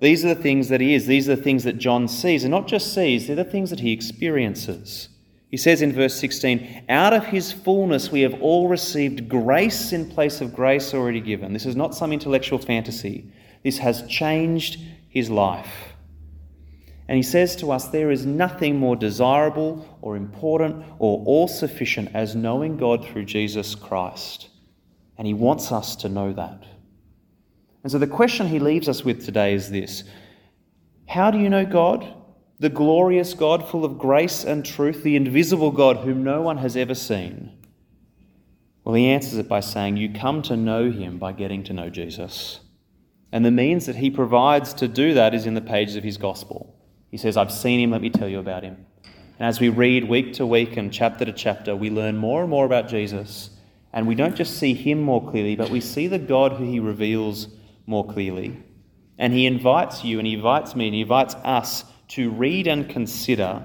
These 0.00 0.24
are 0.24 0.34
the 0.34 0.42
things 0.42 0.68
that 0.68 0.80
he 0.80 0.94
is. 0.94 1.06
These 1.06 1.28
are 1.28 1.36
the 1.36 1.42
things 1.42 1.64
that 1.64 1.78
John 1.78 2.08
sees. 2.08 2.44
And 2.44 2.50
not 2.50 2.66
just 2.66 2.92
sees, 2.92 3.26
they're 3.26 3.36
the 3.36 3.44
things 3.44 3.70
that 3.70 3.80
he 3.80 3.92
experiences. 3.92 5.08
He 5.52 5.58
says 5.58 5.82
in 5.82 5.92
verse 5.92 6.14
16, 6.18 6.86
Out 6.88 7.12
of 7.12 7.26
his 7.26 7.52
fullness 7.52 8.10
we 8.10 8.22
have 8.22 8.40
all 8.40 8.68
received 8.68 9.28
grace 9.28 9.92
in 9.92 10.08
place 10.08 10.40
of 10.40 10.54
grace 10.54 10.94
already 10.94 11.20
given. 11.20 11.52
This 11.52 11.66
is 11.66 11.76
not 11.76 11.94
some 11.94 12.10
intellectual 12.10 12.58
fantasy. 12.58 13.30
This 13.62 13.76
has 13.76 14.06
changed 14.08 14.80
his 15.10 15.28
life. 15.28 15.92
And 17.06 17.18
he 17.18 17.22
says 17.22 17.54
to 17.56 17.70
us, 17.70 17.88
There 17.88 18.10
is 18.10 18.24
nothing 18.24 18.78
more 18.78 18.96
desirable 18.96 19.86
or 20.00 20.16
important 20.16 20.86
or 20.98 21.22
all 21.26 21.48
sufficient 21.48 22.08
as 22.14 22.34
knowing 22.34 22.78
God 22.78 23.06
through 23.06 23.26
Jesus 23.26 23.74
Christ. 23.74 24.48
And 25.18 25.26
he 25.26 25.34
wants 25.34 25.70
us 25.70 25.96
to 25.96 26.08
know 26.08 26.32
that. 26.32 26.64
And 27.82 27.92
so 27.92 27.98
the 27.98 28.06
question 28.06 28.48
he 28.48 28.58
leaves 28.58 28.88
us 28.88 29.04
with 29.04 29.22
today 29.22 29.52
is 29.52 29.70
this 29.70 30.04
How 31.06 31.30
do 31.30 31.36
you 31.36 31.50
know 31.50 31.66
God? 31.66 32.21
The 32.62 32.70
glorious 32.70 33.34
God, 33.34 33.68
full 33.68 33.84
of 33.84 33.98
grace 33.98 34.44
and 34.44 34.64
truth, 34.64 35.02
the 35.02 35.16
invisible 35.16 35.72
God 35.72 35.96
whom 35.96 36.22
no 36.22 36.42
one 36.42 36.58
has 36.58 36.76
ever 36.76 36.94
seen. 36.94 37.50
Well, 38.84 38.94
he 38.94 39.08
answers 39.08 39.36
it 39.36 39.48
by 39.48 39.58
saying, 39.58 39.96
You 39.96 40.12
come 40.12 40.42
to 40.42 40.56
know 40.56 40.92
him 40.92 41.18
by 41.18 41.32
getting 41.32 41.64
to 41.64 41.72
know 41.72 41.90
Jesus. 41.90 42.60
And 43.32 43.44
the 43.44 43.50
means 43.50 43.86
that 43.86 43.96
he 43.96 44.12
provides 44.12 44.74
to 44.74 44.86
do 44.86 45.12
that 45.14 45.34
is 45.34 45.44
in 45.44 45.54
the 45.54 45.60
pages 45.60 45.96
of 45.96 46.04
his 46.04 46.16
gospel. 46.16 46.78
He 47.10 47.16
says, 47.16 47.36
I've 47.36 47.50
seen 47.50 47.80
him, 47.80 47.90
let 47.90 48.00
me 48.00 48.10
tell 48.10 48.28
you 48.28 48.38
about 48.38 48.62
him. 48.62 48.86
And 49.40 49.48
as 49.48 49.58
we 49.58 49.68
read 49.68 50.08
week 50.08 50.34
to 50.34 50.46
week 50.46 50.76
and 50.76 50.92
chapter 50.92 51.24
to 51.24 51.32
chapter, 51.32 51.74
we 51.74 51.90
learn 51.90 52.16
more 52.16 52.42
and 52.42 52.50
more 52.50 52.64
about 52.64 52.86
Jesus. 52.86 53.50
And 53.92 54.06
we 54.06 54.14
don't 54.14 54.36
just 54.36 54.56
see 54.56 54.74
him 54.74 55.00
more 55.00 55.28
clearly, 55.28 55.56
but 55.56 55.70
we 55.70 55.80
see 55.80 56.06
the 56.06 56.20
God 56.20 56.52
who 56.52 56.64
he 56.70 56.78
reveals 56.78 57.48
more 57.86 58.06
clearly. 58.06 58.62
And 59.18 59.32
he 59.32 59.46
invites 59.46 60.04
you 60.04 60.18
and 60.18 60.28
he 60.28 60.34
invites 60.34 60.76
me 60.76 60.86
and 60.86 60.94
he 60.94 61.00
invites 61.00 61.34
us 61.34 61.86
to 62.12 62.30
read 62.30 62.66
and 62.66 62.90
consider 62.90 63.62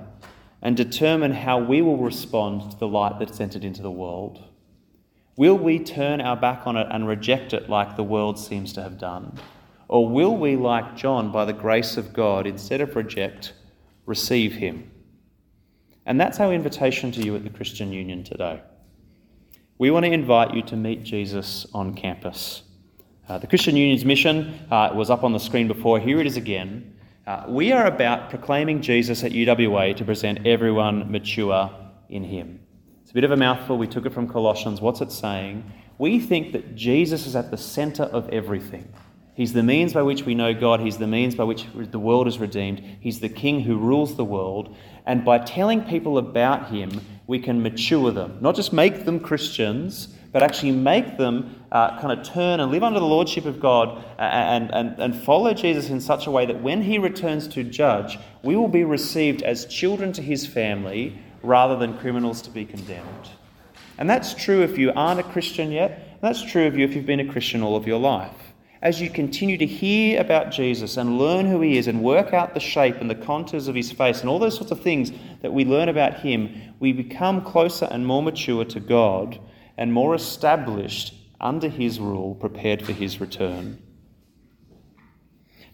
and 0.62 0.78
determine 0.78 1.34
how 1.34 1.60
we 1.60 1.82
will 1.82 1.98
respond 1.98 2.72
to 2.72 2.78
the 2.78 2.88
light 2.88 3.20
that's 3.20 3.42
entered 3.42 3.66
into 3.66 3.82
the 3.82 3.92
world. 3.92 4.42
Will 5.36 5.58
we 5.58 5.80
turn 5.80 6.22
our 6.22 6.38
back 6.38 6.66
on 6.66 6.78
it 6.78 6.88
and 6.90 7.06
reject 7.06 7.54
it 7.54 7.70
like 7.70 7.98
the 7.98 8.04
world 8.06 8.40
seems 8.40 8.72
to 8.74 8.82
have 8.82 8.98
done? 8.98 9.38
Or 9.90 10.08
will 10.08 10.38
we, 10.38 10.56
like 10.56 10.96
John, 10.96 11.30
by 11.30 11.44
the 11.44 11.52
grace 11.52 11.98
of 11.98 12.14
God, 12.14 12.48
instead 12.48 12.80
of 12.80 12.96
reject, 12.96 13.52
receive 14.06 14.54
him? 14.54 14.92
And 16.06 16.20
that's 16.20 16.40
our 16.40 16.54
invitation 16.54 17.12
to 17.12 17.22
you 17.22 17.36
at 17.36 17.44
the 17.44 17.50
Christian 17.50 17.92
Union 17.92 18.24
today. 18.24 18.62
We 19.78 19.92
want 19.92 20.06
to 20.06 20.12
invite 20.12 20.54
you 20.54 20.62
to 20.64 20.78
meet 20.78 21.04
Jesus 21.04 21.68
on 21.74 21.96
campus. 21.96 22.64
Uh, 23.28 23.38
the 23.40 23.48
Christian 23.48 23.76
Union's 23.76 24.06
mission 24.06 24.58
uh, 24.72 24.92
was 24.96 25.10
up 25.10 25.26
on 25.26 25.34
the 25.34 25.40
screen 25.40 25.68
before. 25.68 26.00
Here 26.00 26.22
it 26.22 26.26
is 26.26 26.38
again. 26.38 26.97
Uh, 27.28 27.44
we 27.50 27.74
are 27.74 27.86
about 27.88 28.30
proclaiming 28.30 28.82
Jesus 28.82 29.22
at 29.22 29.34
UWA 29.34 29.94
to 29.98 30.06
present 30.06 30.48
everyone 30.48 31.12
mature 31.12 31.70
in 32.08 32.24
Him. 32.24 32.62
It's 33.02 33.12
a 33.12 33.14
bit 33.14 33.26
of 33.26 33.32
a 33.32 33.36
mouthful. 33.36 33.78
We 33.78 33.86
took 33.86 34.06
it 34.06 34.14
from 34.14 34.30
Colossians. 34.30 34.80
What's 34.80 35.02
it 35.02 35.12
saying? 35.12 35.70
We 35.98 36.22
think 36.22 36.54
that 36.54 36.74
Jesus 36.78 37.28
is 37.28 37.36
at 37.36 37.52
the 37.52 37.58
center 37.58 38.04
of 38.04 38.30
everything. 38.30 38.88
He's 39.36 39.52
the 39.52 39.62
means 39.62 39.92
by 39.92 40.04
which 40.04 40.24
we 40.24 40.36
know 40.36 40.54
God. 40.54 40.80
He's 40.80 41.00
the 41.00 41.06
means 41.06 41.36
by 41.36 41.44
which 41.44 41.66
the 41.76 42.00
world 42.00 42.30
is 42.30 42.40
redeemed. 42.40 42.82
He's 43.02 43.20
the 43.20 43.28
King 43.28 43.60
who 43.60 43.76
rules 43.76 44.16
the 44.16 44.24
world. 44.24 44.78
And 45.06 45.26
by 45.26 45.40
telling 45.40 45.82
people 45.82 46.18
about 46.18 46.70
Him, 46.70 47.02
we 47.28 47.40
can 47.40 47.62
mature 47.62 48.10
them, 48.10 48.38
not 48.40 48.56
just 48.56 48.72
make 48.72 49.04
them 49.04 49.20
Christians, 49.20 50.17
but 50.32 50.44
actually 50.44 50.72
make 50.72 51.18
them 51.18 51.56
uh, 51.72 52.00
kind 52.00 52.18
of 52.18 52.26
turn 52.26 52.60
and 52.60 52.72
live 52.72 52.84
under 52.84 53.00
the 53.00 53.06
lordship 53.06 53.46
of 53.46 53.60
God 53.60 54.04
and, 54.18 54.72
and, 54.74 55.00
and 55.00 55.16
follow 55.24 55.54
Jesus 55.54 55.90
in 55.90 56.02
such 56.02 56.28
a 56.28 56.32
way 56.32 56.46
that 56.46 56.62
when 56.62 56.82
he 56.82 56.98
returns 56.98 57.48
to 57.50 57.64
judge, 57.64 58.18
we 58.44 58.56
will 58.56 58.68
be 58.68 58.84
received 58.84 59.42
as 59.42 59.66
children 59.66 60.14
to 60.14 60.22
his 60.22 60.46
family 60.46 61.18
rather 61.44 61.76
than 61.76 61.98
criminals 61.98 62.42
to 62.44 62.50
be 62.50 62.66
condemned. 62.66 63.30
And 63.98 64.10
that's 64.10 64.34
true 64.34 64.62
if 64.62 64.78
you 64.78 64.92
aren't 64.96 65.20
a 65.20 65.24
Christian 65.24 65.72
yet. 65.72 66.20
That's 66.22 66.44
true 66.44 66.68
of 66.68 66.78
you 66.78 66.86
if 66.86 66.96
you've 66.96 67.06
been 67.06 67.20
a 67.20 67.32
Christian 67.32 67.64
all 67.64 67.76
of 67.76 67.88
your 67.88 68.00
life. 68.00 68.36
As 68.82 69.02
you 69.02 69.10
continue 69.10 69.58
to 69.58 69.66
hear 69.66 70.22
about 70.22 70.52
Jesus 70.52 70.98
and 70.98 71.18
learn 71.18 71.48
who 71.48 71.62
he 71.62 71.78
is 71.78 71.88
and 71.88 72.04
work 72.04 72.32
out 72.32 72.54
the 72.54 72.60
shape 72.60 72.98
and 72.98 73.10
the 73.10 73.16
contours 73.16 73.68
of 73.68 73.74
his 73.74 73.92
face 73.92 74.22
and 74.22 74.30
all 74.30 74.38
those 74.38 74.56
sorts 74.56 74.72
of 74.72 74.82
things 74.82 75.12
that 75.42 75.52
we 75.52 75.66
learn 75.66 75.90
about 75.90 76.20
him, 76.20 76.76
we 76.80 76.94
become 76.94 77.42
closer 77.42 77.88
and 77.90 78.06
more 78.06 78.22
mature 78.22 78.64
to 78.66 78.80
God 78.80 79.40
and 79.78 79.94
more 79.94 80.16
established 80.16 81.14
under 81.40 81.70
his 81.70 82.00
rule, 82.00 82.36
prepared 82.36 82.84
for 82.84 82.94
his 82.94 83.22
return. 83.22 83.82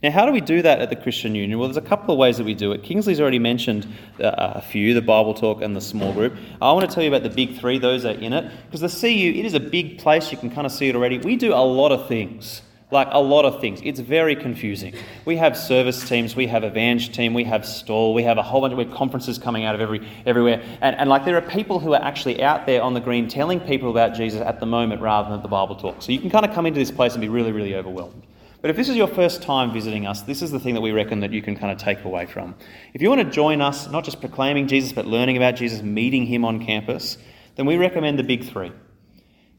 Now, 0.03 0.11
how 0.11 0.25
do 0.25 0.33
we 0.33 0.41
do 0.41 0.61
that 0.61 0.79
at 0.79 0.89
the 0.89 0.97
Christian 0.97 1.33
Union? 1.33 1.57
Well, 1.57 1.69
there's 1.69 1.77
a 1.77 1.89
couple 1.89 2.13
of 2.13 2.17
ways 2.17 2.37
that 2.37 2.43
we 2.43 2.53
do 2.53 2.73
it. 2.73 2.83
Kingsley's 2.83 3.21
already 3.21 3.39
mentioned 3.39 3.87
uh, 4.19 4.33
a 4.37 4.61
few 4.61 4.93
the 4.93 5.01
Bible 5.01 5.33
Talk 5.33 5.61
and 5.61 5.73
the 5.73 5.79
small 5.79 6.11
group. 6.11 6.35
I 6.61 6.73
want 6.73 6.89
to 6.89 6.93
tell 6.93 7.03
you 7.03 7.09
about 7.09 7.23
the 7.23 7.33
big 7.33 7.57
three, 7.57 7.79
those 7.79 8.03
are 8.03 8.11
in 8.11 8.33
it. 8.33 8.51
Because 8.65 8.81
the 8.81 8.89
CU, 8.89 9.07
it 9.07 9.45
is 9.45 9.53
a 9.53 9.61
big 9.61 9.99
place, 9.99 10.29
you 10.29 10.37
can 10.37 10.49
kind 10.49 10.65
of 10.65 10.73
see 10.73 10.89
it 10.89 10.95
already. 10.97 11.19
We 11.19 11.37
do 11.37 11.53
a 11.53 11.63
lot 11.63 11.93
of 11.93 12.09
things 12.09 12.61
like 12.93 13.09
a 13.11 13.19
lot 13.19 13.43
of 13.43 13.59
things. 13.59 13.81
It's 13.83 13.99
very 13.99 14.35
confusing. 14.35 14.93
We 15.25 15.35
have 15.37 15.57
service 15.57 16.07
teams, 16.07 16.35
we 16.35 16.47
have 16.47 16.63
evangel 16.63 17.13
team, 17.13 17.33
we 17.33 17.43
have 17.43 17.65
stall, 17.65 18.13
we 18.13 18.23
have 18.23 18.37
a 18.37 18.43
whole 18.43 18.61
bunch 18.61 18.73
of 18.73 18.93
conferences 18.93 19.37
coming 19.37 19.65
out 19.65 19.75
of 19.75 19.81
every 19.81 20.07
everywhere. 20.25 20.63
And, 20.81 20.95
and 20.95 21.09
like 21.09 21.25
there 21.25 21.35
are 21.35 21.41
people 21.41 21.79
who 21.79 21.93
are 21.93 22.01
actually 22.01 22.41
out 22.41 22.65
there 22.65 22.81
on 22.81 22.93
the 22.93 23.01
green 23.01 23.27
telling 23.27 23.59
people 23.59 23.89
about 23.89 24.13
Jesus 24.15 24.39
at 24.39 24.59
the 24.59 24.65
moment 24.65 25.01
rather 25.01 25.29
than 25.29 25.39
at 25.39 25.43
the 25.43 25.49
Bible 25.49 25.75
talk. 25.75 26.01
So 26.01 26.11
you 26.11 26.19
can 26.19 26.29
kind 26.29 26.45
of 26.45 26.53
come 26.53 26.65
into 26.65 26.79
this 26.79 26.91
place 26.91 27.13
and 27.13 27.21
be 27.21 27.29
really, 27.29 27.51
really 27.51 27.75
overwhelmed. 27.75 28.23
But 28.63 28.69
if 28.69 28.77
this 28.77 28.87
is 28.87 28.95
your 28.95 29.07
first 29.07 29.41
time 29.41 29.73
visiting 29.73 30.07
us, 30.07 30.21
this 30.21 30.41
is 30.41 30.49
the 30.51 30.59
thing 30.59 30.73
that 30.75 30.79
we 30.79 30.91
reckon 30.91 31.19
that 31.19 31.31
you 31.31 31.41
can 31.41 31.57
kind 31.57 31.69
of 31.69 31.77
take 31.77 32.05
away 32.05 32.25
from. 32.25 32.55
If 32.93 33.01
you 33.01 33.09
want 33.09 33.19
to 33.19 33.29
join 33.29 33.59
us, 33.59 33.89
not 33.91 34.05
just 34.05 34.21
proclaiming 34.21 34.67
Jesus, 34.67 34.93
but 34.93 35.05
learning 35.05 35.35
about 35.35 35.55
Jesus, 35.55 35.81
meeting 35.81 36.25
him 36.25 36.45
on 36.45 36.65
campus, 36.65 37.17
then 37.57 37.65
we 37.65 37.75
recommend 37.75 38.17
the 38.17 38.23
big 38.23 38.49
three. 38.49 38.71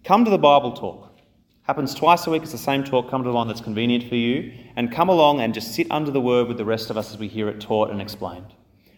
Come 0.05 0.25
to 0.25 0.31
the 0.31 0.39
Bible 0.39 0.73
talk. 0.73 1.14
Happens 1.65 1.95
twice 1.95 2.27
a 2.27 2.31
week. 2.31 2.43
It's 2.43 2.53
the 2.53 2.59
same 2.59 2.85
talk. 2.85 3.09
Come 3.09 3.27
along 3.27 3.49
that's 3.49 3.63
convenient 3.63 4.07
for 4.07 4.17
you. 4.17 4.53
And 4.77 4.93
come 4.93 5.09
along 5.09 5.41
and 5.41 5.55
just 5.55 5.75
sit 5.75 5.87
under 5.91 6.11
the 6.11 6.21
word 6.21 6.47
with 6.47 6.59
the 6.59 6.65
rest 6.65 6.91
of 6.91 6.99
us 6.99 7.11
as 7.11 7.19
we 7.19 7.27
hear 7.27 7.49
it 7.49 7.59
taught 7.59 7.89
and 7.89 8.03
explained. 8.03 8.53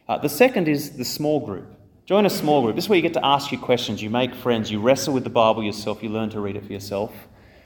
Uh, 0.08 0.18
the 0.18 0.28
second 0.28 0.66
is 0.66 0.96
the 0.96 1.04
small 1.04 1.38
group. 1.38 1.72
Join 2.06 2.26
a 2.26 2.30
small 2.30 2.62
group. 2.62 2.74
This 2.74 2.86
is 2.86 2.88
where 2.88 2.96
you 2.96 3.02
get 3.02 3.14
to 3.14 3.24
ask 3.24 3.52
your 3.52 3.60
questions, 3.60 4.02
you 4.02 4.10
make 4.10 4.34
friends, 4.34 4.68
you 4.68 4.80
wrestle 4.80 5.14
with 5.14 5.22
the 5.22 5.30
Bible 5.30 5.62
yourself, 5.62 6.02
you 6.02 6.08
learn 6.08 6.28
to 6.30 6.40
read 6.40 6.56
it 6.56 6.66
for 6.66 6.72
yourself. 6.72 7.12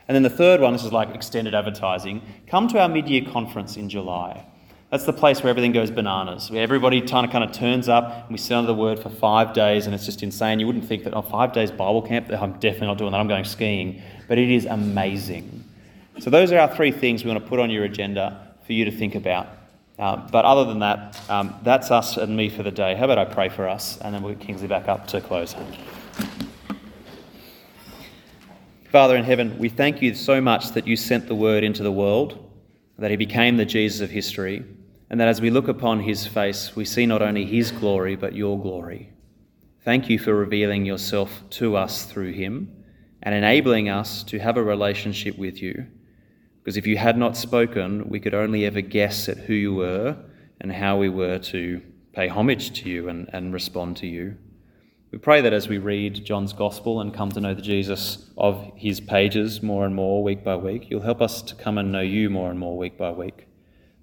And 0.06 0.14
then 0.14 0.22
the 0.22 0.28
third 0.28 0.60
one, 0.60 0.74
this 0.74 0.84
is 0.84 0.92
like 0.92 1.14
extended 1.14 1.54
advertising. 1.54 2.20
Come 2.46 2.68
to 2.68 2.78
our 2.78 2.88
mid 2.88 3.08
year 3.08 3.24
conference 3.24 3.78
in 3.78 3.88
July. 3.88 4.46
That's 4.90 5.04
the 5.04 5.12
place 5.12 5.40
where 5.40 5.50
everything 5.50 5.70
goes 5.70 5.88
bananas. 5.88 6.50
Everybody 6.52 7.00
kind 7.00 7.24
of, 7.24 7.30
kind 7.30 7.44
of 7.44 7.52
turns 7.52 7.88
up 7.88 8.24
and 8.24 8.30
we 8.30 8.38
sit 8.38 8.54
under 8.54 8.66
the 8.66 8.74
word 8.74 8.98
for 8.98 9.08
five 9.08 9.52
days 9.54 9.86
and 9.86 9.94
it's 9.94 10.04
just 10.04 10.20
insane. 10.24 10.58
You 10.58 10.66
wouldn't 10.66 10.84
think 10.84 11.04
that, 11.04 11.14
oh, 11.14 11.22
five 11.22 11.52
days 11.52 11.70
Bible 11.70 12.02
camp? 12.02 12.28
I'm 12.28 12.54
definitely 12.54 12.88
not 12.88 12.98
doing 12.98 13.12
that. 13.12 13.18
I'm 13.18 13.28
going 13.28 13.44
skiing. 13.44 14.02
But 14.26 14.38
it 14.38 14.50
is 14.50 14.64
amazing. 14.64 15.64
So 16.18 16.28
those 16.28 16.50
are 16.50 16.58
our 16.58 16.74
three 16.74 16.90
things 16.90 17.22
we 17.22 17.30
want 17.30 17.42
to 17.42 17.48
put 17.48 17.60
on 17.60 17.70
your 17.70 17.84
agenda 17.84 18.52
for 18.66 18.72
you 18.72 18.84
to 18.84 18.90
think 18.90 19.14
about. 19.14 19.46
Uh, 19.96 20.16
but 20.16 20.44
other 20.44 20.64
than 20.64 20.80
that, 20.80 21.20
um, 21.30 21.54
that's 21.62 21.92
us 21.92 22.16
and 22.16 22.36
me 22.36 22.48
for 22.48 22.64
the 22.64 22.72
day. 22.72 22.96
How 22.96 23.04
about 23.04 23.18
I 23.18 23.26
pray 23.26 23.48
for 23.48 23.68
us 23.68 23.96
and 23.98 24.12
then 24.12 24.22
we'll 24.22 24.34
get 24.34 24.44
Kingsley 24.44 24.66
back 24.66 24.88
up 24.88 25.06
to 25.08 25.20
close. 25.20 25.54
Father 28.90 29.14
in 29.14 29.22
heaven, 29.22 29.56
we 29.56 29.68
thank 29.68 30.02
you 30.02 30.16
so 30.16 30.40
much 30.40 30.70
that 30.70 30.84
you 30.84 30.96
sent 30.96 31.28
the 31.28 31.34
word 31.36 31.62
into 31.62 31.84
the 31.84 31.92
world, 31.92 32.50
that 32.98 33.12
he 33.12 33.16
became 33.16 33.56
the 33.56 33.64
Jesus 33.64 34.00
of 34.00 34.10
history 34.10 34.64
and 35.10 35.20
that 35.20 35.28
as 35.28 35.40
we 35.40 35.50
look 35.50 35.68
upon 35.68 36.00
his 36.00 36.26
face, 36.26 36.74
we 36.76 36.84
see 36.84 37.04
not 37.04 37.20
only 37.20 37.44
his 37.44 37.72
glory, 37.72 38.16
but 38.16 38.34
your 38.34 38.58
glory. 38.58 39.12
Thank 39.84 40.08
you 40.08 40.18
for 40.18 40.34
revealing 40.34 40.86
yourself 40.86 41.42
to 41.50 41.76
us 41.76 42.04
through 42.04 42.32
him. 42.32 42.76
and 43.22 43.34
enabling 43.34 43.88
us 43.88 44.22
to 44.24 44.38
have 44.38 44.56
a 44.56 44.62
relationship 44.62 45.36
with 45.36 45.60
you. 45.60 45.86
Because 46.58 46.76
if 46.76 46.86
you 46.86 46.96
had 46.96 47.18
not 47.18 47.36
spoken, 47.36 48.08
we 48.08 48.20
could 48.20 48.34
only 48.34 48.64
ever 48.64 48.80
guess 48.80 49.28
at 49.28 49.38
who 49.38 49.54
you 49.54 49.74
were 49.74 50.16
and 50.60 50.72
how 50.72 50.96
we 50.96 51.08
were 51.08 51.38
to 51.38 51.82
pay 52.12 52.28
homage 52.28 52.80
to 52.80 52.88
you 52.88 53.08
and, 53.08 53.28
and 53.32 53.52
respond 53.52 53.96
to 53.98 54.06
you. 54.06 54.36
We 55.10 55.18
pray 55.18 55.40
that 55.40 55.52
as 55.52 55.68
we 55.68 55.78
read 55.78 56.24
John's 56.24 56.52
Gospel 56.52 57.00
and 57.00 57.12
come 57.12 57.30
to 57.32 57.40
know 57.40 57.54
the 57.54 57.62
Jesus 57.62 58.30
of 58.38 58.72
his 58.76 59.00
pages 59.00 59.62
more 59.62 59.84
and 59.84 59.94
more 59.94 60.22
week 60.22 60.44
by 60.44 60.56
week, 60.56 60.88
you'll 60.88 61.02
help 61.02 61.20
us 61.20 61.42
to 61.42 61.54
come 61.54 61.78
and 61.78 61.90
know 61.90 62.00
you 62.00 62.30
more 62.30 62.50
and 62.50 62.58
more 62.58 62.78
week 62.78 62.96
by 62.96 63.10
week. 63.10 63.49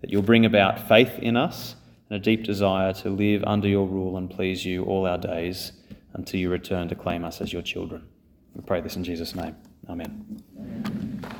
That 0.01 0.11
you'll 0.11 0.21
bring 0.21 0.45
about 0.45 0.87
faith 0.87 1.17
in 1.19 1.35
us 1.35 1.75
and 2.09 2.17
a 2.17 2.21
deep 2.21 2.43
desire 2.43 2.93
to 2.93 3.09
live 3.09 3.43
under 3.45 3.67
your 3.67 3.87
rule 3.87 4.17
and 4.17 4.29
please 4.29 4.65
you 4.65 4.83
all 4.83 5.05
our 5.05 5.17
days 5.17 5.71
until 6.13 6.39
you 6.39 6.49
return 6.49 6.87
to 6.89 6.95
claim 6.95 7.23
us 7.23 7.41
as 7.41 7.51
your 7.51 7.61
children. 7.61 8.07
We 8.53 8.61
pray 8.61 8.81
this 8.81 8.95
in 8.95 9.03
Jesus' 9.03 9.35
name. 9.35 9.55
Amen. 9.89 11.33